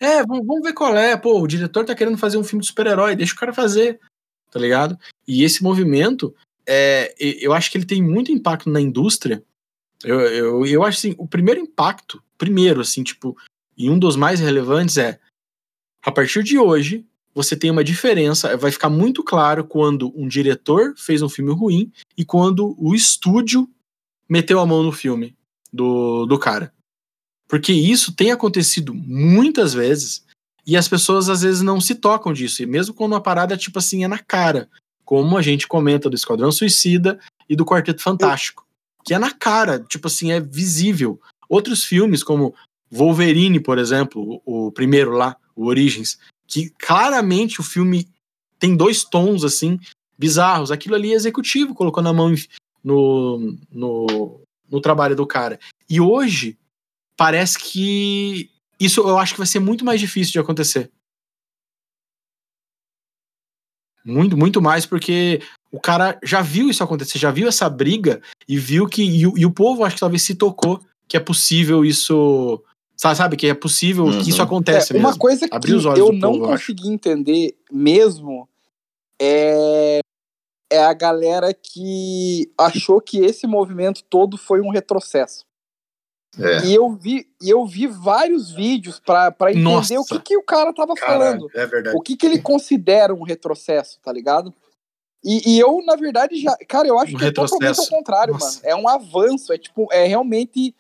É, 0.00 0.24
vamos, 0.24 0.46
vamos 0.46 0.62
ver 0.62 0.72
qual 0.72 0.96
é. 0.96 1.16
Pô, 1.16 1.40
o 1.40 1.46
diretor 1.46 1.84
tá 1.84 1.94
querendo 1.94 2.18
fazer 2.18 2.38
um 2.38 2.44
filme 2.44 2.62
de 2.62 2.68
super-herói, 2.68 3.16
deixa 3.16 3.34
o 3.34 3.36
cara 3.36 3.52
fazer, 3.52 4.00
tá 4.50 4.58
ligado? 4.58 4.98
E 5.26 5.42
esse 5.44 5.62
movimento, 5.62 6.34
é, 6.66 7.14
eu 7.18 7.52
acho 7.52 7.70
que 7.70 7.78
ele 7.78 7.86
tem 7.86 8.02
muito 8.02 8.32
impacto 8.32 8.70
na 8.70 8.80
indústria. 8.80 9.42
Eu, 10.04 10.20
eu, 10.20 10.66
eu 10.66 10.84
acho 10.84 10.98
assim, 10.98 11.14
o 11.18 11.26
primeiro 11.26 11.60
impacto, 11.60 12.22
primeiro, 12.36 12.80
assim, 12.80 13.02
tipo, 13.02 13.36
e 13.76 13.90
um 13.90 13.98
dos 13.98 14.16
mais 14.16 14.40
relevantes 14.40 14.96
é, 14.96 15.18
a 16.02 16.12
partir 16.12 16.42
de 16.42 16.58
hoje, 16.58 17.04
você 17.34 17.56
tem 17.56 17.70
uma 17.70 17.84
diferença, 17.84 18.56
vai 18.56 18.70
ficar 18.70 18.88
muito 18.88 19.22
claro 19.22 19.64
quando 19.64 20.12
um 20.18 20.26
diretor 20.26 20.94
fez 20.96 21.20
um 21.20 21.28
filme 21.28 21.52
ruim 21.52 21.92
e 22.16 22.24
quando 22.24 22.74
o 22.78 22.94
estúdio 22.94 23.68
meteu 24.28 24.58
a 24.58 24.66
mão 24.66 24.82
no 24.82 24.92
filme 24.92 25.36
do, 25.72 26.24
do 26.26 26.38
cara. 26.38 26.72
Porque 27.48 27.72
isso 27.72 28.12
tem 28.14 28.30
acontecido 28.30 28.92
muitas 28.92 29.72
vezes 29.72 30.24
e 30.66 30.76
as 30.76 30.88
pessoas 30.88 31.28
às 31.28 31.42
vezes 31.42 31.62
não 31.62 31.80
se 31.80 31.94
tocam 31.94 32.32
disso. 32.32 32.62
E 32.62 32.66
mesmo 32.66 32.94
quando 32.94 33.14
a 33.14 33.20
parada, 33.20 33.56
tipo 33.56 33.78
assim, 33.78 34.02
é 34.02 34.08
na 34.08 34.18
cara. 34.18 34.68
Como 35.04 35.38
a 35.38 35.42
gente 35.42 35.68
comenta 35.68 36.10
do 36.10 36.16
Esquadrão 36.16 36.50
Suicida 36.50 37.20
e 37.48 37.54
do 37.54 37.64
Quarteto 37.64 38.02
Fantástico. 38.02 38.66
Que 39.04 39.14
é 39.14 39.18
na 39.18 39.30
cara, 39.30 39.78
tipo 39.78 40.08
assim, 40.08 40.32
é 40.32 40.40
visível. 40.40 41.20
Outros 41.48 41.84
filmes, 41.84 42.24
como 42.24 42.52
Wolverine, 42.90 43.60
por 43.60 43.78
exemplo, 43.78 44.42
o, 44.44 44.72
primeiro 44.72 45.12
lá, 45.12 45.36
o 45.54 45.66
Origins, 45.66 46.18
que 46.48 46.70
claramente 46.70 47.60
o 47.60 47.64
filme 47.64 48.08
tem 48.58 48.76
dois 48.76 49.04
tons, 49.04 49.44
assim, 49.44 49.78
bizarros. 50.18 50.72
Aquilo 50.72 50.96
ali 50.96 51.12
é 51.12 51.14
executivo, 51.14 51.74
colocou 51.74 52.02
na 52.02 52.12
mão 52.12 52.34
no, 52.82 53.56
no, 53.70 54.40
no 54.68 54.80
trabalho 54.80 55.14
do 55.14 55.26
cara. 55.26 55.60
E 55.88 56.00
hoje, 56.00 56.58
parece 57.16 57.58
que 57.58 58.50
isso 58.78 59.00
eu 59.00 59.18
acho 59.18 59.32
que 59.34 59.38
vai 59.40 59.46
ser 59.46 59.58
muito 59.60 59.84
mais 59.84 60.00
difícil 60.00 60.32
de 60.32 60.38
acontecer. 60.38 60.90
Muito, 64.04 64.36
muito 64.36 64.62
mais, 64.62 64.86
porque 64.86 65.40
o 65.72 65.80
cara 65.80 66.16
já 66.22 66.40
viu 66.40 66.70
isso 66.70 66.82
acontecer, 66.84 67.18
já 67.18 67.30
viu 67.32 67.48
essa 67.48 67.68
briga 67.68 68.22
e 68.48 68.56
viu 68.56 68.86
que. 68.86 69.02
E, 69.02 69.26
o- 69.26 69.36
e 69.36 69.44
o 69.44 69.50
povo 69.50 69.84
acho 69.84 69.96
que 69.96 70.00
talvez 70.00 70.22
se 70.22 70.34
tocou 70.34 70.80
que 71.08 71.16
é 71.16 71.20
possível 71.20 71.84
isso. 71.84 72.62
Sabe, 72.96 73.16
sabe 73.16 73.36
que 73.36 73.46
é 73.48 73.54
possível 73.54 74.04
Uhum. 74.06 74.22
que 74.22 74.30
isso 74.30 74.40
acontece 74.40 74.94
É, 74.94 74.98
uma 74.98 75.08
mesmo. 75.08 75.20
coisa 75.20 75.46
que 75.48 75.54
Abrir 75.54 75.74
os 75.74 75.84
olhos 75.84 75.98
eu 75.98 76.12
não 76.12 76.32
povo, 76.32 76.44
eu 76.46 76.52
acho. 76.54 76.66
consegui 76.72 76.88
entender 76.88 77.54
mesmo 77.70 78.48
é, 79.20 79.98
é 80.72 80.78
a 80.84 80.94
galera 80.94 81.52
que 81.52 82.50
achou 82.56 83.00
que 83.00 83.18
esse 83.18 83.46
movimento 83.46 84.02
todo 84.08 84.38
foi 84.38 84.60
um 84.62 84.70
retrocesso. 84.70 85.44
É. 86.38 86.66
E 86.66 86.74
eu 86.74 86.90
vi, 86.92 87.26
eu 87.42 87.64
vi 87.66 87.86
vários 87.86 88.50
vídeos 88.52 89.00
pra 89.00 89.30
pra 89.32 89.50
entender 89.50 89.64
Nossa. 89.64 90.00
o 90.00 90.04
que, 90.04 90.20
que 90.20 90.36
o 90.36 90.42
cara 90.42 90.72
tava 90.74 90.94
falando. 90.96 91.48
é 91.54 91.66
verdade. 91.66 91.96
O 91.96 92.00
que, 92.00 92.16
que 92.16 92.26
ele 92.26 92.40
considera 92.40 93.14
um 93.14 93.22
retrocesso, 93.22 93.98
tá 94.02 94.12
ligado? 94.12 94.52
E, 95.24 95.54
e 95.54 95.58
eu, 95.58 95.82
na 95.84 95.96
verdade, 95.96 96.36
já. 96.40 96.56
Cara, 96.68 96.86
eu 96.86 96.98
acho 96.98 97.14
Um 97.14 97.18
que 97.18 97.24
é 97.24 97.32
totalmente 97.32 97.62
ao 97.64 97.68
retrocesso. 97.70 97.90
contrário, 97.90 98.34
Nossa. 98.34 98.60
mano. 98.60 98.68
É 98.68 98.76
um 98.76 98.88
avanço, 98.88 99.52
é 99.52 99.58
tipo, 99.58 99.88
é 99.90 100.04
realmente 100.06 100.74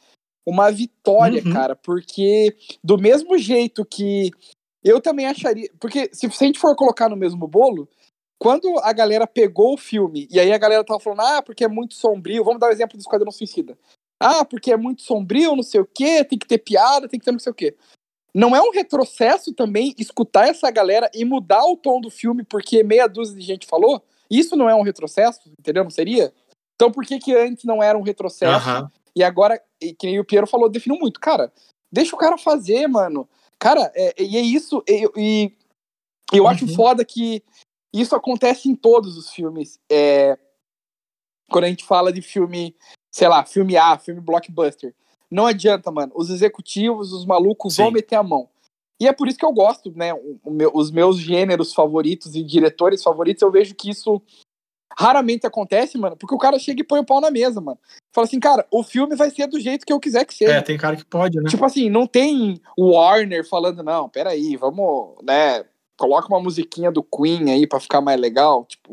uma 0.46 0.70
vitória, 0.70 1.42
Uhum. 1.44 1.52
cara. 1.52 1.74
Porque 1.74 2.54
do 2.84 2.98
mesmo 2.98 3.36
jeito 3.38 3.84
que 3.84 4.30
eu 4.84 5.00
também 5.00 5.26
acharia. 5.26 5.70
Porque 5.80 6.10
se, 6.12 6.30
se 6.30 6.44
a 6.44 6.46
gente 6.46 6.58
for 6.60 6.76
colocar 6.76 7.08
no 7.08 7.16
mesmo 7.16 7.48
bolo, 7.48 7.88
quando 8.38 8.78
a 8.80 8.92
galera 8.92 9.26
pegou 9.26 9.72
o 9.74 9.78
filme 9.78 10.28
e 10.30 10.38
aí 10.38 10.52
a 10.52 10.58
galera 10.58 10.84
tava 10.84 11.00
falando, 11.00 11.20
ah, 11.22 11.42
porque 11.42 11.64
é 11.64 11.68
muito 11.68 11.94
sombrio, 11.94 12.44
vamos 12.44 12.60
dar 12.60 12.68
o 12.68 12.72
exemplo 12.72 12.96
do 12.96 13.00
Esquadrão 13.00 13.32
Suicida. 13.32 13.76
Ah, 14.18 14.44
porque 14.44 14.72
é 14.72 14.76
muito 14.76 15.02
sombrio, 15.02 15.54
não 15.54 15.62
sei 15.62 15.80
o 15.80 15.86
quê, 15.86 16.24
tem 16.24 16.38
que 16.38 16.46
ter 16.46 16.58
piada, 16.58 17.08
tem 17.08 17.18
que 17.18 17.24
ter 17.24 17.32
não 17.32 17.38
sei 17.38 17.52
o 17.52 17.54
quê. 17.54 17.76
Não 18.34 18.54
é 18.54 18.60
um 18.60 18.70
retrocesso 18.70 19.52
também 19.54 19.94
escutar 19.98 20.48
essa 20.48 20.70
galera 20.70 21.10
e 21.14 21.24
mudar 21.24 21.64
o 21.64 21.76
tom 21.76 22.00
do 22.00 22.10
filme 22.10 22.44
porque 22.44 22.82
meia 22.82 23.06
dúzia 23.06 23.38
de 23.38 23.44
gente 23.44 23.66
falou? 23.66 24.02
Isso 24.30 24.56
não 24.56 24.68
é 24.68 24.74
um 24.74 24.82
retrocesso, 24.82 25.40
entendeu? 25.58 25.84
Não 25.84 25.90
seria? 25.90 26.32
Então 26.74 26.90
por 26.90 27.04
que 27.04 27.18
que 27.18 27.34
antes 27.34 27.64
não 27.64 27.82
era 27.82 27.96
um 27.96 28.02
retrocesso? 28.02 28.54
Aham. 28.68 28.90
E 29.14 29.22
agora, 29.22 29.62
e 29.80 29.94
que 29.94 30.06
nem 30.06 30.20
o 30.20 30.24
Piero 30.24 30.46
falou, 30.46 30.68
definiu 30.68 30.98
muito. 30.98 31.18
Cara, 31.18 31.50
deixa 31.90 32.14
o 32.14 32.18
cara 32.18 32.36
fazer, 32.36 32.86
mano. 32.86 33.26
Cara, 33.58 33.90
é- 33.94 34.22
e 34.22 34.36
é 34.36 34.40
isso. 34.42 34.82
E, 34.86 35.10
e 35.16 35.52
eu 36.32 36.46
acho 36.46 36.66
Uhum. 36.66 36.74
foda 36.74 37.02
que 37.04 37.42
isso 37.94 38.14
acontece 38.14 38.68
em 38.68 38.74
todos 38.74 39.16
os 39.16 39.30
filmes. 39.30 39.78
É, 39.90 40.38
quando 41.48 41.64
a 41.64 41.68
gente 41.68 41.84
fala 41.84 42.12
de 42.12 42.20
filme, 42.20 42.76
sei 43.16 43.28
lá, 43.28 43.42
filme 43.46 43.78
A, 43.78 43.96
filme 43.96 44.20
blockbuster. 44.20 44.94
Não 45.30 45.46
adianta, 45.46 45.90
mano. 45.90 46.12
Os 46.14 46.28
executivos, 46.28 47.14
os 47.14 47.24
malucos 47.24 47.74
Sim. 47.74 47.84
vão 47.84 47.90
meter 47.90 48.16
a 48.16 48.22
mão. 48.22 48.46
E 49.00 49.08
é 49.08 49.12
por 49.12 49.26
isso 49.26 49.38
que 49.38 49.44
eu 49.44 49.52
gosto, 49.54 49.90
né? 49.96 50.12
meu- 50.44 50.70
os 50.74 50.90
meus 50.90 51.16
gêneros 51.16 51.72
favoritos 51.72 52.34
e 52.34 52.42
diretores 52.42 53.02
favoritos, 53.02 53.40
eu 53.40 53.50
vejo 53.50 53.74
que 53.74 53.88
isso 53.88 54.20
raramente 54.98 55.46
acontece, 55.46 55.96
mano, 55.96 56.14
porque 56.14 56.34
o 56.34 56.38
cara 56.38 56.58
chega 56.58 56.82
e 56.82 56.84
põe 56.84 57.00
o 57.00 57.06
pau 57.06 57.18
na 57.18 57.30
mesa, 57.30 57.58
mano. 57.58 57.78
Fala 58.14 58.26
assim, 58.26 58.38
cara, 58.38 58.66
o 58.70 58.82
filme 58.82 59.16
vai 59.16 59.30
ser 59.30 59.46
do 59.46 59.58
jeito 59.58 59.86
que 59.86 59.92
eu 59.92 60.00
quiser 60.00 60.26
que 60.26 60.34
seja. 60.34 60.52
É, 60.52 60.60
tem 60.60 60.76
cara 60.76 60.96
que 60.96 61.04
pode, 61.04 61.38
né? 61.38 61.48
Tipo 61.48 61.64
assim, 61.64 61.88
não 61.88 62.06
tem 62.06 62.60
o 62.76 62.90
Warner 62.90 63.48
falando, 63.48 63.82
não, 63.82 64.10
peraí, 64.10 64.56
vamos, 64.56 65.16
né, 65.22 65.64
coloca 65.98 66.28
uma 66.28 66.40
musiquinha 66.40 66.92
do 66.92 67.02
Queen 67.02 67.50
aí 67.50 67.66
pra 67.66 67.80
ficar 67.80 68.02
mais 68.02 68.20
legal, 68.20 68.66
tipo, 68.66 68.92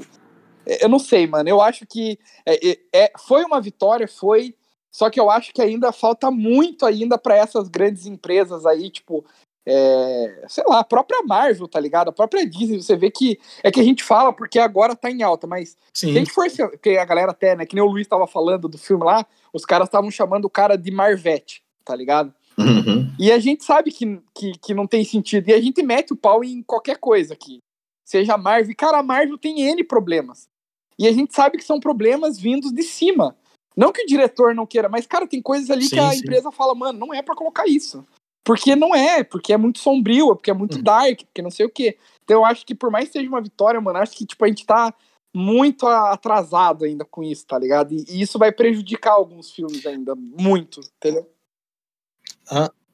eu 0.65 0.89
não 0.89 0.99
sei, 0.99 1.27
mano, 1.27 1.49
eu 1.49 1.61
acho 1.61 1.85
que 1.85 2.17
é, 2.45 2.69
é- 2.69 2.79
é- 2.93 3.11
foi 3.17 3.43
uma 3.43 3.59
vitória, 3.61 4.07
foi, 4.07 4.55
só 4.91 5.09
que 5.09 5.19
eu 5.19 5.29
acho 5.29 5.53
que 5.53 5.61
ainda 5.61 5.91
falta 5.91 6.29
muito 6.29 6.85
ainda 6.85 7.17
pra 7.17 7.35
essas 7.35 7.67
grandes 7.67 8.05
empresas 8.05 8.65
aí, 8.65 8.89
tipo, 8.89 9.25
é, 9.65 10.45
sei 10.49 10.63
lá, 10.67 10.79
a 10.79 10.83
própria 10.83 11.23
Marvel, 11.23 11.67
tá 11.67 11.79
ligado? 11.79 12.09
A 12.09 12.13
própria 12.13 12.45
Disney, 12.45 12.81
você 12.81 12.95
vê 12.95 13.09
que, 13.09 13.39
é 13.63 13.71
que 13.71 13.79
a 13.79 13.83
gente 13.83 14.03
fala 14.03 14.33
porque 14.33 14.59
agora 14.59 14.95
tá 14.95 15.09
em 15.09 15.23
alta, 15.23 15.47
mas 15.47 15.77
se 15.93 16.05
a 16.05 16.09
Sim. 16.09 16.13
gente 16.13 16.31
for, 16.31 16.45
porque 16.71 16.91
a 16.91 17.05
galera 17.05 17.31
até, 17.31 17.55
né, 17.55 17.65
que 17.65 17.75
nem 17.75 17.83
o 17.83 17.87
Luiz 17.87 18.07
tava 18.07 18.27
falando 18.27 18.67
do 18.67 18.77
filme 18.77 19.05
lá, 19.05 19.25
os 19.53 19.65
caras 19.65 19.87
estavam 19.87 20.11
chamando 20.11 20.45
o 20.45 20.49
cara 20.49 20.75
de 20.75 20.91
Marvete, 20.91 21.63
tá 21.85 21.95
ligado? 21.95 22.33
Uhum. 22.57 23.11
E 23.17 23.31
a 23.31 23.39
gente 23.39 23.63
sabe 23.63 23.91
que, 23.91 24.21
que, 24.33 24.51
que 24.59 24.73
não 24.73 24.85
tem 24.85 25.03
sentido. 25.03 25.49
E 25.49 25.53
a 25.53 25.61
gente 25.61 25.81
mete 25.81 26.13
o 26.13 26.17
pau 26.17 26.43
em 26.43 26.61
qualquer 26.61 26.97
coisa 26.97 27.33
aqui. 27.33 27.59
Seja 28.05 28.35
a 28.35 28.37
Marvel. 28.37 28.75
Cara, 28.77 28.99
a 28.99 29.03
Marvel 29.03 29.37
tem 29.37 29.61
N 29.61 29.83
problemas. 29.83 30.47
E 30.97 31.07
a 31.07 31.11
gente 31.11 31.33
sabe 31.33 31.57
que 31.57 31.63
são 31.63 31.79
problemas 31.79 32.39
vindos 32.39 32.71
de 32.71 32.83
cima. 32.83 33.35
Não 33.75 33.91
que 33.91 34.03
o 34.03 34.05
diretor 34.05 34.53
não 34.53 34.65
queira, 34.65 34.87
mas, 34.87 35.07
cara, 35.07 35.27
tem 35.27 35.41
coisas 35.41 35.69
ali 35.69 35.83
Sim, 35.85 35.95
que 35.95 35.99
a 35.99 36.13
sim. 36.13 36.19
empresa 36.19 36.51
fala, 36.51 36.75
mano, 36.75 36.99
não 36.99 37.13
é 37.13 37.21
pra 37.21 37.35
colocar 37.35 37.67
isso. 37.67 38.05
Porque 38.43 38.75
não 38.75 38.93
é, 38.93 39.23
porque 39.23 39.53
é 39.53 39.57
muito 39.57 39.79
sombrio, 39.79 40.35
porque 40.35 40.51
é 40.51 40.53
muito 40.53 40.77
Hum. 40.77 40.83
dark, 40.83 41.21
porque 41.23 41.41
não 41.41 41.49
sei 41.49 41.65
o 41.65 41.69
quê. 41.69 41.97
Então 42.23 42.37
eu 42.41 42.45
acho 42.45 42.65
que 42.65 42.75
por 42.75 42.91
mais 42.91 43.07
que 43.07 43.13
seja 43.13 43.27
uma 43.29 43.41
vitória, 43.41 43.79
mano, 43.81 43.99
acho 43.99 44.15
que, 44.15 44.25
tipo, 44.25 44.43
a 44.43 44.47
gente 44.47 44.65
tá 44.65 44.93
muito 45.35 45.87
atrasado 45.87 46.85
ainda 46.85 47.03
com 47.03 47.23
isso, 47.23 47.45
tá 47.47 47.57
ligado? 47.57 47.93
E, 47.93 48.05
e 48.07 48.21
isso 48.21 48.37
vai 48.37 48.51
prejudicar 48.51 49.13
alguns 49.13 49.51
filmes 49.51 49.85
ainda, 49.85 50.13
muito, 50.15 50.81
entendeu? 50.97 51.27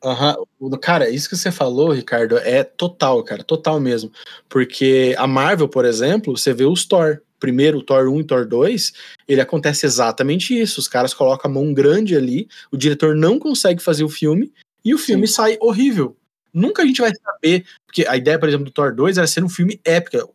Aham. 0.04 0.38
O- 0.60 0.78
Cara, 0.78 1.10
isso 1.10 1.28
que 1.28 1.36
você 1.36 1.52
falou, 1.52 1.92
Ricardo, 1.92 2.38
é 2.38 2.64
total, 2.64 3.22
cara, 3.24 3.44
total 3.44 3.80
mesmo. 3.80 4.12
Porque 4.48 5.16
a 5.18 5.28
Marvel, 5.28 5.68
por 5.68 5.84
exemplo, 5.84 6.38
você 6.38 6.54
vê 6.54 6.66
os 6.66 6.86
Thor. 6.86 7.22
Primeiro, 7.40 7.80
o 7.80 7.84
Thor 7.84 8.08
1 8.10 8.20
e 8.20 8.24
Thor 8.24 8.46
2, 8.46 8.94
ele 9.28 9.42
acontece 9.42 9.86
exatamente 9.86 10.60
isso. 10.60 10.80
Os 10.80 10.88
caras 10.88 11.14
colocam 11.14 11.50
a 11.50 11.54
mão 11.54 11.74
grande 11.74 12.16
ali, 12.16 12.48
o 12.72 12.78
diretor 12.78 13.16
não 13.16 13.40
consegue 13.40 13.82
fazer 13.82 14.04
o 14.04 14.10
filme 14.10 14.52
e 14.84 14.94
o 14.94 14.98
filme 14.98 15.28
sai 15.28 15.58
horrível. 15.62 16.16
Nunca 16.54 16.82
a 16.82 16.86
gente 16.86 17.00
vai 17.02 17.12
saber, 17.16 17.64
porque 17.86 18.06
a 18.08 18.18
ideia, 18.18 18.40
por 18.40 18.50
exemplo, 18.50 18.66
do 18.66 18.72
Thor 18.72 18.94
2 18.94 19.18
era 19.18 19.28
ser 19.28 19.44
um 19.44 19.50
filme 19.50 19.80
épico. 19.86 20.34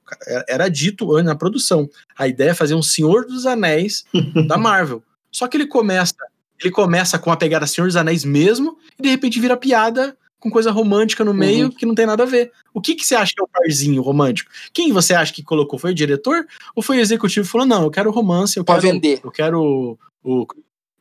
Era- 0.49 0.69
dito 0.69 1.13
antes 1.15 1.27
na 1.27 1.35
produção. 1.35 1.89
A 2.17 2.29
ideia 2.29 2.51
é 2.51 2.55
fazer 2.55 2.75
um 2.75 2.83
Senhor 2.83 3.27
dos 3.27 3.47
Anéis 3.47 4.05
da 4.49 4.57
Marvel. 4.57 5.03
Só 5.31 5.49
que 5.49 5.57
ele 5.57 5.67
começa, 5.67 6.15
ele 6.61 6.71
começa 6.71 7.19
com 7.19 7.33
a 7.33 7.37
pegada 7.37 7.67
Senhor 7.67 7.87
dos 7.89 7.97
Anéis 7.97 8.25
mesmo, 8.25 8.79
e 8.99 9.03
de 9.03 9.09
repente 9.09 9.41
vira 9.41 9.57
piada 9.57 10.17
com 10.45 10.51
coisa 10.51 10.71
romântica 10.71 11.25
no 11.25 11.33
meio 11.33 11.71
que 11.71 11.87
não 11.87 11.95
tem 11.95 12.05
nada 12.07 12.23
a 12.23 12.27
ver. 12.27 12.53
O 12.75 12.81
que, 12.81 12.95
que 12.95 13.05
você 13.05 13.15
acha 13.15 13.33
que 13.35 13.41
é 13.41 13.45
o 13.45 13.49
parzinho 13.49 14.03
romântico? 14.03 14.51
Quem 14.75 14.93
você 14.93 15.15
acha 15.15 15.33
que 15.33 15.43
colocou? 15.43 15.79
Foi 15.79 15.91
o 15.93 15.95
diretor? 15.95 16.47
Ou 16.77 16.83
foi 16.83 16.99
o 16.99 17.01
executivo 17.01 17.47
que 17.47 17.51
falou: 17.51 17.67
não, 17.67 17.83
eu 17.83 17.91
quero 17.91 18.11
romance, 18.11 18.57
eu 18.59 18.65
Pra 18.65 18.79
quero. 18.79 18.93
vender. 18.93 19.21
Eu 19.25 19.31
quero 19.33 19.99
o. 20.23 20.47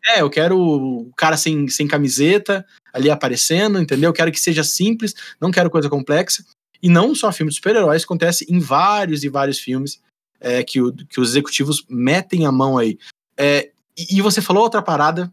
É, 0.07 0.21
eu 0.21 0.29
quero 0.29 0.57
o 0.57 1.11
cara 1.15 1.35
sem, 1.37 1.67
sem 1.67 1.87
camiseta 1.87 2.65
ali 2.93 3.09
aparecendo, 3.09 3.79
entendeu? 3.79 4.09
Eu 4.09 4.13
quero 4.13 4.31
que 4.31 4.39
seja 4.39 4.63
simples, 4.63 5.13
não 5.39 5.51
quero 5.51 5.69
coisa 5.69 5.89
complexa. 5.89 6.43
E 6.81 6.89
não 6.89 7.13
só 7.13 7.31
filme 7.31 7.49
de 7.49 7.55
super-heróis, 7.55 8.03
acontece 8.03 8.45
em 8.49 8.59
vários 8.59 9.23
e 9.23 9.29
vários 9.29 9.59
filmes 9.59 10.01
é, 10.39 10.63
que, 10.63 10.81
o- 10.81 10.91
que 10.93 11.19
os 11.21 11.29
executivos 11.29 11.85
metem 11.89 12.45
a 12.45 12.51
mão 12.51 12.77
aí. 12.77 12.97
É, 13.37 13.71
e, 13.97 14.17
e 14.17 14.21
você 14.21 14.41
falou 14.41 14.63
outra 14.63 14.81
parada. 14.81 15.31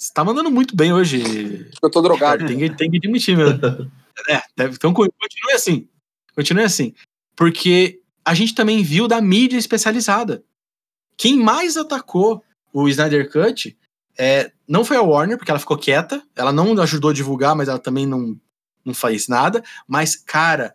Você 0.00 0.14
tá 0.14 0.24
mandando 0.24 0.50
muito 0.50 0.74
bem 0.74 0.94
hoje, 0.94 1.70
Eu 1.82 1.90
tô 1.90 2.00
drogado. 2.00 2.46
Tem, 2.46 2.56
que, 2.58 2.70
tem 2.74 2.90
que 2.90 2.96
admitir 2.96 3.36
mesmo. 3.36 3.60
É, 4.30 4.40
deve- 4.56 4.74
então 4.74 4.94
co- 4.94 5.06
continue 5.20 5.52
assim. 5.52 5.86
Continue 6.34 6.64
assim. 6.64 6.94
Porque 7.36 8.00
a 8.24 8.32
gente 8.32 8.54
também 8.54 8.82
viu 8.82 9.06
da 9.06 9.20
mídia 9.20 9.58
especializada. 9.58 10.42
Quem 11.18 11.36
mais 11.36 11.76
atacou 11.76 12.42
o 12.72 12.88
Snyder 12.88 13.30
Cut 13.30 13.76
é, 14.16 14.50
não 14.66 14.86
foi 14.86 14.96
a 14.96 15.02
Warner, 15.02 15.36
porque 15.36 15.50
ela 15.50 15.60
ficou 15.60 15.76
quieta. 15.76 16.22
Ela 16.34 16.50
não 16.50 16.80
ajudou 16.80 17.10
a 17.10 17.14
divulgar, 17.14 17.54
mas 17.54 17.68
ela 17.68 17.78
também 17.78 18.06
não, 18.06 18.40
não 18.82 18.94
faz 18.94 19.28
nada. 19.28 19.62
Mas, 19.86 20.16
cara, 20.16 20.74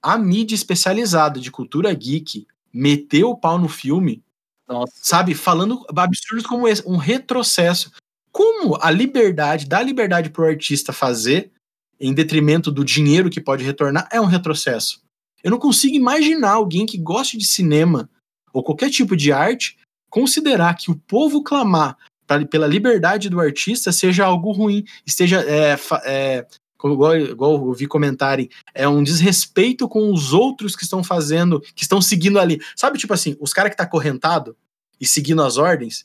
a 0.00 0.16
mídia 0.16 0.54
especializada 0.54 1.40
de 1.40 1.50
cultura 1.50 1.92
geek 1.92 2.46
meteu 2.72 3.30
o 3.30 3.36
pau 3.36 3.58
no 3.58 3.68
filme 3.68 4.22
Nossa. 4.68 4.92
sabe, 4.94 5.34
falando 5.34 5.84
absurdos 5.96 6.46
como 6.46 6.68
esse, 6.68 6.86
um 6.86 6.96
retrocesso. 6.96 7.90
Como 8.34 8.76
a 8.80 8.90
liberdade, 8.90 9.64
dá 9.64 9.80
liberdade 9.80 10.28
pro 10.28 10.44
artista 10.44 10.92
fazer, 10.92 11.52
em 12.00 12.12
detrimento 12.12 12.72
do 12.72 12.84
dinheiro 12.84 13.30
que 13.30 13.40
pode 13.40 13.62
retornar, 13.62 14.08
é 14.10 14.20
um 14.20 14.24
retrocesso. 14.24 15.00
Eu 15.44 15.52
não 15.52 15.58
consigo 15.58 15.94
imaginar 15.94 16.50
alguém 16.50 16.84
que 16.84 16.98
goste 16.98 17.38
de 17.38 17.44
cinema 17.44 18.10
ou 18.52 18.64
qualquer 18.64 18.90
tipo 18.90 19.16
de 19.16 19.30
arte 19.30 19.78
considerar 20.10 20.74
que 20.74 20.90
o 20.90 20.96
povo 20.96 21.44
clamar 21.44 21.96
pra- 22.26 22.44
pela 22.44 22.66
liberdade 22.66 23.28
do 23.30 23.38
artista 23.38 23.92
seja 23.92 24.24
algo 24.24 24.50
ruim, 24.50 24.84
esteja 25.06 25.40
é, 25.42 25.76
é, 26.04 26.46
igual, 26.84 27.16
igual 27.16 27.54
eu 27.54 27.72
vi 27.72 27.86
comentarem, 27.86 28.48
é 28.74 28.88
um 28.88 29.04
desrespeito 29.04 29.88
com 29.88 30.12
os 30.12 30.32
outros 30.32 30.74
que 30.74 30.82
estão 30.82 31.04
fazendo, 31.04 31.60
que 31.60 31.84
estão 31.84 32.02
seguindo 32.02 32.40
ali. 32.40 32.60
Sabe, 32.74 32.98
tipo 32.98 33.14
assim, 33.14 33.36
os 33.38 33.52
caras 33.52 33.70
que 33.70 33.76
tá 33.76 33.84
acorrentado 33.84 34.56
e 35.00 35.06
seguindo 35.06 35.40
as 35.40 35.56
ordens, 35.56 36.04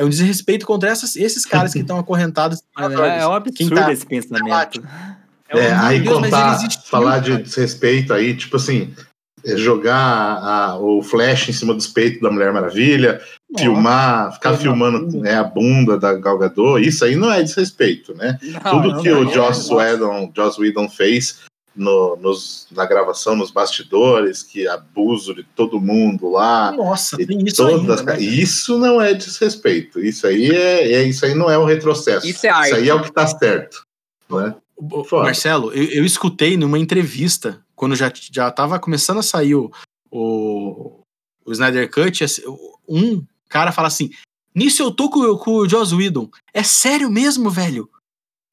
é 0.00 0.04
um 0.04 0.08
desrespeito 0.08 0.66
contra 0.66 0.88
essas- 0.90 1.16
esses 1.16 1.44
caras 1.44 1.72
que 1.72 1.80
estão 1.80 1.98
acorrentados. 1.98 2.62
É, 2.78 3.20
é 3.20 3.26
um 3.26 3.40
Quem 3.42 3.66
absurdo 3.66 3.74
tá- 3.74 3.92
esse 3.92 4.06
pensamento. 4.06 4.82
É, 5.48 5.74
um- 5.74 5.80
aí 5.82 6.00
Deus, 6.00 6.14
contar, 6.16 6.54
existiu, 6.54 6.82
falar 6.90 7.18
de 7.18 7.30
cara. 7.32 7.42
desrespeito 7.42 8.12
aí, 8.14 8.34
tipo 8.36 8.56
assim, 8.56 8.94
é, 9.44 9.56
jogar 9.56 9.96
a- 9.96 10.76
o 10.78 11.02
flash 11.02 11.48
em 11.48 11.52
cima 11.52 11.74
dos 11.74 11.86
peitos 11.86 12.20
da 12.20 12.30
Mulher 12.30 12.52
Maravilha, 12.52 13.20
filmar, 13.58 14.32
ficar 14.34 14.50
Nossa. 14.50 14.62
filmando 14.62 15.18
né, 15.18 15.34
a 15.34 15.44
bunda 15.44 15.98
da 15.98 16.14
Gal 16.14 16.38
Gadot, 16.38 16.80
isso 16.86 17.04
aí 17.04 17.16
não 17.16 17.32
é 17.32 17.42
desrespeito, 17.42 18.14
né? 18.14 18.38
Tudo 18.70 18.92
não, 18.92 19.02
que 19.02 19.10
não, 19.10 19.20
o 19.20 19.24
não, 19.24 19.32
Joss 19.32 19.68
não. 19.70 19.76
Whedon, 19.78 20.32
Joss 20.36 20.60
Whedon 20.60 20.88
fez 20.88 21.40
no- 21.74 22.16
nos- 22.16 22.66
na 22.72 22.84
gravação, 22.84 23.36
nos 23.36 23.50
bastidores, 23.50 24.42
que 24.42 24.66
abuso 24.66 25.34
de 25.34 25.42
todo 25.42 25.80
mundo 25.80 26.30
lá, 26.30 26.72
Nossa, 26.72 27.20
e 27.20 27.26
tem 27.26 27.42
isso 27.44 27.56
todas 27.64 28.00
ainda, 28.00 28.12
né? 28.14 28.20
Isso 28.20 28.78
não 28.78 29.00
é 29.00 29.14
desrespeito. 29.14 30.00
Isso 30.00 30.26
aí 30.26 30.50
é, 30.50 30.92
é- 30.94 31.02
isso 31.04 31.24
aí 31.24 31.34
não 31.34 31.50
é 31.50 31.58
um 31.58 31.64
retrocesso. 31.64 32.26
Isso 32.26 32.46
é 32.46 32.50
arte. 32.50 32.66
Isso 32.66 32.74
aí 32.76 32.88
é 32.88 32.94
o 32.94 33.02
que 33.02 33.12
tá 33.12 33.26
certo. 33.26 33.84
Né? 34.28 34.54
Foda. 35.06 35.24
Marcelo, 35.24 35.72
eu, 35.72 35.84
eu 35.84 36.04
escutei 36.04 36.56
numa 36.56 36.78
entrevista, 36.78 37.62
quando 37.76 37.94
já, 37.94 38.10
já 38.32 38.50
tava 38.50 38.78
começando 38.78 39.18
a 39.18 39.22
sair 39.22 39.54
o, 39.54 39.70
o, 40.10 41.00
o 41.44 41.52
Snyder 41.52 41.90
Cut, 41.90 42.24
um 42.88 43.24
cara 43.48 43.72
fala 43.72 43.88
assim: 43.88 44.10
Nisso 44.54 44.82
eu 44.82 44.90
tô 44.90 45.08
com, 45.10 45.36
com 45.36 45.50
o 45.56 45.68
Joss 45.68 45.94
Whedon. 45.94 46.28
É 46.52 46.62
sério 46.62 47.10
mesmo, 47.10 47.48
velho? 47.50 47.88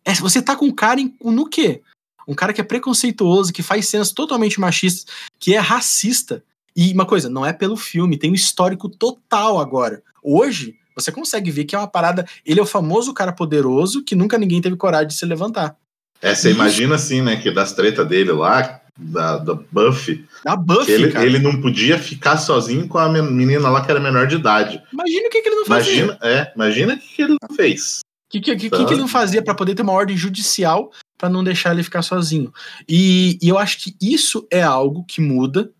É, 0.05 0.13
você 0.13 0.41
tá 0.41 0.55
com 0.55 0.71
cara 0.71 0.99
em- 1.01 1.15
no 1.23 1.47
quê? 1.49 1.81
Um 2.27 2.35
cara 2.35 2.51
que 2.51 2.59
é 2.59 2.63
preconceituoso, 2.63 3.53
que 3.53 3.63
faz 3.63 3.87
cenas 3.87 4.11
totalmente 4.11 4.59
machistas, 4.59 5.05
que 5.39 5.53
é 5.55 5.59
racista. 5.59 6.43
E 6.75 6.91
uma 6.93 7.05
coisa, 7.05 7.29
não 7.29 7.45
é 7.45 7.53
pelo 7.53 7.77
filme, 7.77 8.17
tem 8.17 8.31
um 8.31 8.35
histórico 8.35 8.89
total 8.89 9.59
agora. 9.59 10.03
Hoje, 10.21 10.75
você 10.93 11.11
consegue 11.11 11.49
ver 11.49 11.63
que 11.63 11.75
é 11.75 11.79
uma 11.79 11.87
parada. 11.87 12.27
Ele 12.45 12.59
é 12.59 12.63
o 12.63 12.67
famoso 12.67 13.13
cara 13.13 13.31
poderoso 13.31 14.03
que 14.03 14.15
nunca 14.15 14.37
ninguém 14.37 14.61
teve 14.61 14.75
coragem 14.75 15.07
de 15.07 15.13
se 15.13 15.25
levantar. 15.25 15.75
É, 16.21 16.35
você 16.35 16.51
imagina 16.51 16.95
assim, 16.95 17.21
né, 17.21 17.37
que 17.37 17.51
das 17.51 17.71
tretas 17.73 18.07
dele 18.07 18.31
lá, 18.31 18.81
da, 18.97 19.37
da 19.37 19.53
Buffy, 19.53 20.25
Da 20.43 20.55
Buffy, 20.55 20.91
ele, 20.91 21.11
cara. 21.11 21.25
ele 21.25 21.37
não 21.37 21.61
podia 21.61 21.99
ficar 21.99 22.37
sozinho 22.37 22.87
com 22.87 22.97
a 22.97 23.07
men- 23.07 23.31
menina 23.31 23.69
lá 23.69 23.85
que 23.85 23.91
era 23.91 23.99
menor 23.99 24.25
de 24.25 24.35
idade. 24.35 24.81
Imagina 24.91 25.27
o 25.27 25.29
que, 25.29 25.41
que 25.41 25.49
ele 25.49 25.55
não 25.55 25.65
fazia. 25.65 25.93
Imagina, 25.93 26.19
é, 26.23 26.51
imagina 26.55 26.93
o 26.95 26.97
que 26.97 27.15
que 27.15 27.21
ele 27.21 27.37
não 27.39 27.55
fez. 27.55 27.99
O 27.99 28.31
que, 28.31 28.41
que, 28.41 28.55
que, 28.55 28.69
que 28.69 28.93
ele 28.93 29.01
não 29.01 29.07
fazia 29.07 29.43
para 29.43 29.53
poder 29.55 29.75
ter 29.75 29.83
uma 29.83 29.93
ordem 29.93 30.17
judicial 30.17 30.91
para 31.17 31.29
não 31.29 31.43
deixar 31.43 31.73
ele 31.73 31.83
ficar 31.83 32.01
sozinho. 32.01 32.53
E, 32.87 33.39
e 33.41 33.49
eu 33.49 33.57
acho 33.57 33.79
que 33.79 33.95
isso 34.01 34.47
é 34.51 34.61
algo 34.61 35.03
que 35.03 35.19
muda, 35.19 35.71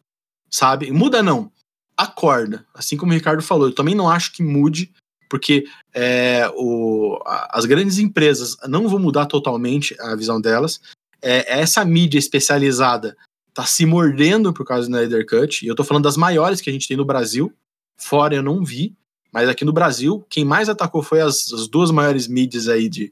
sabe? 0.49 0.91
Muda 0.91 1.21
não. 1.21 1.51
Acorda. 1.95 2.65
Assim 2.73 2.97
como 2.97 3.11
o 3.11 3.15
Ricardo 3.15 3.41
falou, 3.41 3.67
eu 3.67 3.75
também 3.75 3.95
não 3.95 4.09
acho 4.09 4.33
que 4.33 4.43
mude 4.43 4.91
porque 5.29 5.65
é, 5.93 6.49
o, 6.55 7.19
as 7.49 7.65
grandes 7.65 7.97
empresas 7.97 8.55
não 8.67 8.87
vão 8.87 8.99
mudar 8.99 9.25
totalmente 9.25 9.95
a 9.99 10.15
visão 10.15 10.39
delas. 10.39 10.79
É, 11.21 11.59
essa 11.59 11.83
mídia 11.83 12.19
especializada 12.19 13.15
tá 13.53 13.65
se 13.65 13.85
mordendo 13.85 14.53
por 14.53 14.65
causa 14.65 14.87
do 14.87 14.95
Snyder 14.95 15.25
Cut, 15.25 15.65
e 15.65 15.67
eu 15.67 15.75
tô 15.75 15.83
falando 15.83 16.03
das 16.03 16.15
maiores 16.15 16.61
que 16.61 16.69
a 16.69 16.73
gente 16.73 16.87
tem 16.87 16.95
no 16.95 17.05
Brasil, 17.05 17.51
fora 17.97 18.35
eu 18.35 18.43
não 18.43 18.63
vi, 18.63 18.95
mas 19.33 19.49
aqui 19.49 19.65
no 19.65 19.73
Brasil, 19.73 20.25
quem 20.29 20.45
mais 20.45 20.69
atacou 20.69 21.01
foi 21.01 21.21
as, 21.21 21.51
as 21.51 21.67
duas 21.67 21.89
maiores 21.91 22.27
mídias 22.27 22.67
aí 22.67 22.87
de, 22.87 23.11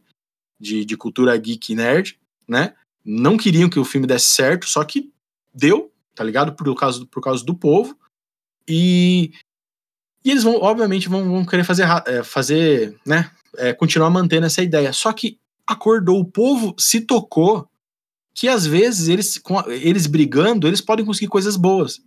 de, 0.60 0.86
de 0.86 0.98
cultura 0.98 1.36
geek 1.38 1.74
e 1.74 1.76
nerd, 1.76 2.20
né? 2.48 2.74
Não 3.04 3.38
queriam 3.38 3.70
que 3.70 3.80
o 3.80 3.86
filme 3.86 4.08
desse 4.08 4.28
certo, 4.28 4.68
só 4.68 4.84
que 4.84 5.12
deu, 5.54 5.92
tá 6.16 6.24
ligado? 6.24 6.54
Por 6.54 6.74
causa, 6.76 7.00
do- 7.00 7.08
por 7.08 7.22
causa 7.22 7.44
do 7.46 7.54
povo. 7.56 7.98
E, 8.68 9.32
e 10.24 10.32
eles 10.32 10.44
vão, 10.44 10.56
obviamente, 10.56 11.08
vão, 11.08 11.24
vão 11.30 11.46
querer 11.46 11.64
fazer, 11.64 11.86
é, 12.08 12.24
fazer 12.24 12.98
né? 13.06 13.30
é, 13.58 13.74
continuar 13.74 14.10
mantendo 14.10 14.46
essa 14.46 14.64
ideia. 14.64 14.92
Só 14.92 15.14
que 15.14 15.38
acordou, 15.68 16.20
o 16.20 16.26
povo 16.26 16.76
se 16.80 17.02
tocou 17.02 17.68
que 18.34 18.48
às 18.50 18.66
vezes 18.66 19.08
eles, 19.08 19.38
com 19.38 19.62
eles 19.72 20.08
brigando, 20.08 20.68
eles 20.68 20.82
podem 20.82 21.06
conseguir 21.06 21.28
coisas 21.28 21.56
boas. 21.56 22.02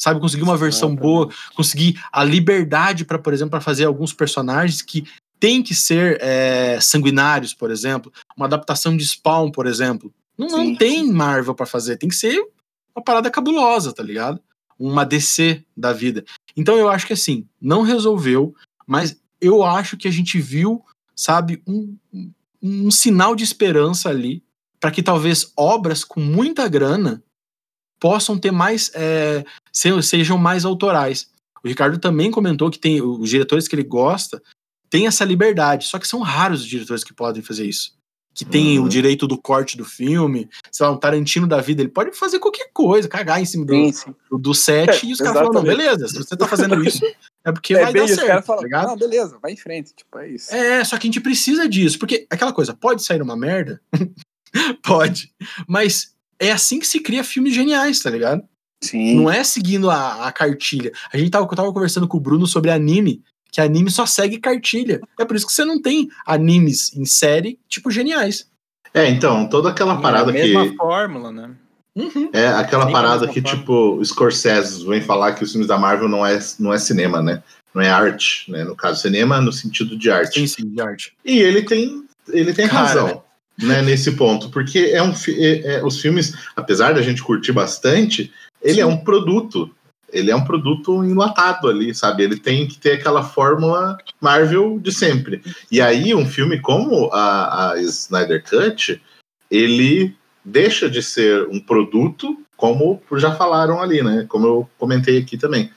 Sabe, 0.00 0.20
conseguir 0.20 0.44
uma 0.44 0.56
versão 0.56 0.94
boa, 0.94 1.28
conseguir 1.56 2.00
a 2.12 2.22
liberdade 2.22 3.04
para, 3.04 3.18
por 3.18 3.32
exemplo, 3.32 3.50
para 3.50 3.60
fazer 3.60 3.84
alguns 3.84 4.12
personagens 4.12 4.80
que 4.80 5.04
têm 5.40 5.62
que 5.62 5.74
ser 5.74 6.18
é, 6.20 6.80
sanguinários, 6.80 7.54
por 7.54 7.70
exemplo, 7.70 8.12
uma 8.36 8.46
adaptação 8.46 8.96
de 8.96 9.06
Spawn, 9.06 9.50
por 9.50 9.66
exemplo. 9.66 10.12
Não, 10.36 10.46
não 10.48 10.76
tem 10.76 11.10
Marvel 11.12 11.54
para 11.54 11.66
fazer, 11.66 11.96
tem 11.96 12.08
que 12.08 12.14
ser 12.14 12.40
uma 12.94 13.02
parada 13.02 13.30
cabulosa, 13.30 13.92
tá 13.92 14.02
ligado? 14.02 14.40
Uma 14.78 15.04
DC 15.04 15.64
da 15.76 15.92
vida. 15.92 16.24
Então 16.56 16.76
eu 16.76 16.88
acho 16.88 17.06
que 17.06 17.12
assim, 17.12 17.46
não 17.60 17.82
resolveu, 17.82 18.54
mas 18.86 19.20
eu 19.40 19.62
acho 19.64 19.96
que 19.96 20.06
a 20.08 20.10
gente 20.10 20.40
viu, 20.40 20.84
sabe, 21.14 21.62
um, 21.66 21.96
um- 22.62 22.90
sinal 22.90 23.34
de 23.36 23.44
esperança 23.44 24.08
ali 24.08 24.42
para 24.80 24.90
que 24.90 25.02
talvez 25.02 25.52
obras 25.56 26.04
com 26.04 26.20
muita 26.20 26.68
grana 26.68 27.22
possam 28.00 28.38
ter 28.38 28.50
mais 28.52 28.90
é, 28.94 29.44
se- 29.72 30.02
sejam 30.02 30.38
mais 30.38 30.64
autorais. 30.64 31.28
O 31.64 31.68
Ricardo 31.68 31.98
também 31.98 32.30
comentou 32.30 32.70
que 32.70 32.78
tem 32.78 33.00
os 33.02 33.28
diretores 33.28 33.66
que 33.66 33.74
ele 33.74 33.82
gosta 33.82 34.40
têm 34.90 35.06
essa 35.06 35.24
liberdade, 35.24 35.86
só 35.86 35.98
que 35.98 36.06
são 36.08 36.20
raros 36.20 36.60
os 36.60 36.66
diretores 36.66 37.04
que 37.04 37.12
podem 37.12 37.42
fazer 37.42 37.66
isso. 37.66 37.96
Que 38.34 38.44
tem 38.44 38.78
Uhum. 38.78 38.84
o 38.84 38.88
direito 38.88 39.26
do 39.26 39.36
corte 39.36 39.76
do 39.76 39.84
filme, 39.84 40.48
sei 40.70 40.86
lá, 40.86 40.92
um 40.92 40.96
Tarantino 40.96 41.46
da 41.46 41.60
vida, 41.60 41.82
ele 41.82 41.90
pode 41.90 42.16
fazer 42.16 42.38
qualquer 42.38 42.70
coisa, 42.72 43.08
cagar 43.08 43.40
em 43.40 43.44
cima 43.44 43.66
do, 43.66 43.92
Sim, 43.92 44.14
do, 44.30 44.54
set 44.54 44.88
É, 44.88 45.08
e 45.08 45.12
os 45.12 45.18
caras 45.18 45.34
falam, 45.34 45.52
não, 45.52 45.62
beleza, 45.62 46.06
se 46.06 46.14
você 46.14 46.36
tá 46.36 46.46
fazendo 46.46 46.80
isso, 46.84 47.04
é 47.44 47.50
porque 47.50 47.74
é 47.74 47.82
vai 47.82 47.92
bem 47.92 48.02
dar 48.02 48.10
os 48.10 48.14
certo, 48.14 48.26
caras 48.28 48.46
tá 48.46 48.54
falam, 48.54 48.88
não, 48.88 48.96
beleza, 48.96 49.38
vai 49.42 49.52
em 49.52 49.56
frente, 49.56 49.92
tipo, 49.92 50.18
é 50.18 50.28
isso. 50.28 50.54
É, 50.54 50.84
só 50.84 50.96
que 50.96 51.08
a 51.08 51.08
gente 51.08 51.20
precisa 51.20 51.68
disso, 51.68 51.98
porque 51.98 52.28
aquela 52.30 52.52
coisa, 52.52 52.72
pode 52.72 53.02
sair 53.02 53.20
uma 53.20 53.36
merda? 53.36 53.80
pode, 54.84 55.32
mas 55.66 56.14
é 56.38 56.52
assim 56.52 56.78
que 56.78 56.86
se 56.86 57.00
cria 57.00 57.24
filmes 57.24 57.52
geniais, 57.52 58.00
tá 58.00 58.08
ligado? 58.10 58.42
Sim. 58.80 59.16
Não 59.16 59.28
é 59.28 59.42
seguindo 59.42 59.90
a, 59.90 60.28
a 60.28 60.32
cartilha. 60.32 60.92
A 61.12 61.18
gente 61.18 61.30
tava, 61.30 61.44
eu 61.44 61.56
tava 61.56 61.72
conversando 61.72 62.06
com 62.06 62.16
o 62.16 62.20
Bruno 62.20 62.46
sobre 62.46 62.70
anime, 62.70 63.22
que 63.58 63.62
anime 63.62 63.90
só 63.90 64.06
segue 64.06 64.38
cartilha. 64.38 65.00
É 65.18 65.24
por 65.24 65.34
isso 65.34 65.44
que 65.44 65.52
você 65.52 65.64
não 65.64 65.82
tem 65.82 66.08
animes 66.24 66.96
em 66.96 67.04
série, 67.04 67.58
tipo, 67.68 67.90
geniais. 67.90 68.46
É, 68.94 69.08
então, 69.10 69.48
toda 69.48 69.68
aquela 69.68 70.00
parada 70.00 70.30
é 70.30 70.42
a 70.42 70.44
mesma 70.44 70.68
que. 70.68 70.76
fórmula, 70.76 71.32
né? 71.32 71.50
Uhum. 71.96 72.30
É 72.32 72.46
aquela 72.46 72.88
parada 72.88 73.26
da 73.26 73.32
que, 73.32 73.40
mesma 73.40 73.58
tipo, 73.58 73.96
o 73.96 74.04
Scorsese 74.04 74.86
vem 74.86 75.02
falar 75.02 75.32
que 75.32 75.42
os 75.42 75.50
filmes 75.50 75.66
da 75.66 75.76
Marvel 75.76 76.08
não 76.08 76.24
é, 76.24 76.38
não 76.60 76.72
é 76.72 76.78
cinema, 76.78 77.20
né? 77.20 77.42
Não 77.74 77.82
é 77.82 77.90
arte, 77.90 78.48
né? 78.48 78.62
No 78.62 78.76
caso, 78.76 79.02
cinema 79.02 79.40
no 79.40 79.52
sentido 79.52 79.98
de 79.98 80.08
arte. 80.08 80.38
Sim, 80.38 80.46
sim, 80.46 80.68
de 80.68 80.80
arte. 80.80 81.12
E 81.24 81.40
ele 81.40 81.62
tem, 81.62 82.04
ele 82.28 82.54
tem 82.54 82.68
Cara. 82.68 82.86
razão, 82.86 83.24
né, 83.60 83.82
nesse 83.82 84.12
ponto, 84.12 84.50
porque 84.50 84.90
é 84.92 85.02
um, 85.02 85.12
é- 85.30 85.78
é- 85.78 85.84
os 85.84 86.00
filmes, 86.00 86.32
apesar 86.54 86.94
da 86.94 87.02
gente 87.02 87.24
curtir 87.24 87.50
bastante, 87.50 88.32
ele 88.62 88.74
Sim. 88.74 88.80
é 88.82 88.86
um 88.86 88.98
produto. 88.98 89.68
Ele 90.10 90.30
é 90.30 90.36
um 90.36 90.44
produto 90.44 91.04
enlatado 91.04 91.68
ali, 91.68 91.94
sabe? 91.94 92.22
Ele 92.22 92.38
tem 92.38 92.66
que 92.66 92.78
ter 92.78 92.92
aquela 92.92 93.22
fórmula 93.22 93.98
Marvel 94.20 94.78
de 94.78 94.90
sempre. 94.90 95.42
E 95.70 95.80
aí, 95.80 96.14
um 96.14 96.26
filme 96.26 96.60
como 96.60 97.10
a, 97.12 97.72
a 97.72 97.82
Snyder 97.82 98.42
Cut, 98.42 99.00
ele 99.50 100.14
deixa 100.44 100.88
de 100.88 101.02
ser 101.02 101.46
um 101.48 101.60
produto, 101.60 102.38
como 102.56 103.02
já 103.16 103.34
falaram 103.34 103.80
ali, 103.80 104.02
né? 104.02 104.24
Como 104.28 104.46
eu 104.46 104.70
comentei 104.78 105.18
aqui 105.18 105.36
também. 105.36 105.70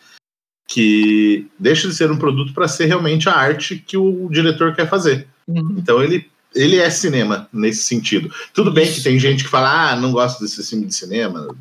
Que 0.68 1.48
deixa 1.60 1.88
de 1.88 1.94
ser 1.94 2.10
um 2.10 2.18
produto 2.18 2.54
para 2.54 2.68
ser 2.68 2.86
realmente 2.86 3.28
a 3.28 3.34
arte 3.34 3.78
que 3.78 3.98
o 3.98 4.30
diretor 4.30 4.74
quer 4.74 4.90
fazer. 4.90 5.28
Uhum. 5.48 5.76
Então 5.78 6.02
ele, 6.02 6.30
ele 6.56 6.78
é 6.78 6.90
cinema 6.90 7.50
nesse 7.52 7.84
sentido. 7.84 8.34
Tudo 8.54 8.72
bem 8.72 8.92
que 8.92 9.04
tem 9.04 9.20
gente 9.20 9.44
que 9.44 9.50
fala, 9.50 9.92
ah, 9.92 9.96
não 9.96 10.12
gosto 10.12 10.40
desse 10.40 10.66
filme 10.66 10.86
de 10.86 10.96
cinema, 10.96 11.54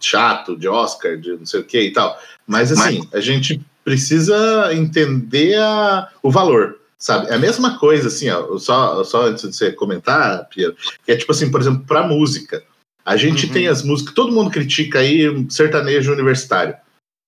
chato, 0.00 0.56
de 0.56 0.68
Oscar, 0.68 1.16
de 1.16 1.32
não 1.32 1.46
sei 1.46 1.60
o 1.60 1.64
que 1.64 1.80
e 1.80 1.92
tal. 1.92 2.18
Mas 2.46 2.70
assim, 2.72 3.06
a 3.12 3.20
gente 3.20 3.60
precisa 3.84 4.70
entender 4.72 5.58
a- 5.58 6.08
o 6.22 6.30
valor. 6.30 6.76
Sabe? 6.98 7.28
É 7.30 7.34
a 7.34 7.38
mesma 7.38 7.78
coisa, 7.78 8.08
assim, 8.08 8.28
ó, 8.28 8.58
só, 8.58 9.04
só 9.04 9.26
antes 9.28 9.48
de 9.48 9.54
você 9.54 9.70
comentar, 9.70 10.48
Piero, 10.48 10.74
que 11.06 11.12
é 11.12 11.16
tipo 11.16 11.30
assim, 11.30 11.48
por 11.48 11.60
exemplo, 11.60 11.84
para 11.86 12.06
música. 12.06 12.60
A 13.04 13.16
gente 13.16 13.46
Uhum. 13.46 13.52
tem 13.52 13.68
as 13.68 13.84
músicas, 13.84 14.12
todo 14.14 14.32
mundo 14.32 14.50
critica 14.50 14.98
aí 14.98 15.28
um 15.30 15.48
sertanejo 15.48 16.12
universitário. 16.12 16.74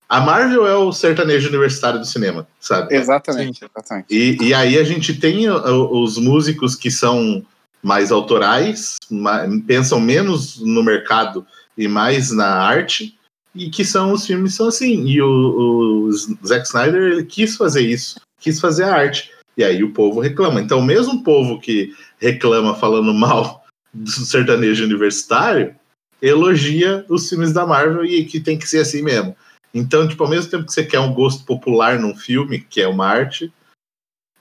A 0.09 0.19
Marvel 0.19 0.67
é 0.67 0.75
o 0.75 0.91
sertanejo 0.91 1.47
universitário 1.47 1.99
do 1.99 2.05
cinema, 2.05 2.45
sabe? 2.59 2.93
Exatamente, 2.93 3.63
exatamente. 3.63 4.07
E, 4.09 4.37
e 4.49 4.53
aí 4.53 4.77
a 4.77 4.83
gente 4.83 5.13
tem 5.17 5.49
os 5.49 6.17
músicos 6.17 6.75
que 6.75 6.91
são 6.91 7.41
mais 7.81 8.11
autorais, 8.11 8.97
ma- 9.09 9.47
pensam 9.65 10.01
menos 10.01 10.59
no 10.59 10.83
mercado 10.83 11.47
e 11.77 11.87
mais 11.87 12.31
na 12.31 12.47
arte, 12.47 13.17
e 13.53 13.69
que 13.69 13.83
são 13.83 14.13
os 14.13 14.25
filmes 14.25 14.55
são 14.55 14.67
assim. 14.67 15.05
E 15.05 15.21
o, 15.21 16.07
o 16.07 16.11
Zack 16.45 16.65
Snyder 16.65 17.25
quis 17.27 17.55
fazer 17.55 17.81
isso, 17.81 18.19
quis 18.39 18.59
fazer 18.59 18.83
a 18.83 18.95
arte. 18.95 19.31
E 19.57 19.63
aí 19.63 19.83
o 19.83 19.91
povo 19.91 20.19
reclama. 20.19 20.61
Então, 20.61 20.81
mesmo 20.81 21.15
o 21.15 21.23
povo 21.23 21.59
que 21.59 21.93
reclama 22.19 22.75
falando 22.75 23.13
mal 23.13 23.65
do 23.93 24.09
sertanejo 24.09 24.85
universitário, 24.85 25.75
elogia 26.21 27.05
os 27.09 27.27
filmes 27.27 27.51
da 27.51 27.65
Marvel 27.65 28.05
e 28.05 28.25
que 28.25 28.39
tem 28.39 28.57
que 28.57 28.67
ser 28.67 28.79
assim 28.79 29.01
mesmo. 29.01 29.35
Então, 29.73 30.07
tipo, 30.07 30.23
ao 30.23 30.29
mesmo 30.29 30.49
tempo 30.49 30.65
que 30.65 30.73
você 30.73 30.85
quer 30.85 30.99
um 30.99 31.13
gosto 31.13 31.45
popular 31.45 31.99
num 31.99 32.15
filme, 32.15 32.59
que 32.59 32.81
é 32.81 32.87
uma 32.87 33.07
arte, 33.07 33.51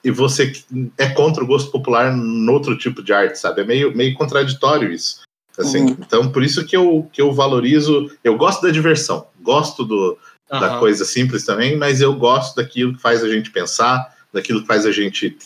e 0.02 0.10
você 0.10 0.52
é 0.96 1.08
contra 1.10 1.44
o 1.44 1.46
gosto 1.46 1.70
popular 1.70 2.14
no 2.14 2.52
outro 2.52 2.76
tipo 2.76 3.02
de 3.02 3.12
arte, 3.12 3.38
sabe? 3.38 3.62
É 3.62 3.64
meio, 3.64 3.96
meio 3.96 4.14
contraditório 4.14 4.92
isso. 4.92 5.20
Assim, 5.60 5.82
Uhum. 5.84 5.96
Então, 6.00 6.32
por 6.32 6.42
isso 6.42 6.64
que 6.64 6.76
eu, 6.76 7.08
que 7.12 7.20
eu 7.20 7.32
valorizo, 7.32 8.10
eu 8.24 8.36
gosto 8.36 8.62
da 8.62 8.70
diversão, 8.70 9.26
gosto 9.40 9.84
do, 9.84 10.18
da 10.48 10.72
Aham. 10.72 10.78
coisa 10.80 11.04
simples 11.04 11.44
também, 11.44 11.76
mas 11.76 12.00
eu 12.00 12.14
gosto 12.14 12.56
daquilo 12.56 12.94
que 12.94 13.00
faz 13.00 13.22
a 13.22 13.28
gente 13.28 13.50
pensar, 13.50 14.16
daquilo 14.32 14.62
que 14.62 14.66
faz 14.66 14.86
a 14.86 14.92
gente 14.92 15.36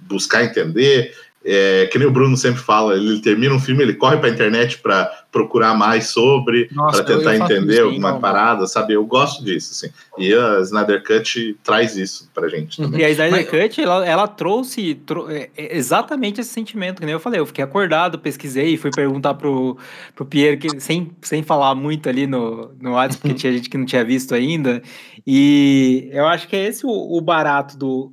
buscar 0.00 0.44
entender. 0.44 1.14
É, 1.48 1.86
que 1.86 1.96
nem 1.96 2.08
o 2.08 2.10
Bruno 2.10 2.36
sempre 2.36 2.60
fala, 2.60 2.94
ele 2.96 3.20
termina 3.20 3.54
um 3.54 3.60
filme, 3.60 3.80
ele 3.82 3.94
corre 3.94 4.16
para 4.16 4.28
a 4.28 4.32
internet 4.32 4.78
para 4.78 5.06
procurar 5.30 5.74
mais 5.74 6.08
sobre, 6.08 6.68
para 6.74 7.04
tentar 7.04 7.36
entender 7.36 7.82
alguma 7.82 8.12
não. 8.12 8.20
parada, 8.20 8.66
sabe? 8.66 8.94
Eu 8.94 9.04
gosto 9.06 9.44
disso, 9.44 9.70
assim. 9.72 9.94
E 10.18 10.34
a 10.34 10.60
Snyder 10.62 11.04
Cut 11.04 11.56
traz 11.62 11.96
isso 11.96 12.28
pra 12.34 12.48
gente 12.48 12.78
também. 12.82 13.00
E 13.00 13.04
a 13.04 13.10
Snyder 13.10 13.46
Mas- 13.52 13.68
Cut, 13.68 13.80
ela, 13.80 14.04
ela 14.04 14.26
trouxe 14.26 14.94
tro- 15.06 15.30
é, 15.30 15.48
é, 15.56 15.76
exatamente 15.76 16.40
esse 16.40 16.50
sentimento, 16.50 16.98
que 16.98 17.06
nem 17.06 17.12
eu 17.12 17.20
falei. 17.20 17.38
Eu 17.38 17.46
fiquei 17.46 17.62
acordado, 17.62 18.18
pesquisei, 18.18 18.76
fui 18.76 18.90
perguntar 18.90 19.34
pro, 19.34 19.78
pro 20.16 20.26
Pierre, 20.26 20.56
que, 20.56 20.80
sem, 20.80 21.12
sem 21.22 21.44
falar 21.44 21.76
muito 21.76 22.08
ali 22.08 22.26
no, 22.26 22.74
no 22.80 22.92
WhatsApp, 22.94 23.20
porque 23.22 23.34
tinha 23.36 23.52
gente 23.52 23.70
que 23.70 23.78
não 23.78 23.86
tinha 23.86 24.04
visto 24.04 24.34
ainda. 24.34 24.82
E 25.24 26.08
eu 26.12 26.26
acho 26.26 26.48
que 26.48 26.56
é 26.56 26.66
esse 26.66 26.84
o, 26.84 26.90
o 26.90 27.20
barato 27.20 27.76
do, 27.78 28.12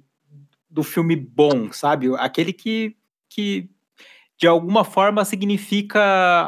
do 0.70 0.84
filme 0.84 1.16
bom, 1.16 1.72
sabe? 1.72 2.14
Aquele 2.18 2.52
que, 2.52 2.96
que 3.34 3.70
de 4.40 4.48
alguma 4.48 4.84
forma 4.84 5.24
significa 5.24 6.02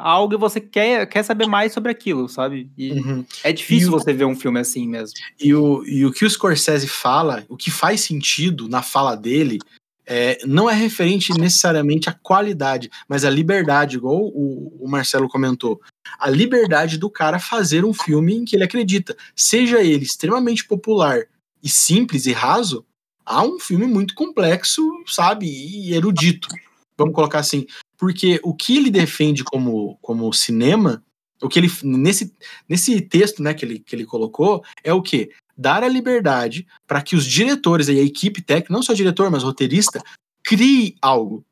algo 0.04 0.34
e 0.34 0.38
você 0.38 0.60
quer, 0.60 1.08
quer 1.08 1.24
saber 1.24 1.48
mais 1.48 1.72
sobre 1.72 1.92
aquilo, 1.92 2.28
sabe? 2.28 2.70
E 2.78 2.92
Uhum. 2.92 3.26
é 3.44 3.54
difícil 3.54 3.88
E 3.88 3.90
o- 3.90 3.92
você 4.00 4.12
ver 4.12 4.26
um 4.26 4.36
filme 4.36 4.60
assim 4.60 4.88
mesmo. 4.88 5.14
E 5.40 5.54
o, 5.54 5.84
e 5.86 6.06
o 6.06 6.12
que 6.12 6.26
o 6.26 6.30
Scorsese 6.30 6.88
fala, 6.88 7.46
o 7.48 7.56
que 7.56 7.72
faz 7.72 8.02
sentido 8.02 8.68
na 8.68 8.82
fala 8.82 9.16
dele, 9.16 9.60
é, 10.06 10.38
não 10.46 10.70
é 10.70 10.74
referente 10.74 11.32
necessariamente 11.40 12.10
à 12.10 12.14
qualidade, 12.14 12.90
mas 13.08 13.24
à 13.24 13.30
liberdade, 13.30 13.96
igual 13.98 14.18
o, 14.24 14.76
o 14.80 14.88
Marcelo 14.90 15.30
comentou. 15.30 15.80
A 16.20 16.30
liberdade 16.30 16.98
do 16.98 17.10
cara 17.10 17.40
fazer 17.40 17.86
um 17.86 17.94
filme 17.94 18.36
em 18.36 18.46
que 18.46 18.56
ele 18.56 18.64
acredita. 18.64 19.16
Seja 19.36 19.82
ele 19.82 20.04
extremamente 20.04 20.66
popular 20.66 21.22
e 21.64 21.70
simples 21.70 22.26
e 22.26 22.32
raso, 22.34 22.86
há 23.26 23.42
um 23.44 23.58
filme 23.60 23.86
muito 23.88 24.14
complexo, 24.14 24.84
sabe, 25.08 25.48
e 25.48 25.94
erudito. 25.94 26.48
Vamos 26.98 27.14
colocar 27.14 27.40
assim. 27.40 27.66
Porque 27.98 28.40
o 28.44 28.54
que 28.54 28.78
ele 28.78 28.90
defende 28.90 29.44
como, 29.44 29.98
como 30.02 30.32
cinema 30.34 31.04
O 31.42 31.48
que 31.48 31.60
ele 31.60 31.72
nesse, 31.84 32.34
nesse 32.68 33.02
texto, 33.02 33.42
né, 33.42 33.54
que 33.54 33.66
ele, 33.66 33.80
que 33.80 33.96
ele 33.96 34.06
colocou 34.06 34.64
é 34.84 34.94
o 34.94 35.02
que 35.02 35.30
dar 35.58 35.84
a 35.84 35.88
liberdade 35.88 36.68
para 36.86 37.02
que 37.02 37.16
os 37.16 37.26
diretores 37.26 37.88
e 37.88 38.00
a 38.00 38.04
equipe 38.04 38.42
técnica, 38.42 38.74
não 38.74 38.84
só 38.84 38.94
diretor, 38.94 39.32
mas 39.32 39.44
roteirista, 39.44 40.02
crie 40.44 40.96
algo, 41.02 41.46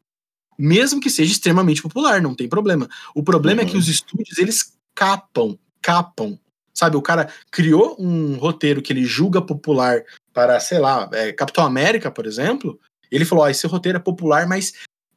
mesmo 0.58 1.00
que 1.00 1.10
seja 1.10 1.32
extremamente 1.32 1.82
popular, 1.82 2.22
não 2.22 2.36
tem 2.36 2.48
problema. 2.48 2.88
O 3.16 3.24
problema 3.24 3.62
uhum. 3.62 3.68
é 3.68 3.70
que 3.70 3.76
uhum. 3.76 3.82
os 3.82 3.88
estúdios 3.88 4.38
eles 4.38 4.74
capam, 4.96 5.58
capam. 5.82 6.38
Sabe, 6.74 6.98
o 6.98 7.02
cara 7.02 7.32
criou 7.52 7.96
um 8.00 8.36
roteiro 8.36 8.82
que 8.82 8.92
ele 8.92 9.06
julga 9.06 9.40
popular 9.42 10.04
para, 10.34 10.60
sei 10.60 10.80
lá, 10.80 11.08
é, 11.14 11.32
Capitão 11.32 11.64
América, 11.64 12.10
por 12.10 12.26
exemplo. 12.26 12.80
Ele 13.12 13.26
falou: 13.26 13.46
oh, 13.46 13.48
esse 13.48 13.68
roteiro 13.68 13.98
é 13.98 14.02
popular, 14.02 14.48
mas 14.48 14.74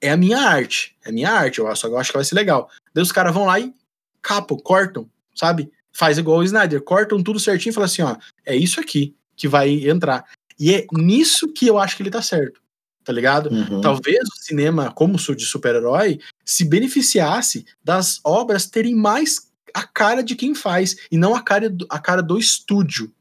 é 0.09 0.12
a 0.12 0.16
minha 0.16 0.38
arte. 0.38 0.96
É 1.04 1.11
a 1.11 1.12
minha 1.12 1.30
arte, 1.30 1.59
eu 1.59 1.68
acho, 1.68 1.86
eu 1.86 1.98
acho 1.98 2.11
que 2.11 2.18
vai 2.18 2.24
ser 2.24 2.34
legal. 2.34 2.70
Daí 2.94 3.02
os 3.02 3.12
caras 3.12 3.34
vão 3.34 3.46
lá 3.46 3.59
e 3.59 3.74
capam, 4.22 4.57
cortam, 4.57 5.09
sabe? 5.34 5.70
Faz 5.92 6.18
igual 6.18 6.38
o 6.38 6.44
Snyder, 6.44 6.82
cortam 6.82 7.22
tudo 7.22 7.40
certinho 7.40 7.70
e 7.70 7.74
falam 7.74 7.86
assim: 7.86 8.02
ó, 8.02 8.16
é 8.44 8.54
isso 8.54 8.80
aqui 8.80 9.14
que 9.34 9.48
vai 9.48 9.88
entrar. 9.88 10.24
E 10.59 10.74
é 10.74 10.86
nisso 10.92 11.52
que 11.52 11.66
eu 11.66 11.78
acho 11.78 11.96
que 11.96 12.02
ele 12.02 12.11
tá 12.11 12.22
certo 12.22 12.61
tá 13.07 13.12
ligado? 13.12 13.48
Uhum. 13.50 13.80
Talvez 13.80 14.18
o 14.18 14.44
cinema, 14.44 14.90
como 14.90 15.16
de 15.16 15.46
super-herói, 15.46 16.18
se 16.44 16.64
beneficiasse 16.64 17.64
das 17.82 18.18
obras 18.24 18.66
terem 18.66 18.96
mais 18.96 19.46
a 19.72 19.84
cara 19.84 20.24
de 20.24 20.34
quem 20.34 20.57
faz 20.57 20.96
e 21.09 21.16
não 21.16 21.32
a 21.32 21.40
cara 21.40 21.70
do, 21.70 21.86
a 21.88 22.00
cara 22.00 22.20
do 22.20 22.36
estúdio. 22.36 23.12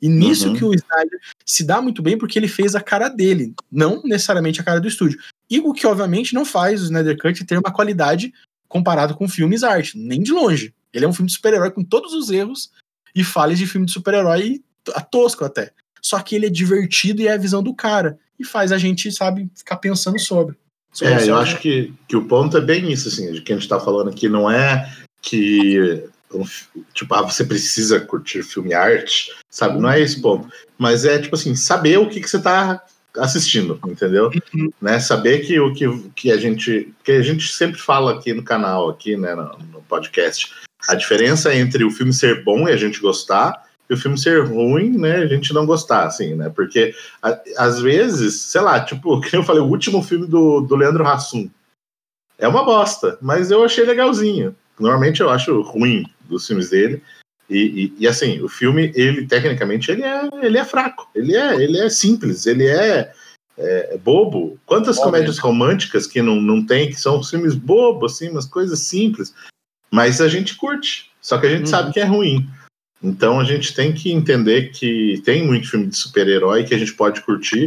E 0.00 0.08
nisso 0.08 0.48
uhum. 0.48 0.54
que 0.54 0.64
o 0.64 0.72
Snyder 0.72 1.20
se 1.44 1.64
dá 1.64 1.82
muito 1.82 2.00
bem 2.02 2.16
porque 2.16 2.38
ele 2.38 2.46
fez 2.46 2.76
a 2.76 2.80
cara 2.80 3.08
dele, 3.08 3.52
não 3.70 4.00
necessariamente 4.04 4.60
a 4.60 4.64
cara 4.64 4.80
do 4.80 4.86
estúdio. 4.86 5.18
E 5.52 5.60
o 5.60 5.74
que 5.74 5.86
obviamente 5.86 6.32
não 6.32 6.46
faz 6.46 6.80
o 6.80 6.84
Snyder 6.84 7.18
Cut 7.18 7.44
ter 7.44 7.58
uma 7.58 7.70
qualidade 7.70 8.32
comparado 8.66 9.14
com 9.14 9.28
filmes 9.28 9.62
arte, 9.62 9.98
nem 9.98 10.22
de 10.22 10.32
longe. 10.32 10.74
Ele 10.94 11.04
é 11.04 11.08
um 11.08 11.12
filme 11.12 11.28
de 11.28 11.34
super-herói 11.34 11.70
com 11.70 11.84
todos 11.84 12.14
os 12.14 12.30
erros 12.30 12.70
e 13.14 13.22
falhas 13.22 13.58
de 13.58 13.66
filme 13.66 13.86
de 13.86 13.92
super-herói 13.92 14.62
tosco 15.10 15.44
até. 15.44 15.70
Só 16.00 16.18
que 16.20 16.34
ele 16.34 16.46
é 16.46 16.48
divertido 16.48 17.20
e 17.20 17.28
é 17.28 17.34
a 17.34 17.36
visão 17.36 17.62
do 17.62 17.74
cara. 17.74 18.18
E 18.40 18.46
faz 18.46 18.72
a 18.72 18.78
gente, 18.78 19.12
sabe, 19.12 19.46
ficar 19.54 19.76
pensando 19.76 20.18
sobre. 20.18 20.56
sobre 20.90 21.12
é, 21.12 21.28
eu 21.28 21.36
acho 21.36 21.58
que, 21.58 21.92
que 22.08 22.16
o 22.16 22.24
ponto 22.24 22.56
é 22.56 22.60
bem 22.62 22.90
isso, 22.90 23.08
assim, 23.08 23.30
de 23.30 23.42
que 23.42 23.52
a 23.52 23.56
gente 23.56 23.68
tá 23.68 23.78
falando 23.78 24.08
aqui. 24.08 24.30
Não 24.30 24.50
é 24.50 24.90
que 25.20 26.08
tipo, 26.94 27.14
ah, 27.14 27.20
você 27.20 27.44
precisa 27.44 28.00
curtir 28.00 28.42
filme 28.42 28.72
arte, 28.72 29.30
sabe? 29.50 29.78
Não 29.78 29.90
é 29.90 30.00
esse 30.00 30.18
ponto. 30.18 30.48
Mas 30.78 31.04
é, 31.04 31.18
tipo 31.18 31.34
assim, 31.34 31.54
saber 31.54 31.98
o 31.98 32.08
que, 32.08 32.22
que 32.22 32.30
você 32.30 32.40
tá 32.40 32.82
assistindo, 33.16 33.78
entendeu? 33.86 34.30
Uhum. 34.54 34.70
Né? 34.80 34.98
Saber 34.98 35.40
que 35.40 35.58
o 35.60 35.72
que, 35.72 35.86
que 36.14 36.32
a 36.32 36.36
gente 36.36 36.92
que 37.04 37.12
a 37.12 37.22
gente 37.22 37.52
sempre 37.52 37.80
fala 37.80 38.12
aqui 38.12 38.32
no 38.32 38.42
canal, 38.42 38.88
aqui, 38.88 39.16
né, 39.16 39.34
no, 39.34 39.58
no 39.72 39.82
podcast, 39.82 40.52
a 40.88 40.94
diferença 40.94 41.54
entre 41.54 41.84
o 41.84 41.90
filme 41.90 42.12
ser 42.12 42.42
bom 42.42 42.68
e 42.68 42.72
a 42.72 42.76
gente 42.76 43.00
gostar 43.00 43.66
e 43.90 43.94
o 43.94 43.96
filme 43.96 44.18
ser 44.18 44.44
ruim, 44.46 44.96
né, 44.96 45.16
a 45.16 45.26
gente 45.26 45.52
não 45.52 45.66
gostar, 45.66 46.06
assim, 46.06 46.34
né? 46.34 46.48
Porque 46.48 46.94
a, 47.22 47.38
às 47.58 47.80
vezes, 47.80 48.40
sei 48.40 48.60
lá, 48.60 48.80
tipo, 48.80 49.20
que 49.22 49.36
eu 49.36 49.42
falei, 49.42 49.62
o 49.62 49.68
último 49.68 50.02
filme 50.02 50.26
do, 50.26 50.60
do 50.60 50.76
Leandro 50.76 51.06
Hassum 51.06 51.50
é 52.38 52.48
uma 52.48 52.64
bosta, 52.64 53.18
mas 53.20 53.50
eu 53.50 53.62
achei 53.62 53.84
legalzinho. 53.84 54.56
Normalmente 54.78 55.20
eu 55.20 55.30
acho 55.30 55.60
ruim 55.60 56.04
dos 56.28 56.46
filmes 56.46 56.70
dele. 56.70 57.02
E, 57.52 57.84
e, 57.84 57.94
e, 57.98 58.08
assim, 58.08 58.40
o 58.40 58.48
filme, 58.48 58.90
ele 58.94 59.26
tecnicamente, 59.26 59.90
ele 59.90 60.02
é, 60.02 60.28
ele 60.42 60.56
é 60.56 60.64
fraco, 60.64 61.08
ele 61.14 61.36
é, 61.36 61.62
ele 61.62 61.78
é 61.78 61.88
simples, 61.90 62.46
ele 62.46 62.66
é, 62.66 63.12
é, 63.58 63.94
é 63.94 63.98
bobo. 63.98 64.58
Quantas 64.64 64.96
Bom, 64.96 65.04
comédias 65.04 65.38
românticas 65.38 66.06
que 66.06 66.22
não, 66.22 66.40
não 66.40 66.64
tem, 66.64 66.88
que 66.88 67.00
são 67.00 67.22
filmes 67.22 67.54
bobos, 67.54 68.14
assim, 68.14 68.30
umas 68.30 68.46
coisas 68.46 68.78
simples, 68.80 69.34
mas 69.90 70.22
a 70.22 70.28
gente 70.28 70.56
curte, 70.56 71.10
só 71.20 71.36
que 71.36 71.46
a 71.46 71.50
gente 71.50 71.68
sabe 71.68 71.92
que 71.92 72.00
é 72.00 72.04
ruim. 72.04 72.48
Então 73.02 73.38
a 73.38 73.44
gente 73.44 73.74
tem 73.74 73.92
que 73.92 74.10
entender 74.10 74.70
que 74.70 75.20
tem 75.24 75.44
muito 75.44 75.68
filme 75.68 75.88
de 75.88 75.96
super-herói 75.96 76.64
que 76.64 76.74
a 76.74 76.78
gente 76.78 76.94
pode 76.94 77.20
curtir, 77.20 77.64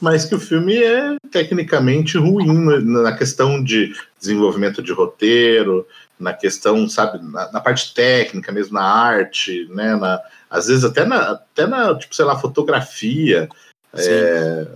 mas 0.00 0.24
que 0.24 0.34
o 0.34 0.40
filme 0.40 0.76
é 0.76 1.16
tecnicamente 1.30 2.18
ruim 2.18 2.46
na 2.82 3.16
questão 3.16 3.62
de 3.62 3.94
desenvolvimento 4.18 4.82
de 4.82 4.92
roteiro, 4.92 5.86
na 6.18 6.32
questão, 6.32 6.88
sabe, 6.88 7.18
na, 7.22 7.50
na 7.52 7.60
parte 7.60 7.92
técnica 7.94 8.52
mesmo, 8.52 8.74
na 8.74 8.84
arte, 8.84 9.68
né, 9.70 9.96
na, 9.96 10.20
às 10.48 10.66
vezes 10.66 10.84
até 10.84 11.04
na, 11.04 11.32
até 11.32 11.66
na, 11.66 11.94
tipo, 11.96 12.14
sei 12.14 12.24
lá, 12.24 12.38
fotografia, 12.38 13.48
é, 13.92 14.66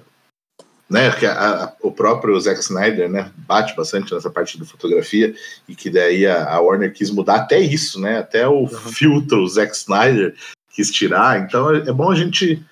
né, 0.89 1.11
que 1.13 1.27
a, 1.27 1.65
a, 1.65 1.73
o 1.83 1.93
próprio 1.93 2.39
Zack 2.41 2.61
Snyder, 2.61 3.09
né, 3.09 3.31
bate 3.37 3.77
bastante 3.77 4.13
nessa 4.13 4.31
parte 4.31 4.59
da 4.59 4.65
fotografia 4.65 5.35
e 5.69 5.75
que 5.75 5.91
daí 5.91 6.27
a, 6.27 6.49
a 6.49 6.61
Warner 6.61 6.93
quis 6.93 7.11
mudar 7.11 7.37
até 7.37 7.59
isso, 7.59 8.01
né, 8.01 8.19
até 8.19 8.49
o 8.49 8.61
uhum. 8.61 8.69
filtro 8.69 9.47
Zack 9.47 9.75
Snyder 9.77 10.35
quis 10.71 10.91
tirar, 10.91 11.41
então 11.41 11.75
é, 11.75 11.79
é, 11.79 11.93
bom 11.93 12.11
a 12.11 12.15
gente 12.15 12.65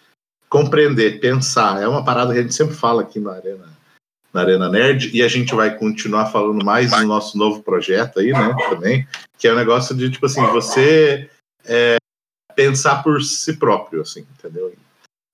compreender, 0.49 1.21
pensar, 1.21 1.83
é 1.83 1.89
uma 1.89 2.05
parada 2.05 2.33
que 2.33 2.39
a 2.39 2.43
gente 2.43 2.55
sempre 2.55 2.75
fala 2.75 3.03
aqui 3.03 3.19
na 3.19 3.33
Arena, 3.33 3.76
na 4.33 4.43
Arena 4.43 4.69
Nerd 4.69 5.11
e 5.15 5.23
a 5.23 5.29
gente 5.29 5.55
vai 5.55 5.77
continuar 5.77 6.27
falando 6.27 6.65
mais 6.65 6.91
no 6.93 7.07
nosso 7.07 7.39
novo 7.39 7.63
projeto 7.63 8.21
aí, 8.21 8.33
né, 8.33 8.55
também, 8.69 9.07
que 9.39 9.49
é 9.49 9.51
o 9.51 9.55
um 9.55 9.59
negócio 9.59 9.95
de, 9.97 10.11
tipo 10.11 10.27
assim, 10.27 10.45
você 10.47 11.31
é, 11.65 11.97
pensar 12.55 13.03
por 13.03 13.23
si 13.23 13.55
próprio, 13.57 14.03
assim, 14.03 14.27
entendeu? 14.39 14.73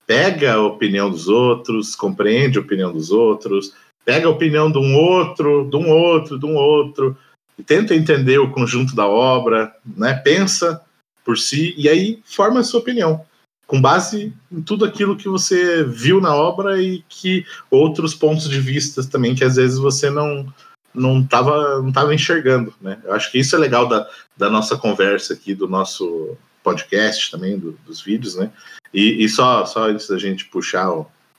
pega 0.05 0.53
a 0.53 0.61
opinião 0.61 1.09
dos 1.09 1.27
outros, 1.27 1.95
compreende 1.95 2.57
a 2.57 2.61
opinião 2.61 2.91
dos 2.91 3.11
outros, 3.11 3.73
pega 4.05 4.27
a 4.27 4.31
opinião 4.31 4.71
de 4.71 4.77
um 4.77 4.95
outro, 4.95 5.67
de 5.69 5.75
um 5.75 5.89
outro, 5.89 6.37
de 6.37 6.45
um 6.45 6.55
outro, 6.55 7.17
e 7.57 7.63
tenta 7.63 7.95
entender 7.95 8.39
o 8.39 8.51
conjunto 8.51 8.95
da 8.95 9.07
obra, 9.07 9.73
né? 9.85 10.13
pensa 10.13 10.81
por 11.23 11.37
si 11.37 11.73
e 11.77 11.87
aí 11.87 12.21
forma 12.25 12.59
a 12.59 12.63
sua 12.63 12.79
opinião, 12.79 13.25
com 13.73 13.81
base 13.81 14.31
em 14.51 14.61
tudo 14.61 14.85
aquilo 14.85 15.17
que 15.17 15.27
você 15.27 15.83
viu 15.83 16.21
na 16.21 16.35
obra 16.35 16.79
e 16.79 17.03
que 17.09 17.43
outros 17.71 18.13
pontos 18.13 18.47
de 18.47 18.59
vista 18.59 19.03
também 19.03 19.33
que 19.33 19.43
às 19.43 19.55
vezes 19.55 19.79
você 19.79 20.11
não 20.11 20.45
não 20.93 21.21
estava 21.21 21.81
não 21.81 21.91
tava 21.91 22.13
enxergando, 22.13 22.71
né? 22.79 22.99
Eu 23.03 23.13
acho 23.13 23.31
que 23.31 23.39
isso 23.39 23.55
é 23.55 23.57
legal 23.57 23.87
da, 23.89 24.07
da 24.37 24.47
nossa 24.47 24.77
conversa 24.77 25.33
aqui, 25.33 25.55
do 25.55 25.67
nosso 25.67 26.37
podcast 26.63 27.31
também, 27.31 27.57
do, 27.57 27.71
dos 27.83 27.99
vídeos, 27.99 28.35
né? 28.35 28.51
E, 28.93 29.23
e, 29.23 29.27
só, 29.27 29.65
só 29.65 29.89
antes 29.89 30.07
da 30.07 30.19
gente 30.19 30.45
puxar, 30.45 30.87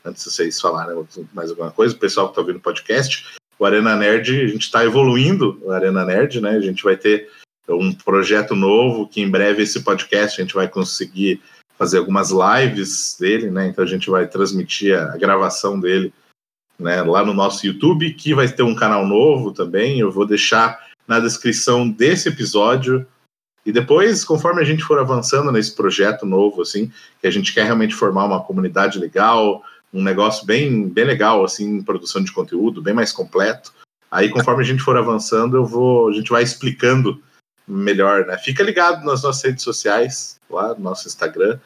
antes 0.04 0.24
de 0.24 0.30
vocês 0.32 0.60
falarem 0.60 1.06
mais 1.32 1.50
alguma 1.50 1.70
coisa, 1.70 1.94
o 1.94 1.98
pessoal 2.00 2.26
que 2.26 2.32
está 2.32 2.40
ouvindo 2.40 2.56
o 2.56 2.60
podcast, 2.60 3.24
o 3.56 3.64
Arena 3.64 3.94
Nerd, 3.94 4.40
a 4.40 4.48
gente 4.48 4.62
está 4.62 4.84
evoluindo 4.84 5.56
o 5.62 5.70
Arena 5.70 6.04
Nerd, 6.04 6.40
né? 6.40 6.50
A 6.50 6.60
gente 6.60 6.82
vai 6.82 6.96
ter 6.96 7.30
um 7.68 7.92
projeto 7.92 8.56
novo 8.56 9.06
que 9.06 9.20
em 9.20 9.30
breve 9.30 9.62
esse 9.62 9.84
podcast 9.84 10.40
a 10.40 10.44
gente 10.44 10.54
vai 10.56 10.66
conseguir 10.66 11.40
fazer 11.78 11.98
algumas 11.98 12.30
lives 12.30 13.16
dele, 13.18 13.50
né? 13.50 13.68
Então 13.68 13.84
a 13.84 13.86
gente 13.86 14.08
vai 14.08 14.26
transmitir 14.26 14.98
a, 14.98 15.16
gravação 15.16 15.78
dele 15.78 16.12
né, 16.78 17.02
lá 17.02 17.24
no 17.24 17.34
nosso 17.34 17.66
YouTube, 17.66 18.14
que 18.14 18.34
vai 18.34 18.48
ter 18.48 18.62
um 18.62 18.74
canal 18.74 19.06
novo 19.06 19.52
também. 19.52 19.98
Eu 19.98 20.10
vou 20.10 20.26
deixar 20.26 20.78
na 21.06 21.20
descrição 21.20 21.88
desse 21.88 22.28
episódio 22.28 23.06
e 23.66 23.72
depois, 23.72 24.24
conforme 24.24 24.60
a 24.60 24.64
gente 24.64 24.84
for 24.84 24.98
avançando 24.98 25.50
nesse 25.50 25.74
projeto 25.74 26.26
novo, 26.26 26.62
assim, 26.62 26.92
que 27.20 27.26
a 27.26 27.30
gente 27.30 27.52
quer 27.54 27.64
realmente 27.64 27.94
formar 27.94 28.24
uma 28.24 28.42
comunidade 28.42 28.98
legal, 28.98 29.62
um 29.92 30.02
negócio 30.02 30.44
bem, 30.44 30.88
bem 30.88 31.04
legal, 31.04 31.42
assim, 31.44 31.82
produção 31.82 32.22
de 32.22 32.32
conteúdo, 32.32 32.82
bem 32.82 32.92
mais 32.92 33.10
completo. 33.10 33.72
Aí, 34.10 34.28
conforme 34.28 34.62
a 34.62 34.66
gente 34.66 34.82
for 34.82 34.96
avançando, 34.96 35.56
eu 35.56 35.64
vou, 35.64 36.08
a 36.08 36.12
gente 36.12 36.30
vai 36.30 36.42
explicando 36.42 37.20
melhor, 37.66 38.26
né? 38.26 38.36
Fica 38.38 38.62
ligado 38.62 39.04
nas 39.04 39.22
nossas 39.22 39.42
redes 39.42 39.64
sociais, 39.64 40.38
lá 40.48 40.74
no 40.74 40.80
nosso 40.80 41.08
Instagram, 41.08 41.58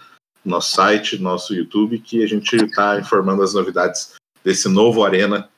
nosso 0.44 0.72
site, 0.72 1.18
nosso 1.18 1.54
YouTube, 1.54 1.98
que 1.98 2.22
a 2.22 2.26
gente 2.26 2.56
está 2.56 2.98
informando 2.98 3.42
as 3.42 3.54
novidades 3.54 4.14
desse 4.44 4.68
novo 4.68 5.04
Arena, 5.04 5.48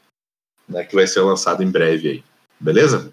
né, 0.69 0.85
que 0.85 0.95
vai 0.95 1.07
ser 1.07 1.21
lançado 1.21 1.63
em 1.63 1.71
breve 1.71 2.09
aí. 2.09 2.25
Beleza? 2.59 3.13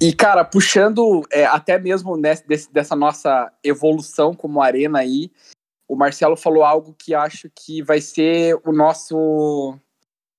E, 0.00 0.12
cara, 0.12 0.44
puxando 0.44 1.26
é, 1.30 1.46
até 1.46 1.78
mesmo 1.78 2.16
nesse, 2.16 2.46
desse, 2.46 2.72
dessa 2.72 2.94
nossa 2.94 3.50
evolução 3.64 4.34
como 4.34 4.60
arena 4.60 4.98
aí, 4.98 5.30
o 5.88 5.96
Marcelo 5.96 6.36
falou 6.36 6.64
algo 6.64 6.94
que 6.98 7.14
acho 7.14 7.48
que 7.54 7.82
vai 7.82 8.00
ser 8.00 8.58
o 8.64 8.72
nosso, 8.72 9.78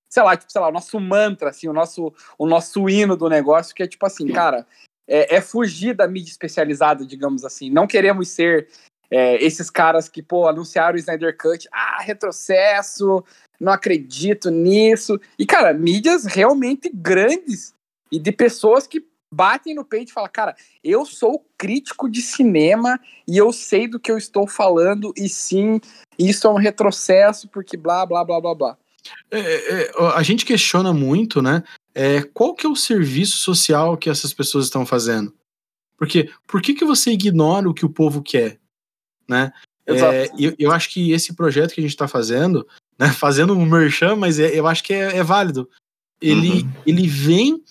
sei 0.10 0.24
lá, 0.24 0.36
tipo, 0.38 0.52
sei 0.52 0.62
lá, 0.62 0.70
o 0.70 0.72
nosso 0.72 1.00
mantra, 1.00 1.50
assim, 1.50 1.68
o 1.68 1.74
nosso, 1.74 2.14
o 2.38 2.48
nosso 2.48 2.90
hino 2.90 3.16
do 3.16 3.30
negócio, 3.30 3.76
que 3.76 3.84
é 3.84 3.88
tipo 3.88 4.06
assim, 4.06 4.28
cara, 4.28 4.66
é, 5.08 5.36
é 5.36 5.42
fugir 5.42 5.94
da 5.94 6.08
mídia 6.08 6.32
especializada, 6.32 7.06
digamos 7.06 7.46
assim. 7.46 7.70
Não 7.70 7.88
queremos 7.88 8.30
ser 8.30 8.68
é, 9.10 9.44
esses 9.44 9.70
caras 9.70 10.10
que, 10.10 10.22
pô, 10.22 10.48
anunciaram 10.48 10.96
o 10.96 11.00
Snyder 11.00 11.38
Cut, 11.38 11.68
ah, 11.72 12.02
retrocesso, 12.02 13.24
não 13.60 13.72
acredito 13.72 14.50
nisso. 14.50 15.20
E, 15.38 15.46
cara, 15.46 15.74
mídias 15.74 16.26
realmente 16.26 16.90
grandes 16.94 17.74
e 18.12 18.20
de 18.20 18.32
pessoas 18.32 18.86
que 18.86 19.06
batem 19.32 19.76
no 19.76 19.84
peito 19.84 20.10
e 20.10 20.14
falam, 20.14 20.30
cara, 20.32 20.56
eu 20.84 21.06
sou 21.06 21.46
crítico 21.58 22.10
de 22.10 22.22
cinema 22.22 23.00
e 23.28 23.38
eu 23.38 23.52
sei 23.52 23.88
do 23.88 24.00
que 24.00 24.12
eu 24.12 24.18
estou 24.18 24.48
falando 24.48 25.14
e 25.18 25.28
sim, 25.28 25.82
isso 26.18 26.48
é 26.48 26.50
um 26.50 26.56
retrocesso 26.56 27.48
porque 27.50 27.76
blá, 27.76 28.06
blá, 28.06 28.24
blá, 28.24 28.40
blá, 28.40 28.56
blá. 28.56 28.78
É, 29.32 29.40
é, 29.40 29.92
a 30.16 30.24
gente 30.24 30.46
questiona 30.46 30.94
muito, 30.94 31.42
né, 31.42 31.64
é, 31.94 32.22
qual 32.22 32.54
que 32.54 32.66
é 32.66 32.70
o 32.70 32.76
serviço 32.76 33.38
social 33.38 33.98
que 33.98 34.10
essas 34.10 34.34
pessoas 34.34 34.66
estão 34.66 34.86
fazendo? 34.86 35.34
Porque 35.98 36.32
por 36.48 36.62
que, 36.62 36.74
que 36.74 36.86
você 36.86 37.12
ignora 37.12 37.70
o 37.70 37.74
que 37.74 37.86
o 37.86 37.90
povo 37.90 38.22
quer? 38.22 38.60
Né? 39.28 39.52
É, 39.86 40.30
eu, 40.38 40.54
eu 40.60 40.72
acho 40.72 40.90
que 40.90 41.12
esse 41.12 41.34
projeto 41.34 41.74
que 41.74 41.80
a 41.80 41.84
gente 41.84 41.92
está 41.92 42.08
fazendo, 42.08 42.68
né, 43.00 43.10
fazendo 43.14 43.54
um 43.54 43.66
merchan, 43.66 44.16
mas 44.16 44.38
é, 44.40 44.48
eu 44.58 44.68
acho 44.68 44.84
que 44.84 44.94
é, 44.94 45.18
é 45.18 45.24
válido. 45.24 45.70
Ele, 46.22 46.62
uhum. 46.62 46.72
ele 46.86 47.08
vem 47.08 47.64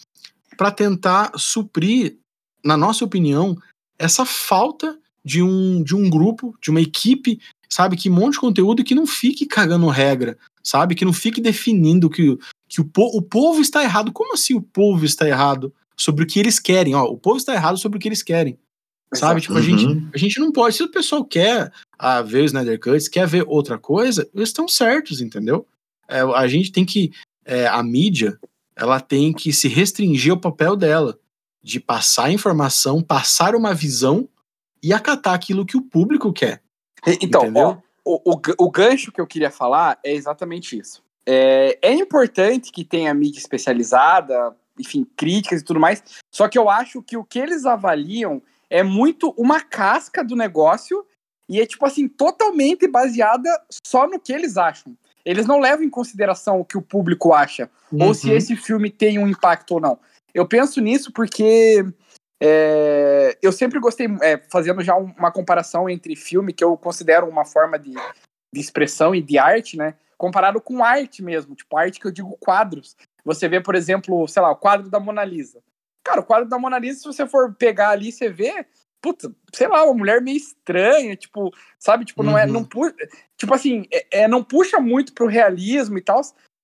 para 0.57 0.71
tentar 0.71 1.33
suprir, 1.37 2.19
na 2.65 2.77
nossa 2.77 3.05
opinião, 3.05 3.57
essa 3.99 4.25
falta 4.25 4.99
de 5.25 5.43
um, 5.43 5.83
de 5.83 5.95
um 5.95 6.09
grupo, 6.09 6.57
de 6.63 6.71
uma 6.71 6.81
equipe, 6.81 7.41
sabe, 7.69 7.97
que 7.97 8.09
monte 8.09 8.39
conteúdo 8.39 8.81
e 8.81 8.85
que 8.85 8.95
não 8.95 9.07
fique 9.07 9.45
cagando 9.45 9.89
regra, 9.89 10.39
sabe, 10.67 10.97
que 10.97 11.05
não 11.05 11.13
fique 11.13 11.41
definindo 11.41 12.11
que, 12.11 12.37
que 12.69 12.81
o, 12.81 12.85
po 12.85 13.05
o 13.17 13.23
povo 13.23 13.61
está 13.61 13.85
errado. 13.85 14.13
Como 14.13 14.35
assim 14.35 14.55
o 14.55 14.61
povo 14.61 15.05
está 15.05 15.27
errado? 15.29 15.73
Sobre 15.97 16.25
o 16.25 16.27
que 16.27 16.41
eles 16.41 16.59
querem, 16.59 16.95
ó, 16.95 17.05
o 17.05 17.17
povo 17.17 17.39
está 17.39 17.55
errado 17.55 17.79
sobre 17.79 17.97
o 17.97 18.01
que 18.01 18.09
eles 18.09 18.23
querem. 18.23 18.59
Sabe? 19.15 19.41
Tipo, 19.41 19.57
a, 19.57 19.63
gente, 19.63 19.87
uhum. 19.87 20.11
a 20.13 20.19
gente 20.19 20.41
não 20.41 20.51
pode. 20.51 20.75
Se 20.75 20.83
o 20.83 20.91
pessoal 20.91 21.25
quer 21.25 21.73
a 21.97 22.21
ver 22.21 22.43
o 22.43 22.45
Snyder 22.45 22.79
Cut, 22.79 23.09
quer 23.09 23.27
ver 23.27 23.45
outra 23.47 23.79
coisa, 23.79 24.29
eles 24.35 24.49
estão 24.49 24.67
certos, 24.67 25.21
entendeu? 25.21 25.67
É, 26.09 26.21
a 26.21 26.47
gente 26.49 26.73
tem 26.73 26.85
que. 26.85 27.13
É, 27.45 27.69
a 27.69 27.81
mídia, 27.83 28.37
ela 28.75 28.99
tem 28.99 29.33
que 29.33 29.53
se 29.53 29.69
restringir 29.69 30.33
ao 30.33 30.41
papel 30.41 30.77
dela, 30.77 31.17
de 31.63 31.79
passar 31.79 32.33
informação, 32.33 33.01
passar 33.01 33.55
uma 33.55 33.73
visão 33.73 34.29
e 34.83 34.93
acatar 34.93 35.33
aquilo 35.33 35.65
que 35.65 35.77
o 35.77 35.83
público 35.83 36.33
quer. 36.33 36.61
Então, 37.23 37.53
ó, 37.55 37.79
o, 38.07 38.21
o, 38.25 38.41
o, 38.59 38.71
gancho 38.71 39.11
que 39.11 39.21
eu 39.21 39.27
queria 39.27 39.51
falar 39.51 39.99
é 40.05 40.15
exatamente 40.15 40.79
isso. 40.79 41.03
É, 41.27 41.77
é 41.83 41.93
importante 41.93 42.71
que 42.71 42.85
tenha 42.85 43.13
mídia 43.13 43.41
especializada, 43.41 44.57
enfim, 44.79 45.05
críticas 45.17 45.61
e 45.61 45.65
tudo 45.65 45.81
mais, 45.81 46.03
só 46.33 46.49
que 46.49 46.57
eu 46.57 46.71
acho 46.71 47.03
que 47.03 47.17
o 47.17 47.25
que 47.25 47.41
eles 47.41 47.67
avaliam 47.67 48.41
é 48.71 48.85
muito 48.85 49.35
uma 49.37 49.61
casca 49.61 50.23
do 50.23 50.37
negócio 50.37 51.05
e 51.49 51.61
é, 51.61 51.67
tipo 51.67 51.85
assim, 51.85 52.07
totalmente 52.07 52.87
baseada 52.87 53.51
só 53.85 54.07
no 54.07 54.21
que 54.21 54.33
eles 54.33 54.57
acham. 54.57 54.97
Eles 55.25 55.47
não 55.47 55.59
levam 55.59 55.85
em 55.85 55.91
consideração 55.91 56.61
o 56.61 56.65
que 56.65 56.79
o 56.79 56.83
público 56.83 57.33
acha, 57.33 57.69
uhum. 57.91 58.07
ou 58.07 58.15
se 58.15 58.29
uhum. 58.29 58.37
esse 58.37 58.55
filme 58.55 58.89
tem 58.91 59.19
um 59.19 59.27
impacto 59.27 59.73
ou 59.73 59.81
não. 59.81 59.99
Eu 60.33 60.47
penso 60.47 60.81
nisso 60.81 61.13
porque 61.13 61.85
é, 62.43 63.39
eu 63.43 63.51
sempre 63.53 63.79
gostei, 63.81 64.07
é, 64.23 64.39
fazendo 64.51 64.83
já 64.83 64.95
uma 64.95 65.33
comparação 65.33 65.89
entre 65.89 66.15
filme, 66.15 66.53
que 66.53 66.63
eu 66.63 66.77
considero 66.77 67.27
uma 67.29 67.45
forma 67.45 67.79
de, 67.79 67.93
de 68.53 68.61
expressão 68.61 69.15
e 69.15 69.23
de 69.23 69.39
arte, 69.39 69.77
né? 69.77 69.95
Comparado 70.19 70.61
com 70.61 70.85
arte 70.85 71.23
mesmo, 71.23 71.55
tipo, 71.55 71.77
arte 71.77 72.01
que 72.01 72.07
eu 72.07 72.13
digo 72.13 72.37
quadros. 72.39 72.97
Você 73.25 73.49
vê, 73.49 73.61
por 73.61 73.75
exemplo, 73.75 74.27
sei 74.29 74.43
lá, 74.43 74.51
o 74.51 74.57
quadro 74.57 74.89
da 74.91 75.01
Mona 75.01 75.25
Lisa. 75.25 75.63
Cara, 76.05 76.21
o 76.21 76.25
quadro 76.25 76.49
da 76.49 76.59
Mona 76.59 76.79
Lisa, 76.79 77.01
se 77.01 77.07
você 77.07 77.27
for 77.27 77.55
pegar 77.55 77.91
ali, 77.91 78.13
você 78.13 78.31
vê, 78.31 78.65
puta, 79.01 79.35
sei 79.53 79.69
lá, 79.69 79.85
uma 79.85 79.95
mulher 79.95 80.21
meio 80.21 80.37
estranha, 80.37 81.17
tipo, 81.17 81.53
sabe? 81.79 82.05
Tipo, 82.05 82.23
não 82.23 82.37
é. 82.37 82.47
Não 82.47 82.61
uhum. 82.61 82.65
pu 82.65 82.93
tipo 83.37 83.53
assim, 83.55 83.85
é, 83.93 84.23
é, 84.23 84.29
não 84.29 84.43
puxa 84.43 84.79
muito 84.79 85.13
pro 85.13 85.27
realismo 85.27 85.99
e 85.99 86.03
tal. 86.03 86.21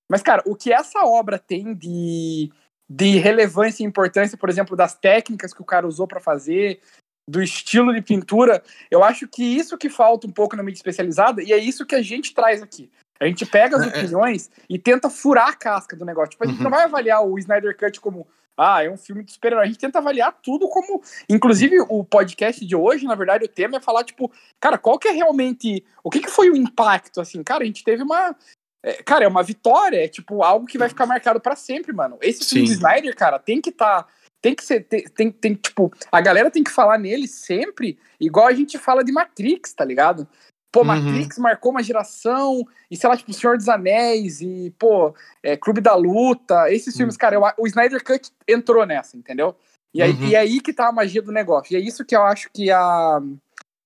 Mas, 0.09 0.21
cara, 0.21 0.43
o 0.45 0.55
que 0.55 0.71
essa 0.71 1.05
obra 1.05 1.39
tem 1.39 1.73
de, 1.73 2.51
de 2.89 3.17
relevância 3.17 3.83
e 3.83 3.85
importância, 3.85 4.37
por 4.37 4.49
exemplo, 4.49 4.75
das 4.75 4.95
técnicas 4.95 5.53
que 5.53 5.61
o 5.61 5.65
cara 5.65 5.87
usou 5.87 6.07
para 6.07 6.19
fazer, 6.19 6.79
do 7.27 7.41
estilo 7.41 7.93
de 7.93 8.01
pintura, 8.01 8.61
eu 8.91 9.03
acho 9.03 9.27
que 9.27 9.43
isso 9.43 9.77
que 9.77 9.89
falta 9.89 10.27
um 10.27 10.31
pouco 10.31 10.55
na 10.55 10.63
mídia 10.63 10.79
especializada, 10.79 11.41
e 11.41 11.53
é 11.53 11.57
isso 11.57 11.85
que 11.85 11.95
a 11.95 12.01
gente 12.01 12.33
traz 12.33 12.61
aqui. 12.61 12.91
A 13.19 13.25
gente 13.25 13.45
pega 13.45 13.77
as 13.77 13.83
é, 13.83 13.85
é. 13.85 13.89
opiniões 13.89 14.51
e 14.69 14.77
tenta 14.77 15.09
furar 15.09 15.47
a 15.47 15.55
casca 15.55 15.95
do 15.95 16.03
negócio. 16.03 16.31
Tipo, 16.31 16.43
a 16.43 16.47
gente 16.47 16.57
uhum. 16.57 16.63
não 16.63 16.71
vai 16.71 16.83
avaliar 16.83 17.25
o 17.25 17.39
Snyder 17.39 17.77
Cut 17.77 18.01
como 18.01 18.27
ah, 18.57 18.83
é 18.83 18.89
um 18.89 18.97
filme 18.97 19.23
de 19.23 19.31
super-herói. 19.31 19.63
A 19.63 19.67
gente 19.67 19.79
tenta 19.79 19.99
avaliar 19.99 20.37
tudo 20.43 20.67
como. 20.67 21.01
Inclusive, 21.29 21.79
o 21.89 22.03
podcast 22.03 22.63
de 22.63 22.75
hoje, 22.75 23.05
na 23.05 23.15
verdade, 23.15 23.45
o 23.45 23.47
tema 23.47 23.77
é 23.77 23.81
falar, 23.81 24.03
tipo, 24.03 24.31
cara, 24.59 24.77
qual 24.77 24.99
que 24.99 25.07
é 25.07 25.11
realmente. 25.11 25.83
O 26.03 26.09
que, 26.09 26.19
que 26.19 26.29
foi 26.29 26.49
o 26.49 26.55
impacto, 26.55 27.19
assim? 27.19 27.43
Cara, 27.43 27.63
a 27.63 27.65
gente 27.65 27.83
teve 27.83 28.03
uma. 28.03 28.35
É, 28.83 29.01
cara, 29.01 29.23
é 29.23 29.27
uma 29.27 29.41
vitória, 29.41 30.03
é 30.03 30.07
tipo 30.09 30.43
algo 30.43 30.65
que 30.65 30.77
vai 30.77 30.89
ficar 30.89 31.05
marcado 31.05 31.39
para 31.39 31.55
sempre, 31.55 31.93
mano. 31.93 32.17
Esse 32.21 32.43
filme 32.43 32.67
de 32.67 32.73
Snyder, 32.73 33.15
cara, 33.15 33.39
tem 33.39 33.61
que 33.61 33.69
estar. 33.69 34.03
Tá, 34.03 34.09
tem 34.41 34.53
que 34.53 34.63
ser. 34.63 34.81
Tem, 34.81 35.03
tem, 35.05 35.31
tem, 35.31 35.55
tipo, 35.55 35.91
a 36.11 36.19
galera 36.19 36.51
tem 36.51 36.63
que 36.63 36.71
falar 36.71 36.97
nele 36.97 37.27
sempre, 37.27 37.97
igual 38.19 38.45
a 38.45 38.53
gente 38.53 38.77
fala 38.77 39.03
de 39.03 39.13
Matrix, 39.13 39.73
tá 39.73 39.85
ligado? 39.85 40.27
Pô, 40.69 40.81
uhum. 40.81 40.87
Matrix 40.87 41.37
uhum. 41.37 41.43
marcou 41.43 41.71
uma 41.71 41.83
geração, 41.83 42.67
e 42.91 42.97
sei 42.97 43.07
lá, 43.07 43.15
tipo, 43.15 43.31
Senhor 43.31 43.55
dos 43.55 43.69
Anéis, 43.69 44.41
e, 44.41 44.73
pô, 44.77 45.15
é, 45.41 45.55
Clube 45.55 45.79
da 45.79 45.95
Luta, 45.95 46.69
esses 46.69 46.97
filmes, 46.97 47.15
uhum. 47.15 47.19
cara, 47.19 47.35
eu, 47.35 47.43
o 47.57 47.67
Snyder 47.67 48.03
Cut 48.03 48.31
entrou 48.47 48.85
nessa, 48.85 49.15
entendeu? 49.15 49.55
E, 49.93 50.01
aí, 50.01 50.11
uhum. 50.11 50.27
e 50.27 50.35
aí 50.35 50.59
que 50.59 50.73
tá 50.73 50.87
a 50.87 50.91
magia 50.91 51.21
do 51.21 51.31
negócio. 51.31 51.73
E 51.73 51.77
é 51.77 51.79
isso 51.79 52.03
que 52.03 52.15
eu 52.15 52.23
acho 52.23 52.49
que 52.51 52.71
a, 52.71 53.21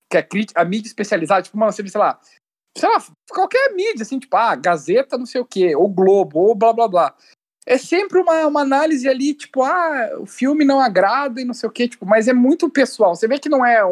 que 0.09 0.17
a, 0.17 0.25
a 0.55 0.65
mídia 0.65 0.87
especializada, 0.87 1.41
tipo, 1.41 1.57
mano, 1.57 1.71
você 1.71 1.83
vê, 1.83 1.89
sei 1.89 1.99
lá, 1.99 2.19
sei 2.77 2.89
lá, 2.89 3.03
qualquer 3.29 3.73
mídia, 3.73 4.03
assim, 4.03 4.19
tipo, 4.19 4.35
ah, 4.37 4.55
Gazeta, 4.55 5.17
não 5.17 5.25
sei 5.25 5.41
o 5.41 5.45
quê, 5.45 5.75
ou 5.75 5.89
Globo, 5.89 6.39
ou 6.39 6.55
blá 6.55 6.71
blá 6.71 6.87
blá. 6.87 7.15
É 7.65 7.77
sempre 7.77 8.19
uma, 8.19 8.47
uma 8.47 8.61
análise 8.61 9.09
ali, 9.09 9.33
tipo, 9.33 9.63
ah, 9.63 10.09
o 10.19 10.25
filme 10.25 10.63
não 10.63 10.79
agrada 10.79 11.41
e 11.41 11.45
não 11.45 11.53
sei 11.53 11.67
o 11.67 11.71
quê, 11.71 11.87
tipo, 11.87 12.05
mas 12.05 12.27
é 12.27 12.33
muito 12.33 12.69
pessoal. 12.69 13.15
Você 13.15 13.27
vê 13.27 13.39
que 13.39 13.49
não 13.49 13.65
é 13.65 13.83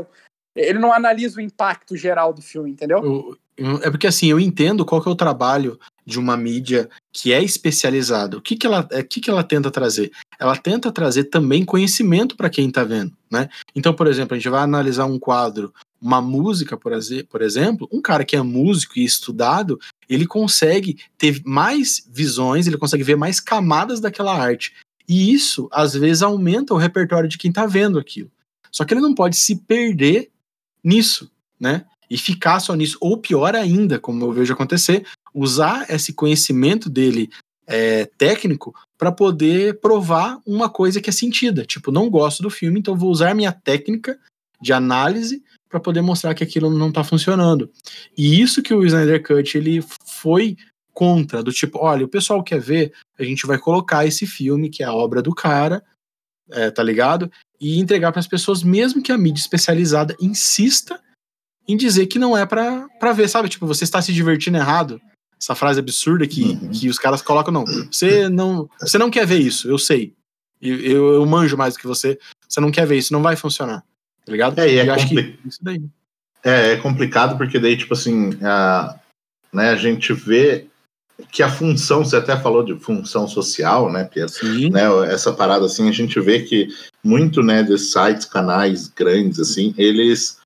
ele 0.56 0.80
não 0.80 0.94
analisa 0.94 1.38
o 1.38 1.42
impacto 1.42 1.98
geral 1.98 2.32
do 2.32 2.42
filme, 2.42 2.72
entendeu? 2.72 3.38
é 3.84 3.90
porque 3.90 4.08
assim, 4.08 4.28
eu 4.28 4.40
entendo 4.40 4.86
qual 4.86 5.02
que 5.02 5.08
é 5.08 5.12
o 5.12 5.16
trabalho 5.16 5.80
de 6.06 6.20
uma 6.20 6.36
mídia 6.36 6.90
que 7.12 7.34
é 7.34 7.42
especializada. 7.42 8.38
O 8.38 8.42
que, 8.42 8.56
que, 8.56 8.68
ela, 8.68 8.88
é, 8.92 9.02
que, 9.02 9.22
que 9.22 9.30
ela 9.30 9.44
tenta 9.44 9.72
trazer? 9.72 10.12
Ela 10.40 10.56
tenta 10.58 10.92
trazer 10.92 11.26
também 11.26 11.64
conhecimento 11.64 12.36
para 12.36 12.50
quem 12.50 12.68
está 12.68 12.84
vendo, 12.84 13.14
né? 13.32 13.50
Então, 13.74 13.94
por 13.94 14.08
exemplo, 14.08 14.36
a 14.36 14.38
gente 14.38 14.50
vai 14.50 14.62
analisar 14.62 15.06
um 15.06 15.18
quadro, 15.18 15.74
uma 16.06 16.22
música, 16.22 16.78
por, 16.78 16.92
por 17.28 17.42
exemplo, 17.42 17.90
um 17.92 18.00
cara 18.00 18.24
que 18.24 18.36
é 18.36 18.42
músico 18.44 19.00
e 19.00 19.04
estudado, 19.04 19.80
ele 20.08 20.28
consegue 20.28 21.00
ter 21.18 21.42
mais 21.44 22.08
visões, 22.08 22.68
ele 22.68 22.78
consegue 22.78 23.04
ver 23.04 23.16
mais 23.16 23.40
camadas 23.40 24.00
daquela 24.00 24.38
arte. 24.38 24.72
E 25.10 25.34
isso, 25.34 25.68
às 25.72 25.94
vezes, 25.96 26.22
aumenta 26.22 26.76
o 26.76 26.78
repertório 26.78 27.28
de 27.28 27.40
quem 27.40 27.50
está 27.50 27.66
vendo 27.66 27.98
aquilo. 27.98 28.30
Só 28.72 28.86
que 28.86 28.94
ele 28.94 29.02
não 29.02 29.16
pode 29.16 29.36
se 29.36 29.56
perder 29.56 30.30
nisso, 30.84 31.32
né? 31.60 31.86
E 32.08 32.20
ficar 32.20 32.60
só 32.60 32.76
nisso. 32.76 33.00
Ou 33.02 33.18
pior 33.18 33.56
ainda, 33.56 33.98
como 33.98 34.24
eu 34.26 34.32
vejo 34.32 34.54
acontecer, 34.54 35.08
usar 35.34 35.90
esse 35.90 36.14
conhecimento 36.14 36.88
dele 36.88 37.32
é, 37.66 38.06
técnico 38.16 38.76
para 38.96 39.12
poder 39.12 39.80
provar 39.80 40.40
uma 40.46 40.70
coisa 40.70 41.02
que 41.02 41.10
é 41.10 41.14
sentida. 41.14 41.66
Tipo, 41.66 41.92
não 41.92 42.12
gosto 42.12 42.44
do 42.44 42.50
filme, 42.52 42.80
então 42.80 42.96
vou 42.96 43.10
usar 43.10 43.34
minha 43.34 43.52
técnica 43.52 44.20
de 44.62 44.72
análise 44.72 45.44
para 45.76 45.82
poder 45.82 46.02
mostrar 46.02 46.34
que 46.34 46.44
aquilo 46.44 46.70
não 46.70 46.88
está 46.88 47.04
funcionando. 47.04 47.70
E 48.18 48.42
isso 48.42 48.64
que 48.64 48.74
o 48.74 48.86
Snyder 48.86 49.22
Cut 49.22 49.58
ele 49.58 49.84
foi 50.06 50.56
contra, 50.94 51.44
do 51.44 51.52
tipo, 51.52 51.80
olha, 51.80 52.06
o 52.06 52.08
pessoal 52.08 52.42
quer 52.42 52.62
ver, 52.62 52.94
a 53.20 53.24
gente 53.26 53.46
vai 53.46 53.58
colocar 53.58 54.06
esse 54.06 54.26
filme, 54.26 54.70
que 54.70 54.82
é 54.82 54.86
a 54.86 54.94
obra 54.94 55.22
do 55.22 55.36
cara, 55.36 55.84
é, 56.50 56.72
tá 56.72 56.82
ligado? 56.82 57.30
E 57.60 57.78
entregar 57.78 58.14
para 58.14 58.22
as 58.22 58.28
pessoas, 58.28 58.64
mesmo 58.64 59.04
que 59.04 59.12
a 59.12 59.18
mídia 59.18 59.42
especializada 59.42 60.16
insista 60.22 61.02
em 61.68 61.76
dizer 61.76 62.08
que 62.08 62.18
não 62.18 62.38
é 62.38 62.46
para 62.46 63.14
ver, 63.14 63.28
sabe? 63.28 63.50
Tipo, 63.50 63.68
você 63.68 63.84
está 63.84 64.02
se 64.02 64.14
divertindo 64.14 64.58
errado. 64.58 65.02
Essa 65.38 65.56
frase 65.56 65.82
absurda 65.82 66.26
que, 66.26 66.44
uhum. 66.44 66.72
que 66.72 66.88
os 66.88 66.98
caras 66.98 67.22
colocam, 67.22 67.54
não. 67.54 67.66
Você 67.92 68.30
não, 68.30 68.70
você 68.80 68.98
não 68.98 69.12
quer 69.12 69.28
ver 69.28 69.40
isso, 69.40 69.68
eu 69.70 69.78
sei. 69.78 70.14
Eu, 70.62 70.80
eu, 70.80 71.14
eu 71.16 71.26
manjo 71.26 71.58
mais 71.58 71.74
do 71.74 71.82
que 71.82 71.88
você. 71.88 72.18
Você 72.48 72.62
não 72.62 72.72
quer 72.72 72.88
ver 72.88 72.98
isso, 72.98 73.12
não 73.12 73.22
vai 73.22 73.36
funcionar. 73.36 73.84
Tá 74.26 74.32
ligado? 74.32 74.60
É, 74.60 74.74
e 74.74 74.80
é, 74.80 74.86
compli... 74.86 75.40
é, 76.44 76.72
é 76.74 76.78
complicado 76.78 77.38
porque 77.38 77.60
daí, 77.60 77.78
tipo 77.78 77.94
assim, 77.94 78.32
a, 78.42 79.00
né, 79.54 79.70
a 79.70 79.76
gente 79.76 80.12
vê 80.14 80.68
que 81.32 81.42
a 81.42 81.50
função, 81.50 82.04
você 82.04 82.18
até 82.18 82.36
falou 82.38 82.64
de 82.64 82.76
função 82.76 83.28
social, 83.28 83.92
né, 83.92 84.10
Pedro? 84.12 84.30
Sim. 84.30 84.70
Né, 84.70 84.84
essa 85.08 85.32
parada 85.32 85.66
assim, 85.66 85.88
a 85.88 85.92
gente 85.92 86.20
vê 86.20 86.42
que 86.42 86.68
muito, 87.04 87.42
né, 87.42 87.64
desses 87.64 87.92
sites, 87.92 88.26
canais 88.26 88.88
grandes, 88.88 89.40
assim, 89.40 89.74
eles 89.78 90.44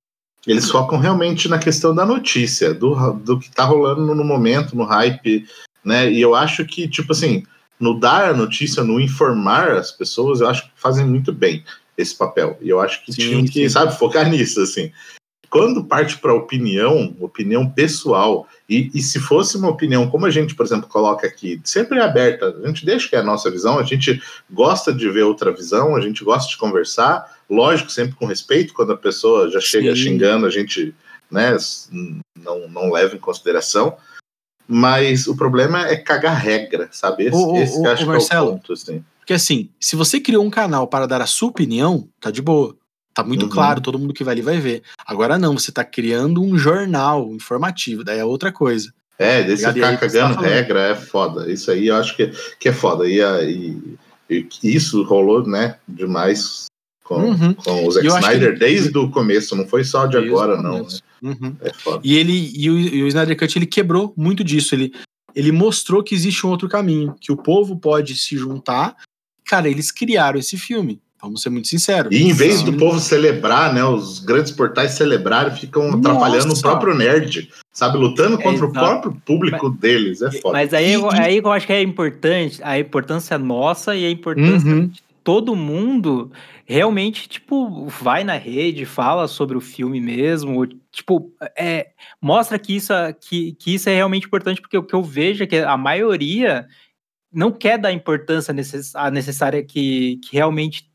eles 0.47 0.69
focam 0.71 0.97
realmente 0.97 1.49
na 1.49 1.59
questão 1.59 1.93
da 1.93 2.05
notícia, 2.05 2.73
do, 2.73 3.13
do 3.13 3.37
que 3.37 3.51
tá 3.51 3.65
rolando 3.65 4.15
no 4.15 4.23
momento, 4.23 4.75
no 4.75 4.85
hype, 4.85 5.45
né, 5.83 6.11
e 6.11 6.21
eu 6.21 6.33
acho 6.33 6.65
que, 6.65 6.87
tipo 6.87 7.11
assim, 7.11 7.43
no 7.79 7.99
dar 7.99 8.29
a 8.29 8.33
notícia, 8.33 8.83
no 8.83 8.99
informar 8.99 9.71
as 9.71 9.91
pessoas, 9.91 10.41
eu 10.41 10.47
acho 10.47 10.63
que 10.63 10.71
fazem 10.75 11.05
muito 11.05 11.33
bem 11.33 11.63
esse 11.99 12.15
papel, 12.15 12.57
e 12.61 12.69
eu 12.69 12.79
acho 12.79 13.03
que 13.03 13.11
sim, 13.11 13.21
tinham 13.21 13.45
que, 13.45 13.69
sabe, 13.69 13.97
focar 13.97 14.29
nisso, 14.29 14.61
assim. 14.61 14.91
Quando 15.49 15.83
parte 15.83 16.17
para 16.17 16.33
opinião, 16.33 17.15
opinião 17.19 17.67
pessoal, 17.67 18.47
e, 18.69 18.91
e, 18.93 19.01
se 19.01 19.19
fosse 19.19 19.57
uma 19.57 19.69
opinião, 19.69 20.07
como 20.07 20.27
a 20.27 20.29
gente, 20.29 20.53
por 20.53 20.65
exemplo, 20.65 20.87
coloca 20.87 21.25
aqui, 21.25 21.59
sempre 21.63 21.97
é 21.97 22.03
aberta, 22.03 22.55
a 22.63 22.67
gente 22.67 22.85
deixa 22.85 23.09
que 23.09 23.15
é 23.15 23.19
a 23.19 23.23
nossa 23.23 23.49
visão, 23.49 23.79
a 23.79 23.83
gente 23.83 24.21
gosta 24.49 24.93
de 24.93 25.09
ver 25.09 25.23
outra 25.23 25.51
visão, 25.51 25.95
a 25.95 26.01
gente 26.01 26.23
gosta 26.23 26.49
de 26.49 26.57
conversar, 26.57 27.35
lógico, 27.49 27.91
sempre 27.91 28.15
com 28.15 28.27
respeito, 28.27 28.73
quando 28.73 28.93
a 28.93 28.97
pessoa 28.97 29.49
já 29.49 29.59
chega 29.59 29.95
Sim. 29.95 30.03
xingando, 30.03 30.45
a 30.45 30.51
gente 30.51 30.93
né, 31.31 31.57
não, 32.37 32.67
não 32.67 32.91
leva 32.91 33.15
em 33.15 33.19
consideração. 33.19 33.97
Mas 34.71 35.25
o 35.25 35.35
problema 35.35 35.87
é 35.87 35.95
cagar 35.95 36.37
regra, 36.37 36.89
sabe? 36.91 37.25
Esse, 37.25 37.35
ô, 37.35 37.55
esse 37.57 37.79
ô, 37.79 37.87
acho 37.87 38.03
ô, 38.03 38.05
que 38.05 38.11
Marcelo, 38.11 38.45
é 38.45 38.49
o 38.49 38.53
ponto, 38.53 38.73
assim. 38.73 39.03
Porque 39.29 39.35
assim, 39.35 39.69
se 39.79 39.95
você 39.95 40.19
criou 40.19 40.43
um 40.43 40.49
canal 40.49 40.87
para 40.87 41.05
dar 41.05 41.21
a 41.21 41.27
sua 41.27 41.49
opinião, 41.49 42.09
tá 42.19 42.31
de 42.31 42.41
boa 42.41 42.75
Tá 43.13 43.23
muito 43.23 43.43
Uhum. 43.43 43.49
claro, 43.49 43.79
todo 43.81 43.99
mundo 43.99 44.11
que 44.13 44.23
vai 44.23 44.31
ali 44.33 44.41
vai 44.41 44.57
ver. 44.59 44.81
Agora 45.05 45.37
não, 45.37 45.55
você 45.57 45.71
tá 45.71 45.83
criando 45.83 46.41
um 46.41 46.57
jornal 46.57 47.29
informativo, 47.33 48.03
daí 48.03 48.17
é 48.17 48.25
outra 48.25 48.51
coisa. 48.51 48.91
É, 49.19 49.43
daí 49.43 49.55
você 49.57 49.67
Obrigado, 49.67 49.77
e 49.77 49.83
aí, 49.83 49.97
ficar 49.97 50.07
tá 50.07 50.19
cagando 50.33 50.41
regra 50.41 50.79
é 50.87 50.95
foda. 50.95 51.51
Isso 51.51 51.69
aí 51.69 51.87
eu 51.87 51.95
acho 51.97 52.15
que, 52.15 52.31
que 52.59 52.69
é 52.69 52.73
foda. 52.73 53.07
E, 53.07 53.21
a- 53.21 53.43
e- 53.43 53.97
e 54.29 54.47
isso 54.63 55.03
rolou, 55.03 55.45
né, 55.45 55.75
demais 55.87 56.65
com, 57.03 57.15
Uhum. 57.29 57.53
com 57.53 57.85
o 57.87 57.91
Zack 57.91 58.07
Snyder 58.07 58.49
ele- 58.49 58.57
desde 58.59 58.97
o 58.97 59.11
começo, 59.11 59.55
não 59.55 59.67
foi 59.67 59.83
só 59.83 60.05
de 60.07 60.13
Desde 60.13 60.29
agora, 60.29 60.59
não. 60.59 60.77
começo. 60.79 61.03
Uhum. 61.21 61.55
É 61.61 61.71
foda. 61.73 62.01
E 62.03 62.15
ele 62.17 62.51
e 62.55 62.69
o, 62.69 62.79
e 62.79 63.03
o 63.03 63.07
Snyder 63.07 63.37
Cut 63.37 63.59
ele 63.59 63.65
quebrou 63.67 64.11
muito 64.17 64.43
disso. 64.43 64.73
Ele, 64.73 64.91
ele 65.35 65.51
mostrou 65.51 66.01
que 66.03 66.15
existe 66.15 66.47
um 66.47 66.49
outro 66.51 66.69
caminho, 66.69 67.15
que 67.19 67.31
o 67.31 67.37
povo 67.37 67.77
pode 67.77 68.15
se 68.15 68.35
juntar. 68.37 68.95
Cara, 69.49 69.67
eles 69.67 69.91
criaram 69.91 70.37
esse 70.39 70.57
filme. 70.57 71.01
Vamos 71.21 71.41
ser 71.41 71.49
muito 71.49 71.67
sinceros. 71.67 72.15
E 72.15 72.23
em 72.23 72.31
vez 72.31 72.59
Sim. 72.59 72.65
do 72.65 72.77
povo 72.77 72.97
celebrar, 72.99 73.73
né, 73.73 73.83
os 73.83 74.19
grandes 74.19 74.51
portais 74.53 74.91
celebrarem, 74.91 75.53
ficam 75.53 75.85
Nossa! 75.87 75.97
atrapalhando 75.97 76.53
o 76.53 76.61
próprio 76.61 76.95
nerd, 76.95 77.49
sabe? 77.73 77.97
Lutando 77.97 78.37
contra 78.37 78.65
o 78.65 78.69
Exato. 78.69 78.71
próprio 79.01 79.21
público 79.25 79.69
deles. 79.69 80.21
É 80.21 80.31
foda. 80.31 80.53
Mas 80.53 80.73
aí, 80.73 80.93
eu- 80.93 81.09
aí 81.11 81.37
eu 81.37 81.51
acho 81.51 81.65
que 81.67 81.73
é 81.73 81.81
importante, 81.81 82.61
a 82.63 82.79
importância 82.79 83.37
nossa 83.37 83.95
e 83.97 84.05
a 84.05 84.09
importância 84.11 84.69
Uhum. 84.71 84.87
de 84.87 85.01
todo 85.21 85.55
mundo 85.57 86.31
realmente, 86.65 87.27
tipo, 87.27 87.87
vai 87.87 88.23
na 88.23 88.35
rede, 88.37 88.85
fala 88.85 89.27
sobre 89.27 89.57
o 89.57 89.61
filme 89.61 89.99
mesmo, 89.99 90.65
tipo, 90.91 91.33
é, 91.57 91.87
mostra 92.21 92.57
que 92.57 92.75
isso, 92.75 92.93
é- 92.93 93.11
que, 93.11 93.53
que 93.59 93.73
isso 93.75 93.89
é 93.89 93.95
realmente 93.95 94.25
importante, 94.27 94.61
porque 94.61 94.77
o 94.77 94.83
que 94.83 94.93
eu 94.95 95.03
vejo 95.03 95.43
é 95.43 95.47
que 95.47 95.57
a 95.57 95.75
maioria 95.75 96.65
não 97.31 97.51
quer 97.51 97.77
dar 97.77 97.89
a 97.89 97.93
importância 97.93 98.53
necess, 98.53 98.95
a 98.95 99.09
necessária 99.11 99.63
que, 99.63 100.17
que 100.17 100.33
realmente 100.33 100.89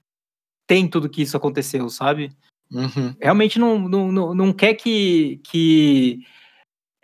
tem 0.67 0.89
tudo 0.89 1.09
que 1.09 1.23
isso 1.23 1.37
aconteceu, 1.37 1.89
sabe? 1.89 2.33
Uhum. 2.73 3.15
realmente 3.21 3.59
não, 3.59 3.79
não, 3.79 4.11
não, 4.11 4.35
não 4.35 4.53
quer 4.53 4.75
que. 4.75 5.41
que 5.45 6.21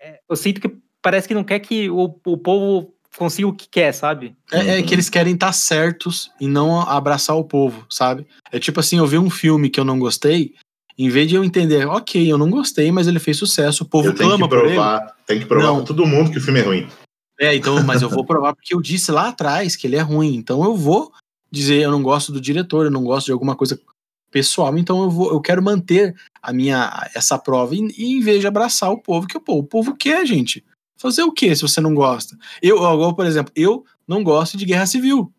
é, 0.00 0.18
eu 0.28 0.34
sinto 0.34 0.60
que 0.60 0.74
parece 1.02 1.28
que 1.28 1.34
não 1.34 1.44
quer 1.44 1.60
que 1.60 1.88
o, 1.90 2.04
o 2.24 2.38
povo 2.38 2.94
consiga 3.16 3.46
o 3.48 3.54
que 3.54 3.68
quer, 3.68 3.92
sabe? 3.92 4.34
É, 4.50 4.78
é 4.78 4.82
que 4.82 4.94
eles 4.94 5.10
querem 5.10 5.34
estar 5.34 5.52
certos 5.52 6.30
e 6.40 6.46
não 6.48 6.80
abraçar 6.80 7.36
o 7.36 7.44
povo, 7.44 7.84
sabe? 7.90 8.26
É 8.50 8.58
tipo 8.58 8.80
assim, 8.80 8.98
eu 8.98 9.06
vi 9.06 9.18
um 9.18 9.30
filme 9.30 9.68
que 9.68 9.78
eu 9.78 9.84
não 9.84 9.98
gostei, 9.98 10.54
em 10.98 11.08
vez 11.08 11.28
de 11.28 11.34
eu 11.34 11.44
entender, 11.44 11.86
ok, 11.86 12.30
eu 12.30 12.38
não 12.38 12.50
gostei, 12.50 12.90
mas 12.90 13.06
ele 13.06 13.18
fez 13.18 13.36
sucesso, 13.36 13.84
o 13.84 13.86
povo 13.86 14.08
Eu 14.08 14.14
tenho 14.14 14.30
que 14.30 14.36
clama 14.36 14.48
por 14.48 14.58
ele. 14.58 14.74
provar, 14.74 15.16
tem 15.26 15.38
que 15.38 15.46
provar 15.46 15.66
Não. 15.66 15.76
pra 15.76 15.86
todo 15.86 16.06
mundo 16.06 16.30
que 16.30 16.38
o 16.38 16.40
filme 16.40 16.60
é 16.60 16.62
ruim. 16.62 16.88
É, 17.40 17.54
então, 17.54 17.82
mas 17.82 18.02
eu 18.02 18.10
vou 18.10 18.22
provar 18.22 18.54
porque 18.54 18.74
eu 18.74 18.82
disse 18.82 19.10
lá 19.10 19.28
atrás 19.28 19.74
que 19.74 19.86
ele 19.86 19.96
é 19.96 20.02
ruim. 20.02 20.34
Então 20.34 20.62
eu 20.62 20.76
vou 20.76 21.10
dizer, 21.50 21.82
eu 21.82 21.90
não 21.90 22.02
gosto 22.02 22.30
do 22.30 22.40
diretor, 22.40 22.84
eu 22.84 22.90
não 22.90 23.02
gosto 23.02 23.26
de 23.26 23.32
alguma 23.32 23.56
coisa 23.56 23.80
pessoal, 24.30 24.76
então 24.78 25.02
eu 25.02 25.10
vou, 25.10 25.32
eu 25.32 25.40
quero 25.40 25.62
manter 25.62 26.14
a 26.40 26.52
minha 26.52 27.10
essa 27.14 27.38
prova 27.38 27.74
e, 27.74 27.78
e 27.96 28.12
em 28.12 28.20
vez 28.20 28.40
de 28.40 28.46
abraçar 28.46 28.92
o 28.92 29.00
povo, 29.00 29.26
que 29.26 29.40
pô, 29.40 29.54
o 29.54 29.64
povo 29.64 29.96
quer, 29.96 30.24
gente. 30.26 30.62
Fazer 30.98 31.22
o 31.22 31.32
que 31.32 31.56
se 31.56 31.62
você 31.62 31.80
não 31.80 31.94
gosta? 31.94 32.36
Eu, 32.60 32.76
igual, 32.76 33.16
por 33.16 33.24
exemplo, 33.24 33.50
eu 33.56 33.86
não 34.06 34.22
gosto 34.22 34.58
de 34.58 34.66
guerra 34.66 34.84
civil. 34.84 35.32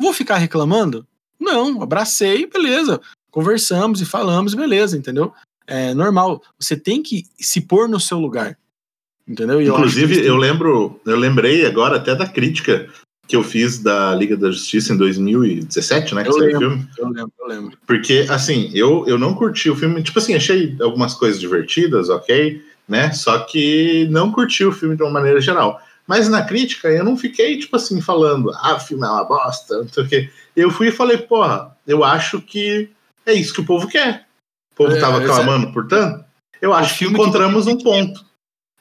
Vou 0.00 0.14
ficar 0.14 0.38
reclamando? 0.38 1.06
Não, 1.38 1.82
abracei, 1.82 2.46
beleza. 2.46 2.98
Conversamos 3.30 4.00
e 4.00 4.06
falamos, 4.06 4.54
beleza, 4.54 4.96
entendeu? 4.96 5.30
É 5.66 5.92
normal. 5.92 6.42
Você 6.58 6.74
tem 6.74 7.02
que 7.02 7.26
se 7.38 7.60
pôr 7.60 7.86
no 7.86 8.00
seu 8.00 8.18
lugar. 8.18 8.58
Entendeu? 9.28 9.60
E 9.60 9.66
eu 9.66 9.74
que 9.74 9.80
Inclusive, 9.80 10.14
têm- 10.16 10.24
eu 10.24 10.36
lembro, 10.36 11.00
eu 11.04 11.16
lembrei 11.16 11.66
agora 11.66 11.96
até 11.96 12.14
da 12.14 12.26
crítica 12.26 12.88
que 13.26 13.36
eu 13.36 13.42
fiz 13.44 13.78
da 13.78 14.14
Liga 14.14 14.36
da 14.38 14.50
Justiça 14.50 14.94
em 14.94 14.96
2017, 14.96 16.14
né? 16.14 16.22
Que 16.22 16.28
Eu 16.30 16.32
saiu 16.32 16.44
o 16.44 16.46
lembro. 16.52 16.70
filme. 16.70 16.88
Eu 16.98 17.08
lembro, 17.08 17.32
eu 17.40 17.46
lembro. 17.46 17.78
Porque, 17.86 18.26
assim, 18.30 18.70
eu, 18.72 19.04
eu 19.06 19.18
não 19.18 19.34
curti 19.34 19.68
o 19.68 19.76
filme. 19.76 20.02
Tipo 20.02 20.18
assim, 20.18 20.34
achei 20.34 20.74
algumas 20.80 21.12
coisas 21.14 21.38
divertidas, 21.38 22.08
ok, 22.08 22.62
né? 22.88 23.12
Só 23.12 23.38
que 23.40 24.08
não 24.10 24.32
curti 24.32 24.64
o 24.64 24.72
filme 24.72 24.96
de 24.96 25.02
uma 25.02 25.10
maneira 25.12 25.40
geral. 25.42 25.78
Mas 26.06 26.26
na 26.26 26.42
crítica, 26.42 26.88
eu 26.88 27.04
não 27.04 27.18
fiquei, 27.18 27.58
tipo 27.58 27.76
assim, 27.76 28.00
falando, 28.00 28.50
ah, 28.54 28.76
o 28.76 28.80
filme 28.80 29.04
é 29.04 29.10
uma 29.10 29.24
bosta, 29.24 29.76
não 29.76 29.88
sei 29.88 30.02
o 30.04 30.08
quê. 30.08 30.30
Eu 30.56 30.70
fui 30.70 30.88
e 30.88 30.92
falei, 30.92 31.18
porra, 31.18 31.76
eu 31.86 32.02
acho 32.02 32.40
que 32.40 32.88
é 33.26 33.34
isso 33.34 33.52
que 33.52 33.60
o 33.60 33.64
povo 33.66 33.86
quer. 33.88 34.24
O 34.72 34.76
povo 34.76 34.96
É, 34.96 35.00
tava 35.00 35.22
exato. 35.22 35.42
clamando, 35.42 35.70
portanto, 35.70 36.24
eu 36.62 36.72
acho 36.72 36.96
que 36.98 37.04
que 37.04 37.10
encontramos 37.12 37.66
todo 37.66 37.74
um 37.78 37.82
ponto. 37.82 38.24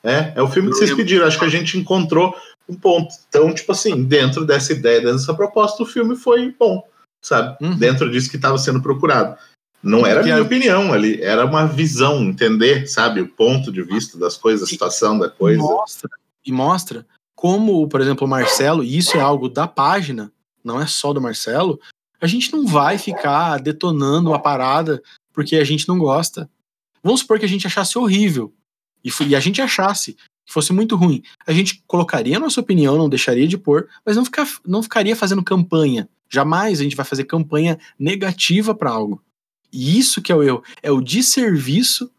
É, 0.03 0.33
é 0.35 0.41
o 0.41 0.47
filme 0.47 0.69
que 0.69 0.77
vocês 0.77 0.93
pediram, 0.93 1.25
acho 1.25 1.39
que 1.39 1.45
a 1.45 1.49
gente 1.49 1.77
encontrou 1.77 2.35
um 2.69 2.75
ponto. 2.75 3.13
Então, 3.29 3.53
tipo 3.53 3.71
assim, 3.71 4.03
dentro 4.03 4.45
dessa 4.45 4.73
ideia, 4.73 4.99
dentro 5.01 5.17
dessa 5.17 5.33
proposta, 5.33 5.83
o 5.83 5.85
filme 5.85 6.15
foi 6.15 6.53
bom, 6.57 6.83
sabe? 7.21 7.57
Uhum. 7.61 7.77
Dentro 7.77 8.09
disso 8.09 8.29
que 8.29 8.35
estava 8.35 8.57
sendo 8.57 8.81
procurado. 8.81 9.37
Não 9.81 10.05
era 10.05 10.21
a 10.21 10.23
minha 10.23 10.37
a- 10.37 10.41
opinião 10.41 10.91
ali, 10.91 11.21
era 11.21 11.45
uma 11.45 11.65
visão, 11.65 12.23
entender, 12.23 12.87
sabe, 12.87 13.21
o 13.21 13.27
ponto 13.27 13.71
de 13.71 13.81
vista 13.83 14.17
das 14.17 14.35
coisas, 14.35 14.67
a 14.67 14.71
situação 14.71 15.17
da 15.17 15.29
coisa. 15.29 15.61
Mostra, 15.61 16.09
e 16.45 16.51
mostra 16.51 17.05
como, 17.35 17.87
por 17.87 18.01
exemplo, 18.01 18.25
o 18.25 18.29
Marcelo, 18.29 18.83
e 18.83 18.97
isso 18.97 19.15
é 19.17 19.21
algo 19.21 19.47
da 19.47 19.67
página, 19.67 20.31
não 20.63 20.81
é 20.81 20.87
só 20.87 21.13
do 21.13 21.21
Marcelo, 21.21 21.79
a 22.19 22.25
gente 22.25 22.51
não 22.51 22.65
vai 22.65 22.97
ficar 22.97 23.59
detonando 23.59 24.29
uma 24.29 24.39
parada 24.41 25.01
porque 25.31 25.55
a 25.57 25.63
gente 25.63 25.87
não 25.87 25.99
gosta. 25.99 26.49
Vamos 27.03 27.21
supor 27.21 27.37
que 27.37 27.45
a 27.45 27.49
gente 27.49 27.67
achasse 27.67 27.97
horrível 27.97 28.51
e, 29.03 29.11
e 29.27 29.35
a 29.35 29.39
gente 29.39 29.61
achasse 29.61 30.13
que 30.45 30.53
fosse 30.53 30.71
muito 30.71 30.95
ruim. 30.95 31.21
A 31.45 31.51
gente 31.51 31.83
colocaria 31.85 32.37
a 32.37 32.39
nossa 32.39 32.61
opinião, 32.61 32.97
não 32.97 33.09
deixaria 33.09 33.47
de 33.47 33.57
pôr, 33.57 33.87
mas 34.05 34.15
não, 34.15 34.23
ficar, 34.23 34.47
não 34.65 34.81
ficaria 34.81 35.15
fazendo 35.15 35.43
campanha. 35.43 36.07
Jamais 36.29 36.79
a 36.79 36.83
gente 36.83 36.95
vai 36.95 37.05
fazer 37.05 37.25
campanha 37.25 37.77
negativa 37.99 38.73
para 38.73 38.91
algo. 38.91 39.21
E 39.71 39.97
isso 39.99 40.21
que 40.21 40.31
é 40.31 40.35
o 40.35 40.43
erro. 40.43 40.63
É 40.81 40.91
o 40.91 41.01
desserviço 41.01 42.09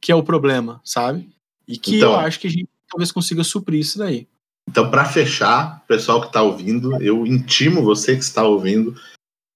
que 0.00 0.12
é 0.12 0.14
o 0.14 0.22
problema, 0.22 0.80
sabe? 0.84 1.28
E 1.66 1.76
que 1.78 1.96
Então- 1.96 2.12
eu 2.12 2.18
acho 2.18 2.38
que 2.38 2.46
a 2.46 2.50
gente 2.50 2.68
talvez 2.88 3.10
consiga 3.10 3.42
suprir 3.42 3.80
isso 3.80 3.98
daí. 3.98 4.28
Então, 4.68 4.90
para 4.90 5.04
fechar, 5.04 5.84
pessoal 5.86 6.20
que 6.20 6.28
está 6.28 6.42
ouvindo, 6.42 7.00
eu 7.02 7.26
intimo 7.26 7.82
você 7.82 8.16
que 8.16 8.22
está 8.22 8.44
ouvindo 8.44 8.94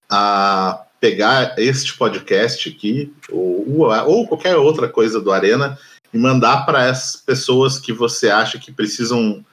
a 0.09 0.85
pegar 0.99 1.57
este 1.57 1.95
podcast 1.97 2.69
aqui, 2.69 3.13
ou, 3.31 3.81
ou 4.07 4.27
qualquer 4.27 4.55
outra 4.57 4.87
coisa 4.89 5.19
do 5.19 5.31
Arena, 5.31 5.77
e 6.13 6.17
mandar 6.17 6.65
para 6.65 6.89
as 6.89 7.15
pessoas 7.15 7.79
que 7.79 7.93
você 7.93 8.29
acha 8.29 8.57
que 8.57 8.71
precisam 8.71 9.43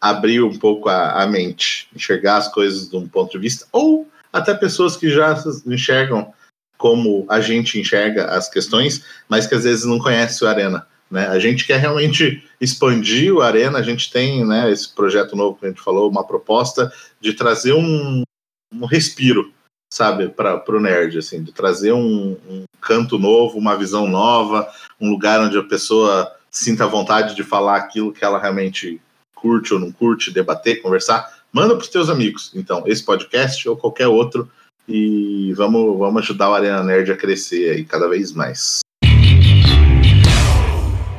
abrir 0.00 0.42
um 0.42 0.58
pouco 0.58 0.88
a, 0.88 1.22
a 1.22 1.26
mente, 1.26 1.88
enxergar 1.94 2.36
as 2.36 2.48
coisas 2.48 2.88
de 2.88 2.96
um 2.96 3.08
ponto 3.08 3.32
de 3.32 3.38
vista, 3.38 3.66
ou 3.72 4.08
até 4.32 4.52
pessoas 4.52 4.96
que 4.96 5.08
já 5.08 5.34
enxergam 5.66 6.32
como 6.76 7.24
a 7.28 7.40
gente 7.40 7.78
enxerga 7.78 8.26
as 8.26 8.48
questões, 8.48 9.04
mas 9.28 9.46
que 9.46 9.54
às 9.54 9.64
vezes 9.64 9.84
não 9.84 9.98
conhecem 9.98 10.46
o 10.46 10.50
Arena. 10.50 10.86
Né? 11.10 11.26
A 11.28 11.38
gente 11.38 11.66
quer 11.66 11.78
realmente 11.78 12.44
expandir 12.60 13.32
o 13.32 13.40
Arena, 13.40 13.78
a 13.78 13.82
gente 13.82 14.10
tem 14.10 14.44
né, 14.44 14.70
esse 14.70 14.92
projeto 14.92 15.36
novo 15.36 15.56
que 15.58 15.66
a 15.66 15.68
gente 15.68 15.80
falou, 15.80 16.10
uma 16.10 16.26
proposta 16.26 16.92
de 17.20 17.32
trazer 17.32 17.72
um, 17.72 18.22
um 18.72 18.84
respiro, 18.86 19.52
sabe, 19.94 20.28
para 20.28 20.60
o 20.68 20.80
nerd, 20.80 21.18
assim, 21.18 21.42
de 21.42 21.52
trazer 21.52 21.92
um, 21.92 22.36
um 22.50 22.64
canto 22.80 23.16
novo, 23.16 23.58
uma 23.58 23.76
visão 23.76 24.08
nova, 24.08 24.68
um 25.00 25.08
lugar 25.08 25.40
onde 25.40 25.56
a 25.56 25.62
pessoa 25.62 26.32
sinta 26.50 26.86
vontade 26.86 27.34
de 27.36 27.44
falar 27.44 27.76
aquilo 27.76 28.12
que 28.12 28.24
ela 28.24 28.40
realmente 28.40 29.00
curte 29.34 29.72
ou 29.72 29.78
não 29.78 29.92
curte, 29.92 30.32
debater, 30.32 30.82
conversar. 30.82 31.32
Manda 31.52 31.76
para 31.76 31.82
os 31.82 31.88
teus 31.88 32.10
amigos, 32.10 32.50
então, 32.56 32.82
esse 32.86 33.04
podcast 33.04 33.68
ou 33.68 33.76
qualquer 33.76 34.08
outro, 34.08 34.50
e 34.88 35.52
vamos, 35.56 35.96
vamos 35.96 36.22
ajudar 36.22 36.50
o 36.50 36.54
Arena 36.54 36.82
Nerd 36.82 37.12
a 37.12 37.16
crescer 37.16 37.70
aí 37.70 37.84
cada 37.84 38.08
vez 38.08 38.32
mais. 38.32 38.80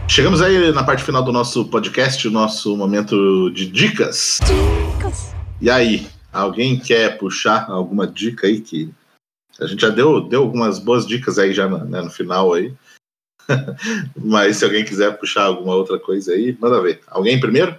Chegamos 0.08 0.42
aí 0.42 0.72
na 0.74 0.84
parte 0.84 1.04
final 1.04 1.24
do 1.24 1.32
nosso 1.32 1.66
podcast, 1.66 2.28
o 2.28 2.32
nosso 2.32 2.76
momento 2.76 3.50
de 3.52 3.66
dicas. 3.66 4.38
E 5.62 5.70
aí, 5.70 6.08
alguém 6.36 6.80
quer 6.80 7.18
puxar 7.18 7.70
alguma 7.70 8.06
dica 8.06 8.48
aí 8.48 8.60
que 8.60 8.94
a 9.60 9.66
gente 9.66 9.82
já 9.82 9.90
deu, 9.90 10.22
deu 10.22 10.42
algumas 10.42 10.80
boas 10.80 11.08
dicas 11.08 11.40
aí 11.40 11.54
já 11.54 11.68
né, 11.68 12.02
no 12.02 12.10
final 12.10 12.54
aí. 12.54 12.74
Mas 14.18 14.58
se 14.58 14.66
alguém 14.66 14.84
quiser 14.84 15.18
puxar 15.18 15.44
alguma 15.44 15.76
outra 15.76 15.98
coisa 15.98 16.34
aí, 16.34 16.58
manda 16.60 16.82
ver. 16.82 17.02
Alguém 17.08 17.40
primeiro? 17.40 17.78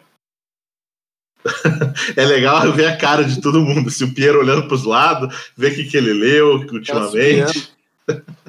é 2.16 2.24
legal 2.24 2.72
ver 2.72 2.86
a 2.86 2.96
cara 2.96 3.24
de 3.24 3.40
todo 3.40 3.61
mundo. 3.61 3.90
Se 3.90 4.04
o 4.04 4.14
Piero 4.14 4.40
olhando 4.40 4.66
para 4.66 4.74
os 4.74 4.84
lados, 4.84 5.52
ver 5.57 5.72
o 5.72 5.74
que, 5.74 5.84
que 5.84 5.96
ele 5.96 6.12
leu 6.12 6.57
ultimamente. 6.57 7.72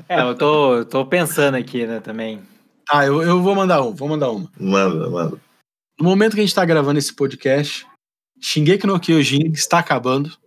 É, 0.07 0.21
eu 0.21 0.35
tô, 0.35 0.77
eu 0.77 0.85
tô 0.85 1.05
pensando 1.05 1.55
aqui, 1.55 1.85
né, 1.85 1.99
também. 1.99 2.41
Ah, 2.89 3.05
eu, 3.05 3.21
eu 3.21 3.41
vou 3.41 3.53
mandar 3.53 3.81
um, 3.81 3.93
vou 3.93 4.07
mandar 4.07 4.31
uma. 4.31 4.49
Manda, 4.57 5.09
manda. 5.09 5.37
No 5.99 6.05
momento 6.05 6.35
que 6.35 6.39
a 6.39 6.43
gente 6.43 6.55
tá 6.55 6.63
gravando 6.63 6.99
esse 6.99 7.13
podcast, 7.13 7.85
Shingeki 8.39 8.87
no 8.87 8.99
Kyojin 8.99 9.51
está 9.51 9.79
acabando. 9.79 10.37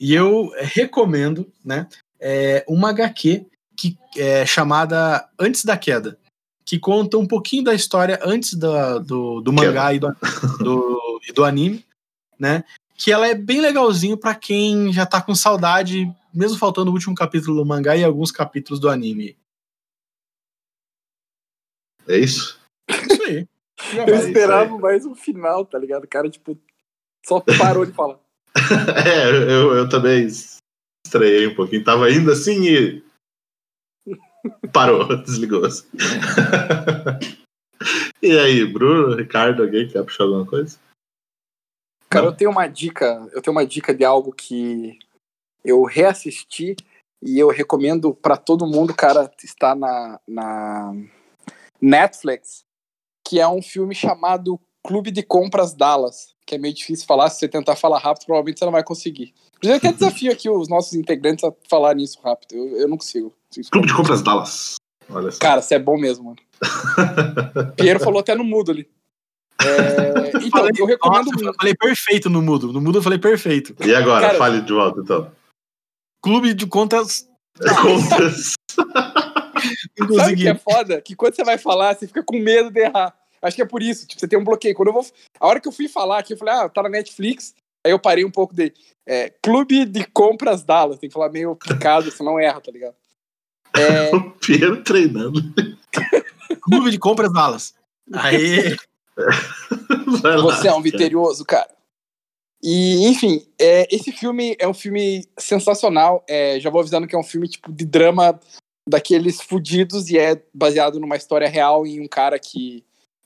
E 0.00 0.14
eu 0.14 0.50
recomendo, 0.58 1.50
né, 1.64 1.88
é, 2.20 2.64
uma 2.68 2.90
HQ 2.90 3.46
que 3.76 3.96
é 4.16 4.44
chamada 4.46 5.28
Antes 5.38 5.64
da 5.64 5.76
Queda, 5.76 6.18
que 6.64 6.78
conta 6.78 7.18
um 7.18 7.26
pouquinho 7.26 7.64
da 7.64 7.74
história 7.74 8.18
antes 8.22 8.54
da, 8.54 8.98
do, 8.98 9.40
do 9.40 9.52
mangá 9.52 9.92
e 9.92 9.98
do, 9.98 10.14
do, 10.58 11.20
e 11.28 11.32
do 11.32 11.44
anime, 11.44 11.84
né? 12.38 12.64
Que 12.96 13.12
ela 13.12 13.26
é 13.26 13.34
bem 13.34 13.60
legalzinho 13.60 14.16
para 14.16 14.34
quem 14.34 14.92
já 14.92 15.04
tá 15.04 15.20
com 15.20 15.34
saudade 15.34 16.08
mesmo 16.34 16.58
faltando 16.58 16.90
o 16.90 16.94
último 16.94 17.14
capítulo 17.14 17.56
do 17.56 17.64
mangá 17.64 17.96
e 17.96 18.02
alguns 18.02 18.32
capítulos 18.32 18.80
do 18.80 18.90
anime. 18.90 19.38
É 22.08 22.18
isso? 22.18 22.60
Isso 22.90 23.22
aí. 23.22 23.48
Eu 24.06 24.14
esperava 24.16 24.76
mais 24.78 25.06
um 25.06 25.14
final, 25.14 25.64
tá 25.64 25.78
ligado? 25.78 26.04
O 26.04 26.08
cara, 26.08 26.28
tipo, 26.28 26.58
só 27.24 27.40
parou 27.40 27.84
de 27.86 27.92
falar. 27.92 28.18
é, 29.04 29.30
eu, 29.30 29.74
eu 29.74 29.88
também 29.88 30.26
estreiei 31.04 31.46
um 31.46 31.54
pouquinho. 31.54 31.84
Tava 31.84 32.10
indo 32.10 32.30
assim 32.30 32.62
e. 32.66 33.04
Parou, 34.72 35.06
desligou. 35.22 35.62
e 38.22 38.38
aí, 38.38 38.64
Bruno, 38.66 39.16
Ricardo, 39.16 39.62
alguém 39.62 39.88
quer 39.88 40.04
puxar 40.04 40.24
alguma 40.24 40.46
coisa? 40.46 40.78
Cara, 42.10 42.26
eu 42.26 42.36
tenho 42.36 42.50
uma 42.50 42.68
dica, 42.68 43.28
eu 43.32 43.42
tenho 43.42 43.56
uma 43.56 43.66
dica 43.66 43.92
de 43.92 44.04
algo 44.04 44.32
que 44.32 44.98
eu 45.64 45.82
reassisti 45.82 46.76
e 47.22 47.38
eu 47.38 47.48
recomendo 47.48 48.14
para 48.14 48.36
todo 48.36 48.66
mundo, 48.66 48.94
cara, 48.94 49.32
está 49.42 49.74
na, 49.74 50.20
na 50.28 50.92
Netflix, 51.80 52.64
que 53.26 53.40
é 53.40 53.48
um 53.48 53.62
filme 53.62 53.94
chamado 53.94 54.60
Clube 54.84 55.10
de 55.10 55.22
Compras 55.22 55.72
Dallas, 55.72 56.34
que 56.46 56.54
é 56.54 56.58
meio 56.58 56.74
difícil 56.74 57.06
falar, 57.06 57.30
se 57.30 57.38
você 57.38 57.48
tentar 57.48 57.74
falar 57.74 57.98
rápido, 57.98 58.26
provavelmente 58.26 58.58
você 58.58 58.64
não 58.66 58.72
vai 58.72 58.84
conseguir. 58.84 59.32
Inclusive, 59.56 59.72
eu 59.72 59.76
até 59.76 59.92
desafio 59.92 60.30
aqui 60.30 60.50
os 60.50 60.68
nossos 60.68 60.92
integrantes 60.92 61.42
a 61.42 61.52
falar 61.70 61.94
nisso 61.94 62.18
rápido, 62.22 62.54
eu, 62.54 62.76
eu 62.80 62.88
não 62.88 62.98
consigo. 62.98 63.34
Clube 63.70 63.86
de 63.86 63.94
Compras 63.94 64.22
Dallas. 64.22 64.74
Olha 65.08 65.30
só. 65.30 65.38
Cara, 65.38 65.62
você 65.62 65.76
é 65.76 65.78
bom 65.78 65.96
mesmo, 65.96 66.24
mano. 66.24 66.36
Piero 67.76 68.00
falou 68.00 68.20
até 68.20 68.34
no 68.34 68.44
mudo 68.44 68.72
ali. 68.72 68.88
É, 69.62 70.28
então, 70.36 70.50
falei, 70.50 70.72
eu 70.76 70.86
recomendo 70.86 71.26
nossa, 71.26 71.30
muito. 71.30 71.48
Eu 71.48 71.54
falei 71.54 71.74
perfeito 71.74 72.28
no 72.28 72.42
mudo. 72.42 72.72
No 72.72 72.80
mudo 72.80 72.98
eu 72.98 73.02
falei 73.02 73.18
perfeito. 73.18 73.74
E 73.86 73.94
agora, 73.94 74.26
Cara- 74.26 74.38
fale 74.38 74.60
de 74.60 74.72
volta 74.72 75.00
então. 75.00 75.30
Clube 76.22 76.52
de 76.52 76.66
contas. 76.66 77.28
Contas. 77.80 78.54
Sabe 80.16 80.32
o 80.32 80.36
que 80.36 80.48
é 80.48 80.54
foda? 80.54 81.00
Que 81.00 81.14
quando 81.14 81.34
você 81.34 81.44
vai 81.44 81.56
falar, 81.56 81.94
você 81.94 82.06
fica 82.06 82.22
com 82.22 82.38
medo 82.38 82.70
de 82.70 82.80
errar. 82.80 83.16
Acho 83.44 83.56
que 83.56 83.62
é 83.62 83.66
por 83.66 83.82
isso, 83.82 84.06
tipo, 84.06 84.20
você 84.20 84.26
tem 84.26 84.38
um 84.38 84.44
bloqueio. 84.44 84.74
Quando 84.74 84.88
eu 84.88 84.94
vou. 84.94 85.06
A 85.38 85.46
hora 85.46 85.60
que 85.60 85.68
eu 85.68 85.72
fui 85.72 85.88
falar 85.88 86.18
aqui, 86.18 86.32
eu 86.32 86.38
falei, 86.38 86.54
ah, 86.54 86.68
tá 86.68 86.82
na 86.82 86.88
Netflix. 86.88 87.54
Aí 87.84 87.92
eu 87.92 87.98
parei 87.98 88.24
um 88.24 88.30
pouco 88.30 88.54
de. 88.54 88.72
é, 89.06 89.30
Clube 89.42 89.84
de 89.84 90.04
Compras 90.06 90.64
Dallas. 90.64 90.98
Tem 90.98 91.08
que 91.08 91.14
falar 91.14 91.30
meio 91.30 91.54
picado, 91.54 92.10
senão 92.10 92.40
erra, 92.40 92.60
tá 92.60 92.72
ligado? 92.72 92.94
É, 93.76 94.14
o 94.16 94.30
Piero 94.30 94.82
treinando. 94.82 95.40
Clube 96.62 96.90
de 96.90 96.98
compras 96.98 97.32
Dallas. 97.32 97.74
Aí. 98.14 98.76
Lá, 100.22 100.36
Você 100.38 100.68
é 100.68 100.72
um 100.72 100.76
cara. 100.76 100.82
vitorioso, 100.82 101.44
cara. 101.44 101.70
E, 102.62 103.06
enfim, 103.06 103.46
é, 103.60 103.86
esse 103.94 104.10
filme 104.10 104.56
é 104.58 104.66
um 104.66 104.72
filme 104.72 105.26
sensacional. 105.38 106.24
É, 106.26 106.58
já 106.58 106.70
vou 106.70 106.80
avisando 106.80 107.06
que 107.06 107.14
é 107.14 107.18
um 107.18 107.24
filme 107.24 107.46
tipo 107.46 107.70
de 107.70 107.84
drama 107.84 108.40
daqueles 108.88 109.40
fudidos 109.40 110.10
e 110.10 110.18
é 110.18 110.42
baseado 110.52 110.98
numa 110.98 111.16
história 111.16 111.48
real 111.48 111.86
em 111.86 112.00
um 112.00 112.08
cara 112.08 112.38
que, 112.38 112.84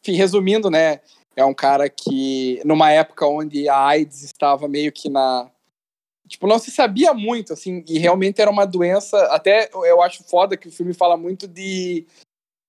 enfim, 0.08 0.16
resumindo, 0.16 0.70
né, 0.70 1.00
é 1.36 1.44
um 1.44 1.54
cara 1.54 1.88
que 1.88 2.60
numa 2.64 2.90
época 2.90 3.26
onde 3.26 3.68
a 3.68 3.78
AIDS 3.78 4.22
estava 4.22 4.66
meio 4.66 4.90
que 4.90 5.08
na 5.08 5.50
tipo, 6.26 6.46
não 6.46 6.58
se 6.58 6.70
sabia 6.70 7.14
muito 7.14 7.54
assim, 7.54 7.82
e 7.88 7.98
realmente 7.98 8.40
era 8.40 8.50
uma 8.50 8.66
doença, 8.66 9.18
até 9.32 9.70
eu 9.72 10.02
acho 10.02 10.22
foda 10.24 10.56
que 10.56 10.68
o 10.68 10.72
filme 10.72 10.92
fala 10.92 11.16
muito 11.16 11.46
de 11.46 12.06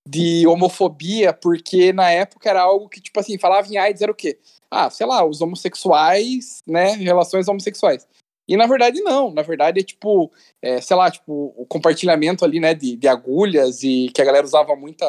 de 0.07 0.47
homofobia, 0.47 1.31
porque 1.33 1.93
na 1.93 2.09
época 2.09 2.49
era 2.49 2.61
algo 2.61 2.89
que 2.89 2.99
tipo 2.99 3.19
assim, 3.19 3.37
falava 3.37 3.67
em 3.67 3.77
AIDS 3.77 4.01
era 4.01 4.11
o 4.11 4.15
quê? 4.15 4.39
Ah, 4.71 4.89
sei 4.89 5.05
lá, 5.05 5.23
os 5.25 5.41
homossexuais, 5.41 6.59
né, 6.65 6.91
relações 6.93 7.47
homossexuais. 7.47 8.07
E 8.47 8.57
na 8.57 8.65
verdade 8.65 9.01
não, 9.01 9.31
na 9.31 9.43
verdade 9.43 9.79
é 9.79 9.83
tipo, 9.83 10.31
é, 10.61 10.81
sei 10.81 10.95
lá, 10.95 11.11
tipo, 11.11 11.53
o 11.55 11.65
compartilhamento 11.67 12.43
ali, 12.43 12.59
né, 12.59 12.73
de, 12.73 12.95
de 12.95 13.07
agulhas 13.07 13.83
e 13.83 14.09
que 14.13 14.21
a 14.21 14.25
galera 14.25 14.45
usava 14.45 14.75
muita 14.75 15.05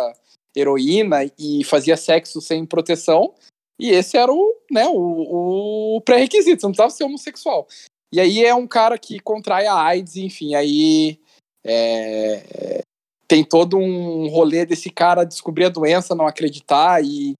heroína 0.57 1.31
e 1.39 1.65
fazia 1.65 1.97
sexo 1.97 2.41
sem 2.41 2.67
proteção. 2.67 3.35
E 3.79 3.91
esse 3.91 4.17
era 4.17 4.33
o, 4.33 4.57
né, 4.71 4.87
o, 4.89 5.97
o 5.97 6.01
pré-requisito, 6.03 6.65
não 6.65 6.71
precisava 6.71 6.91
ser 6.91 7.05
homossexual. 7.05 7.67
E 8.13 8.21
aí 8.21 8.45
é 8.45 8.55
um 8.55 8.67
cara 8.67 8.99
que 8.99 9.21
contrai 9.21 9.67
a 9.67 9.75
AIDS, 9.75 10.17
enfim, 10.17 10.55
aí 10.55 11.19
é, 11.65 12.83
tem 13.29 13.45
todo 13.45 13.77
um 13.77 14.29
rolê 14.29 14.67
desse 14.67 14.91
cara 14.91 15.25
descobrir 15.25 15.67
a 15.67 15.71
doença, 15.71 16.15
não 16.15 16.27
acreditar 16.27 17.03
e 17.05 17.35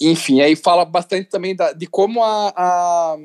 enfim, 0.00 0.40
aí 0.40 0.54
fala 0.54 0.84
bastante 0.84 1.28
também 1.28 1.56
da, 1.56 1.72
de 1.72 1.88
como 1.88 2.22
a, 2.22 2.52
a, 2.56 3.16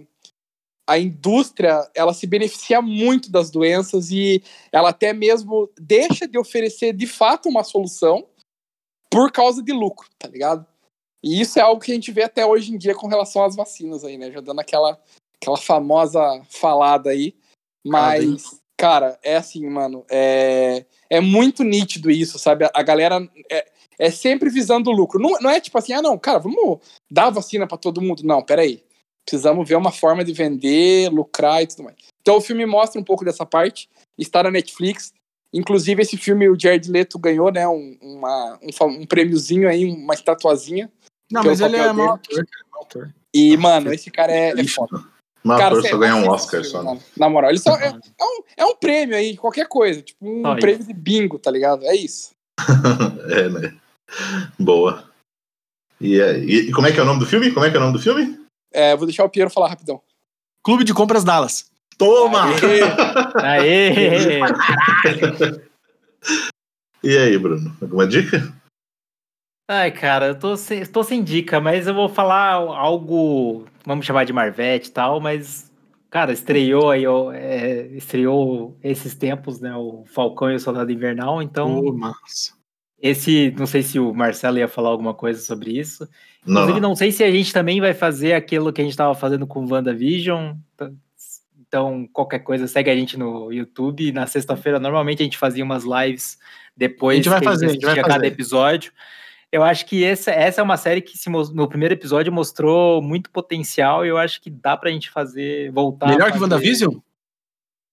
a 0.88 0.98
indústria 0.98 1.88
ela 1.96 2.14
se 2.14 2.26
beneficia 2.26 2.82
muito 2.82 3.32
das 3.32 3.52
doenças 3.52 4.10
e 4.10 4.42
ela 4.72 4.90
até 4.90 5.14
mesmo 5.14 5.70
deixa 5.80 6.28
de 6.28 6.38
oferecer 6.40 6.92
de 6.94 7.06
fato 7.06 7.48
uma 7.48 7.64
solução 7.64 8.28
por 9.10 9.32
causa 9.32 9.62
de 9.62 9.72
lucro, 9.72 10.08
tá 10.18 10.28
ligado? 10.28 10.66
E 11.24 11.40
isso 11.40 11.58
é 11.58 11.62
algo 11.62 11.82
que 11.82 11.92
a 11.92 11.96
gente 11.96 12.12
vê 12.12 12.24
até 12.24 12.46
hoje 12.46 12.74
em 12.74 12.78
dia 12.78 12.94
com 12.94 13.08
relação 13.08 13.46
às 13.46 13.56
vacinas 13.56 14.04
aí, 14.04 14.18
né? 14.18 14.30
Já 14.30 14.42
dando 14.42 14.60
aquela, 14.60 15.00
aquela 15.42 15.58
famosa 15.58 16.20
falada 16.50 17.12
aí. 17.12 17.34
Mas, 17.86 18.60
cara, 18.78 19.18
é 19.24 19.38
assim, 19.38 19.66
mano, 19.70 20.06
é, 20.12 20.86
é 21.10 21.22
muito 21.22 21.64
nítido 21.64 22.12
isso, 22.12 22.38
sabe? 22.38 22.70
A, 22.74 22.84
galera 22.84 23.26
é, 23.50 23.72
é 23.98 24.12
sempre 24.12 24.50
visando 24.50 24.90
o 24.90 24.94
lucro. 24.94 25.20
Não, 25.20 25.32
não 25.40 25.50
é 25.50 25.62
tipo 25.62 25.78
assim, 25.78 25.94
ah, 25.94 26.02
não, 26.02 26.18
cara, 26.18 26.40
vamos 26.40 26.80
dar 27.10 27.30
vacina 27.30 27.66
pra 27.66 27.78
todo 27.78 28.02
mundo. 28.02 28.24
Não, 28.24 28.42
peraí. 28.42 28.84
Precisamos 29.26 29.68
ver 29.68 29.76
uma 29.76 29.92
forma 29.92 30.24
de 30.26 30.34
vender, 30.34 31.10
lucrar 31.10 31.64
e 31.64 31.68
tudo 31.68 31.84
mais. 31.84 31.96
Então 32.22 32.36
o 32.36 32.42
filme 32.42 32.66
mostra 32.66 33.00
um 33.00 33.04
pouco 33.04 33.24
dessa 33.24 33.46
parte. 33.46 33.90
Está 34.18 34.44
na 34.44 34.52
Netflix. 34.52 35.14
Inclusive, 35.54 36.02
esse 36.02 36.18
filme, 36.18 36.50
o 36.50 36.60
Jared 36.60 36.90
Leto 36.90 37.20
ganhou, 37.20 37.52
né, 37.52 37.68
um, 37.68 37.98
uma, 38.02 38.60
um, 38.62 38.86
um 39.02 39.06
prêmiozinho 39.06 39.70
aí, 39.70 39.86
uma 39.86 40.14
estatuazinha. 40.14 40.92
Não, 41.32 41.44
mas 41.44 41.62
ele 41.62 41.76
é 41.76 41.80
papel 41.80 41.94
mau 41.94 42.18
dele. 42.18 42.42
ator, 42.42 42.46
mau 42.72 42.82
ator. 42.84 43.14
E, 43.34 43.56
mano, 43.58 43.94
esse 43.94 44.10
cara 44.12 44.32
é, 44.32 44.50
é 44.60 44.68
foda. 44.68 45.04
Mas 45.44 45.60
Cara, 45.60 45.76
só 45.76 45.82
sério, 45.82 46.00
ganhar 46.00 46.16
um 46.16 46.30
Oscar 46.30 46.64
só. 46.64 46.82
né? 46.84 47.00
Na 47.18 47.30
moral, 47.30 47.50
ele 47.52 47.60
só 47.60 47.76
é, 47.78 47.88
é 47.90 48.24
um, 48.24 48.44
é 48.58 48.66
um 48.66 48.76
prêmio 48.76 49.16
aí, 49.16 49.36
qualquer 49.38 49.68
coisa. 49.68 50.02
Tipo, 50.02 50.26
um 50.28 50.42
Só 50.42 50.56
prêmio 50.56 50.86
de 50.86 50.94
bingo, 50.94 51.38
tá 51.38 51.52
ligado? 51.52 51.84
É 51.86 51.96
isso. 51.96 52.32
é, 53.30 53.50
né? 53.50 53.76
Boa. 54.58 55.10
E, 56.00 56.20
é- 56.20 56.40
e- 56.40 56.70
e 56.70 56.72
como 56.72 56.88
é 56.88 56.92
que 56.92 57.00
é 57.00 57.04
o 57.04 57.06
nome 57.06 57.20
do 57.20 57.26
filme? 57.26 57.52
Como 57.52 57.66
é 57.66 57.70
que 57.70 57.76
é 57.76 57.80
o 57.80 57.84
nome 57.84 57.94
do 57.94 58.02
filme? 58.02 58.40
É, 58.72 58.96
vou 58.96 59.06
deixar 59.06 59.24
o 59.26 59.30
Piero 59.30 59.50
falar 59.50 59.70
rapidão. 59.70 60.02
Clube 60.64 60.84
de 60.84 60.94
compras 60.94 61.24
Dallas. 61.24 61.70
Toma! 61.98 62.46
Aê! 63.42 64.40
Aê! 64.40 64.40
E 67.04 67.18
aí, 67.18 67.38
Bruno? 67.38 67.76
Alguma 67.82 68.08
dica? 68.08 68.54
Ai, 69.70 69.92
cara, 69.92 70.28
eu 70.28 70.40
tô 70.40 70.56
sem, 70.58 70.86
tô 70.86 71.04
sem 71.04 71.24
dica, 71.24 71.60
mas 71.60 71.88
eu 71.88 71.94
vou 71.94 72.10
falar 72.10 72.54
algo, 72.54 73.66
vamos 73.86 74.06
chamar 74.06 74.26
de 74.26 74.34
Marvete 74.34 74.90
e 74.90 74.92
tal, 74.92 75.20
mas, 75.22 75.72
cara, 76.10 76.34
estreou 76.34 76.92
aí, 76.92 77.08
ó, 77.08 77.32
é, 77.32 77.88
estreou 77.88 78.78
esses 78.84 79.16
tempos, 79.16 79.60
né, 79.62 79.74
o 79.76 80.04
Falcão 80.06 80.52
e 80.52 80.56
o 80.56 80.60
Soldado 80.60 80.92
Invernal, 80.92 81.42
então, 81.42 81.80
Ô, 81.80 81.94
massa. 81.94 82.54
esse, 83.02 83.54
não 83.58 83.66
sei 83.66 83.84
se 83.84 84.00
o 84.00 84.14
Marcelo 84.14 84.58
ia 84.58 84.68
falar 84.68 84.90
alguma 84.90 85.14
coisa 85.14 85.40
sobre 85.42 85.72
isso, 85.80 86.08
Não, 86.46 86.62
inclusive 86.64 86.82
não. 86.82 86.90
não 86.90 86.96
sei 86.96 87.12
se 87.14 87.24
a 87.24 87.32
gente 87.32 87.54
também 87.54 87.80
vai 87.80 87.94
fazer 87.94 88.34
aquilo 88.34 88.72
que 88.74 88.82
a 88.82 88.84
gente 88.84 88.98
tava 88.98 89.16
fazendo 89.16 89.48
com 89.48 89.66
WandaVision, 89.66 90.56
então 91.74 92.08
qualquer 92.14 92.40
coisa 92.40 92.68
segue 92.68 92.92
a 92.92 92.96
gente 92.96 93.18
no 93.18 93.52
YouTube, 93.52 94.12
na 94.12 94.28
sexta-feira 94.28 94.80
normalmente 94.80 95.22
a 95.22 95.26
gente 95.26 95.40
fazia 95.40 95.64
umas 95.64 95.84
lives 95.84 96.38
depois 96.78 97.16
A 97.16 97.18
gente 97.18 97.30
vai 97.30 97.40
que 97.40 97.46
fazer, 97.46 97.66
a 97.66 97.70
gente 97.70 97.82
vai 97.82 97.90
assistia 97.94 98.04
cada 98.04 98.16
fazer. 98.16 98.28
episódio, 98.28 98.94
eu 99.52 99.64
acho 99.64 99.86
que 99.88 100.04
essa, 100.04 100.30
essa 100.30 100.62
é 100.62 100.64
uma 100.64 100.78
série 100.78 101.02
que 101.02 101.18
se 101.18 101.30
no 101.32 101.68
primeiro 101.68 101.96
episódio 101.96 102.32
mostrou 102.32 103.02
muito 103.02 103.32
potencial 103.32 104.06
e 104.06 104.10
eu 104.10 104.18
acho 104.20 104.40
que 104.40 104.52
dá 104.52 104.78
pra 104.78 104.92
gente 104.92 105.10
fazer, 105.10 105.72
voltar. 105.72 106.08
Melhor 106.10 106.26
que 106.28 106.34
fazer- 106.34 106.44
WandaVision? 106.44 106.94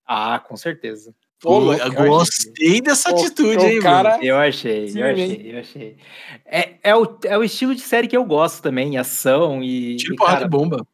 Ah, 0.06 0.38
com 0.38 0.56
certeza. 0.58 1.14
Ô, 1.42 1.58
louco, 1.58 1.80
eu 1.80 1.92
gostei 2.06 2.82
dessa 2.82 3.08
atitude, 3.10 3.56
o 3.64 3.66
hein, 3.66 3.80
cara- 3.80 4.18
Eu 4.22 4.36
achei, 4.36 4.88
Sim, 4.88 5.00
eu 5.00 5.06
achei, 5.06 5.52
eu 5.54 5.58
achei. 5.58 5.96
É, 6.44 6.74
é, 6.82 6.94
o, 6.94 7.18
é 7.24 7.38
o 7.38 7.42
estilo 7.42 7.74
de 7.74 7.80
série 7.80 8.08
que 8.08 8.16
eu 8.16 8.26
gosto 8.26 8.62
também, 8.62 8.98
ação 8.98 9.62
e, 9.62 9.96
Tiro 9.96 10.14
e, 10.14 10.16
cara, 10.18 10.46
bomba. 10.46 10.86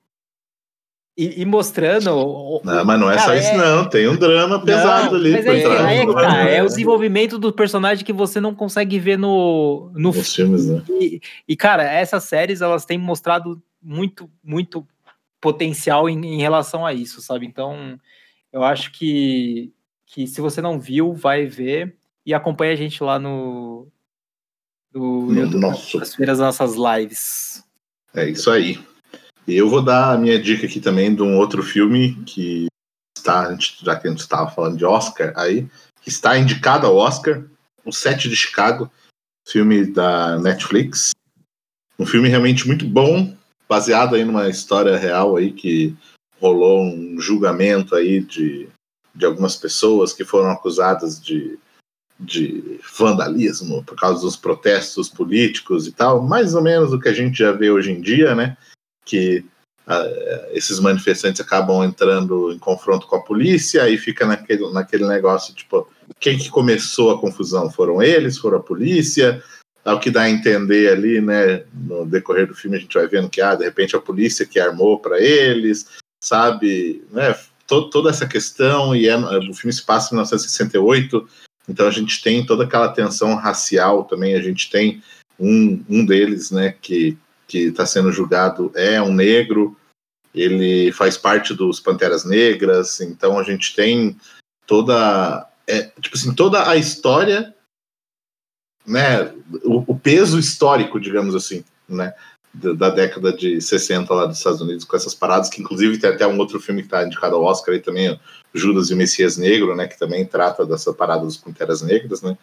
E, 1.17 1.41
e 1.41 1.45
mostrando. 1.45 2.09
o- 2.15 2.61
Não, 2.65 2.85
mas 2.85 3.01
não 3.01 3.11
é 3.11 3.17
cara, 3.17 3.27
só 3.27 3.35
isso, 3.35 3.57
não. 3.57 3.89
Tem 3.89 4.07
um 4.09 4.17
drama 4.17 4.63
pesado 4.65 5.13
Não, 5.13 5.15
ali. 5.19 5.33
Mas 5.33 5.47
aí, 5.47 5.63
trás. 5.63 5.99
é 5.99 6.13
tá, 6.13 6.49
é 6.49 6.57
é- 6.57 6.63
o 6.63 6.67
desenvolvimento 6.67 7.39
do 7.39 7.53
personagem 7.53 8.05
que 8.05 8.13
você 8.13 8.41
não 8.41 8.55
consegue 8.55 8.99
ver 8.99 9.17
no, 9.19 9.91
no 9.95 10.13
Nos 10.13 10.35
filmes, 10.35 10.67
né? 10.69 10.83
E, 10.91 11.21
e, 11.49 11.57
cara, 11.57 11.83
essas 11.85 12.25
séries 12.25 12.61
elas 12.61 12.85
têm 12.85 12.99
mostrado 12.99 13.63
muito, 13.83 14.31
muito 14.45 14.87
potencial 15.41 16.09
em, 16.09 16.25
em 16.35 16.41
relação 16.41 16.85
a 16.85 16.93
isso, 16.93 17.21
sabe? 17.23 17.47
Então, 17.47 17.99
eu 18.53 18.63
acho 18.63 18.91
que, 18.93 19.73
que 20.07 20.27
se 20.27 20.41
você 20.41 20.61
não 20.61 20.79
viu, 20.79 21.13
vai 21.15 21.47
ver 21.47 21.97
e 22.25 22.35
acompanha 22.35 22.73
a 22.73 22.77
gente 22.77 23.03
lá 23.05 23.19
no, 23.19 23.87
no, 24.93 25.27
No 25.27 25.35
YouTube, 25.41 25.61
nosso. 25.61 25.99
nas 25.99 26.11
primeiras 26.11 26.39
nossas 26.41 26.75
lives. 26.75 27.63
É 28.15 28.29
isso 28.29 28.51
aí. 28.51 28.79
E 29.47 29.55
eu 29.55 29.69
vou 29.71 29.81
dar 29.81 30.13
a 30.13 30.19
minha 30.19 30.41
dica 30.41 30.67
aqui 30.67 30.81
também 30.81 31.15
de 31.15 31.23
um 31.23 31.39
outro 31.39 31.63
filme 31.63 32.17
que 32.25 32.67
está, 33.17 33.57
já 33.83 33.97
que 33.97 34.09
a 34.09 34.11
gente 34.11 34.21
estava 34.21 34.51
falando 34.51 34.77
de 34.77 34.85
Oscar 34.85 35.33
aí, 35.37 35.69
que 36.03 36.09
está 36.09 36.37
indicado 36.37 36.87
ao 36.87 36.97
Oscar, 36.97 37.45
O 37.85 37.93
Sete 37.93 38.29
de 38.29 38.37
Chicago, 38.37 38.91
filme 39.47 39.87
da 39.87 40.39
Netflix. 40.39 41.11
Um 41.99 42.05
filme 42.05 42.29
realmente 42.29 42.67
muito 42.67 42.85
bom, 42.85 43.37
baseado 43.69 44.17
aí 44.17 44.25
numa 44.25 44.49
história 44.49 44.97
real 44.97 45.37
aí 45.37 45.53
que 45.53 45.97
rolou 46.41 46.83
um 46.83 47.21
julgamento 47.21 47.95
aí 47.95 48.21
de, 48.21 48.69
de 49.15 49.25
algumas 49.25 49.57
pessoas 49.57 50.13
que 50.13 50.25
foram 50.25 50.51
acusadas 50.51 51.21
de, 51.21 51.59
de 52.19 52.81
vandalismo 52.99 53.83
por 53.85 53.97
causa 53.97 54.21
dos 54.23 54.37
protestos 54.37 55.09
políticos 55.09 55.87
e 55.87 55.93
tal, 55.93 56.23
mais 56.23 56.55
ou 56.55 56.63
menos 56.63 56.93
o 56.93 56.99
que 56.99 57.09
a 57.09 57.15
gente 57.15 57.39
já 57.39 57.53
vê 57.53 57.71
hoje 57.71 57.93
em 57.93 58.01
dia, 58.01 58.35
né? 58.35 58.57
Que 59.07 59.45
uh, 59.87 60.53
esses 60.53 60.79
manifestantes 60.81 61.41
acabam 61.41 61.83
entrando 61.83 62.53
em 62.53 62.59
confronto 62.59 63.07
com 63.07 63.17
a 63.17 63.23
polícia 63.23 63.89
e 63.89 63.97
fica 63.97 64.27
naquele, 64.27 64.71
naquele 64.73 65.07
negócio, 65.07 65.55
tipo, 65.55 65.89
quem 66.21 66.37
que 66.37 66.51
começou 66.51 67.13
a 67.13 67.21
confusão? 67.21 67.71
Foram 67.71 68.03
eles? 68.03 68.39
Foram 68.39 68.59
a 68.59 68.63
polícia? 68.63 69.43
Ao 69.85 70.01
que 70.01 70.11
dá 70.11 70.23
a 70.23 70.31
entender 70.31 70.91
ali, 70.91 71.21
né, 71.21 71.65
no 71.73 72.05
decorrer 72.05 72.49
do 72.49 72.55
filme, 72.55 72.77
a 72.77 72.81
gente 72.81 72.95
vai 72.95 73.07
vendo 73.07 73.31
que, 73.31 73.41
ah, 73.41 73.55
de 73.55 73.65
repente 73.65 73.95
a 73.95 74.01
polícia 74.01 74.45
que 74.45 74.59
armou 74.59 74.99
para 74.99 75.21
eles, 75.21 75.87
sabe, 76.21 77.05
né, 77.13 77.37
to 77.69 77.89
toda 77.89 78.11
essa 78.11 78.27
questão, 78.27 78.97
e 78.97 79.09
é, 79.09 79.17
o 79.17 79.55
filme 79.55 79.73
se 79.73 79.85
passa 79.85 80.09
em 80.09 80.17
1968, 80.17 81.29
então 81.69 81.87
a 81.87 81.91
gente 81.93 82.21
tem 82.21 82.45
toda 82.45 82.65
aquela 82.65 82.89
tensão 82.89 83.37
racial 83.37 84.03
também, 84.03 84.35
a 84.35 84.41
gente 84.41 84.69
tem 84.69 85.01
um, 85.39 85.85
um 85.89 86.05
deles, 86.05 86.51
né, 86.51 86.75
que 86.83 87.17
que 87.47 87.59
está 87.69 87.87
sendo 87.87 88.13
julgado 88.13 88.73
é 88.75 89.01
um 89.01 89.13
negro, 89.13 89.77
ele 90.35 90.93
faz 90.93 91.17
parte 91.17 91.55
dos 91.55 91.81
Panteras 91.81 92.25
Negras, 92.25 93.01
então 93.01 93.39
a 93.39 93.43
gente 93.43 93.75
tem 93.75 94.17
toda 94.67 95.49
é, 95.67 95.83
tipo 96.01 96.17
assim, 96.17 96.33
toda 96.35 96.69
a 96.69 96.77
história, 96.77 97.55
né, 98.87 99.33
o, 99.65 99.93
o 99.93 99.99
peso 99.99 100.39
histórico, 100.39 101.01
digamos 101.01 101.35
assim, 101.35 101.65
né, 101.89 102.15
da, 102.55 102.73
da, 102.73 102.91
década 102.91 103.33
de 103.33 103.61
60 103.61 104.15
lá 104.15 104.27
dos 104.27 104.39
Estados 104.39 104.61
Unidos 104.61 104.85
com 104.85 104.97
essas 104.97 105.15
paradas, 105.15 105.51
que 105.51 105.61
inclusive 105.61 105.99
tem 105.99 106.11
até 106.11 106.27
um 106.27 106.39
outro 106.39 106.61
filme 106.61 106.83
que 106.83 106.87
está 106.87 107.05
indicado 107.05 107.35
ao 107.35 107.43
Oscar 107.43 107.75
aí 107.75 107.81
também, 107.81 108.19
Judas 108.55 108.89
e 108.91 108.95
o 108.95 108.97
Messias 108.97 109.37
Negro, 109.37 109.75
né, 109.75 109.89
que 109.89 109.99
também 109.99 110.25
trata 110.25 110.65
dessa 110.65 110.93
parada 110.93 111.25
dos 111.25 111.37
Panteras 111.37 111.83
Negras, 111.83 112.23
né, 112.23 112.39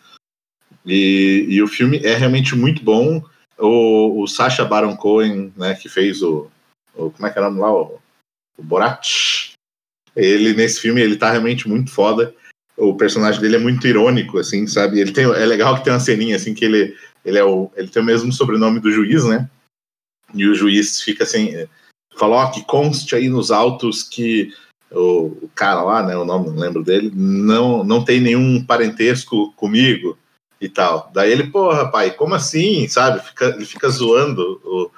e, 0.86 1.46
e 1.48 1.62
o 1.62 1.68
filme 1.68 2.00
é 2.04 2.16
realmente 2.16 2.56
muito 2.56 2.84
bom, 2.84 3.24
o, 3.58 4.22
o 4.22 4.28
Sacha 4.28 4.66
Baron 4.66 4.96
Cohen, 4.96 5.54
né, 5.56 5.76
que 5.76 5.90
fez 5.90 6.22
o, 6.22 6.50
o 6.96 7.12
como 7.12 7.28
é 7.28 7.30
que 7.30 7.40
é 7.40 7.42
nome 7.42 7.60
lá, 7.60 7.74
o, 7.74 8.00
o 8.58 8.64
Borat, 8.64 9.54
ele 10.16 10.54
nesse 10.54 10.80
filme 10.80 11.02
ele 11.02 11.16
tá 11.16 11.32
realmente 11.32 11.68
muito 11.68 11.92
foda, 11.92 12.34
o 12.78 12.96
personagem 12.96 13.40
dele 13.40 13.56
é 13.56 13.60
muito 13.60 13.86
irônico, 13.88 14.40
assim, 14.40 14.66
sabe? 14.66 15.00
Ele 15.00 15.12
tem, 15.12 15.26
é 15.26 15.46
legal 15.46 15.78
que 15.78 15.84
tem 15.84 15.94
uma 15.94 16.00
ceninha 16.00 16.36
assim 16.36 16.54
que 16.54 16.66
ele, 16.66 16.98
ele 17.24 17.38
é 17.38 17.44
o, 17.44 17.72
ele 17.76 17.88
tem 17.88 18.02
o 18.02 18.06
mesmo 18.06 18.32
sobrenome 18.32 18.80
do 18.80 18.92
juiz, 18.92 19.26
né? 19.26 19.50
E 20.34 20.48
o 20.48 20.56
juiz 20.56 21.02
fica 21.02 21.24
assim, 21.24 21.68
fala, 22.16 22.38
ó, 22.38 22.52
que 22.52 22.64
conste 22.66 23.16
aí 23.16 23.30
nos 23.30 23.52
autos 23.52 24.02
que 24.02 24.52
o, 24.92 25.38
o, 25.44 25.52
cara 25.54 25.84
lá, 25.84 26.04
né, 26.04 26.18
o 26.18 26.26
nome 26.26 26.48
não 26.48 26.56
lembro 26.56 26.84
dele, 26.84 27.12
não 27.14 27.84
não 27.84 28.04
tem 28.04 28.20
nenhum 28.20 28.64
parentesco 28.64 29.52
comigo 29.54 30.18
e 30.64 30.70
tal. 30.70 31.12
Daí 31.14 31.32
ele, 31.32 31.48
porra, 31.48 31.92
pai, 31.92 32.12
como 32.12 32.34
assim, 32.34 32.88
sabe? 32.88 33.22
Fica, 33.24 33.48
ele 33.48 33.66
fica 33.66 33.90
zoando 33.90 34.62
o, 34.64 34.92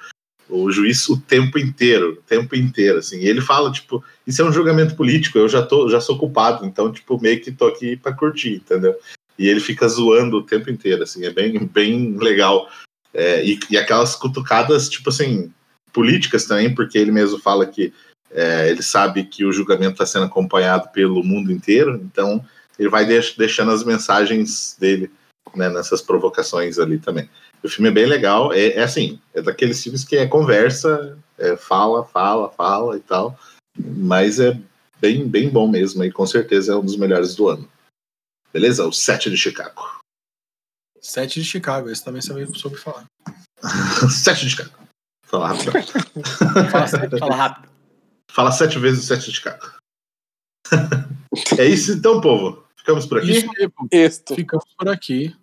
o 0.47 0.71
juiz 0.71 1.07
o 1.09 1.19
tempo 1.19 1.57
inteiro, 1.57 2.13
o 2.13 2.15
tempo 2.27 2.55
inteiro, 2.55 2.99
assim. 2.99 3.19
E 3.19 3.27
ele 3.27 3.41
fala, 3.41 3.71
tipo, 3.71 4.03
isso 4.27 4.41
é 4.41 4.45
um 4.45 4.51
julgamento 4.51 4.95
político, 4.95 5.37
eu 5.39 5.49
já 5.49 5.61
tô, 5.63 5.89
já 5.89 5.99
sou 5.99 6.17
culpado, 6.17 6.65
então, 6.65 6.91
tipo, 6.91 7.19
meio 7.19 7.41
que 7.41 7.51
tô 7.51 7.65
aqui 7.65 7.95
para 7.95 8.13
curtir, 8.13 8.55
entendeu? 8.55 8.95
E 9.37 9.47
ele 9.47 9.59
fica 9.59 9.87
zoando 9.87 10.37
o 10.37 10.43
tempo 10.43 10.69
inteiro, 10.69 11.03
assim, 11.03 11.25
é 11.25 11.31
bem, 11.31 11.65
bem 11.65 12.15
legal. 12.17 12.69
É, 13.13 13.43
e, 13.43 13.59
e, 13.69 13.77
aquelas 13.77 14.15
cutucadas, 14.15 14.87
tipo 14.87 15.09
assim, 15.09 15.51
políticas 15.91 16.45
também, 16.45 16.73
porque 16.73 16.97
ele 16.97 17.11
mesmo 17.11 17.39
fala 17.39 17.65
que 17.65 17.93
é, 18.31 18.69
ele 18.69 18.83
sabe 18.83 19.23
que 19.23 19.45
o 19.45 19.51
julgamento 19.51 19.93
está 19.93 20.05
sendo 20.05 20.25
acompanhado 20.25 20.89
pelo 20.91 21.23
mundo 21.23 21.51
inteiro, 21.51 22.01
então 22.03 22.43
ele 22.77 22.89
vai 22.89 23.05
deix 23.05 23.33
deixando 23.37 23.71
as 23.71 23.83
mensagens 23.83 24.75
dele 24.79 25.09
né, 25.53 25.69
nessas 25.69 26.01
provocações 26.01 26.79
ali 26.79 26.97
também. 26.97 27.29
O 27.63 27.69
filme 27.69 27.89
é 27.89 27.91
bem 27.91 28.05
legal, 28.05 28.53
é, 28.53 28.69
é 28.69 28.83
assim, 28.83 29.19
é 29.33 29.41
daqueles 29.41 29.81
filmes 29.81 30.03
que 30.03 30.15
é 30.15 30.27
conversa, 30.27 31.17
é 31.37 31.55
fala, 31.55 32.05
fala, 32.05 32.49
fala 32.49 32.97
e 32.97 33.01
tal, 33.01 33.37
mas 33.77 34.39
é 34.39 34.59
bem, 34.99 35.27
bem 35.27 35.49
bom 35.49 35.67
mesmo 35.67 36.03
e 36.03 36.11
com 36.11 36.25
certeza 36.25 36.73
é 36.73 36.75
um 36.75 36.83
dos 36.85 36.97
melhores 36.97 37.35
do 37.35 37.49
ano. 37.49 37.69
Beleza? 38.53 38.87
O 38.87 38.93
Sete 38.93 39.29
de 39.29 39.37
Chicago. 39.37 39.99
Sete 41.01 41.41
de 41.41 41.45
Chicago, 41.45 41.89
esse 41.89 42.03
também 42.03 42.21
você 42.21 42.33
soube 42.55 42.77
falar. 42.77 43.05
Sete 44.09 44.45
de 44.45 44.51
Chicago. 44.51 44.85
Fala 45.25 45.49
rápido. 45.49 45.71
fala, 46.71 46.87
fala 47.19 47.35
rápido. 47.35 47.69
Fala 48.31 48.51
sete 48.51 48.77
vezes 48.79 49.03
o 49.03 49.07
Sete 49.07 49.25
de 49.29 49.35
Chicago. 49.37 49.65
é 51.57 51.65
isso 51.65 51.93
então, 51.93 52.21
povo. 52.21 52.64
Ficamos 52.85 53.07
por 53.07 53.17
aqui? 53.17 53.31
Isso 53.91 54.35
Ficamos 54.35 54.65
por 54.77 54.87
aqui. 54.87 55.35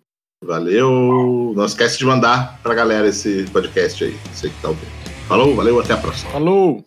Valeu. 0.44 1.52
Não 1.56 1.64
esquece 1.64 1.98
de 1.98 2.06
mandar 2.06 2.60
pra 2.62 2.72
galera 2.72 3.08
esse 3.08 3.44
podcast 3.52 4.04
aí. 4.04 4.16
Você 4.32 4.48
que 4.48 4.62
tá 4.62 4.68
ouvindo. 4.68 4.92
Falou, 5.26 5.56
valeu, 5.56 5.80
até 5.80 5.92
a 5.92 5.96
próxima. 5.96 6.30
Falou! 6.30 6.84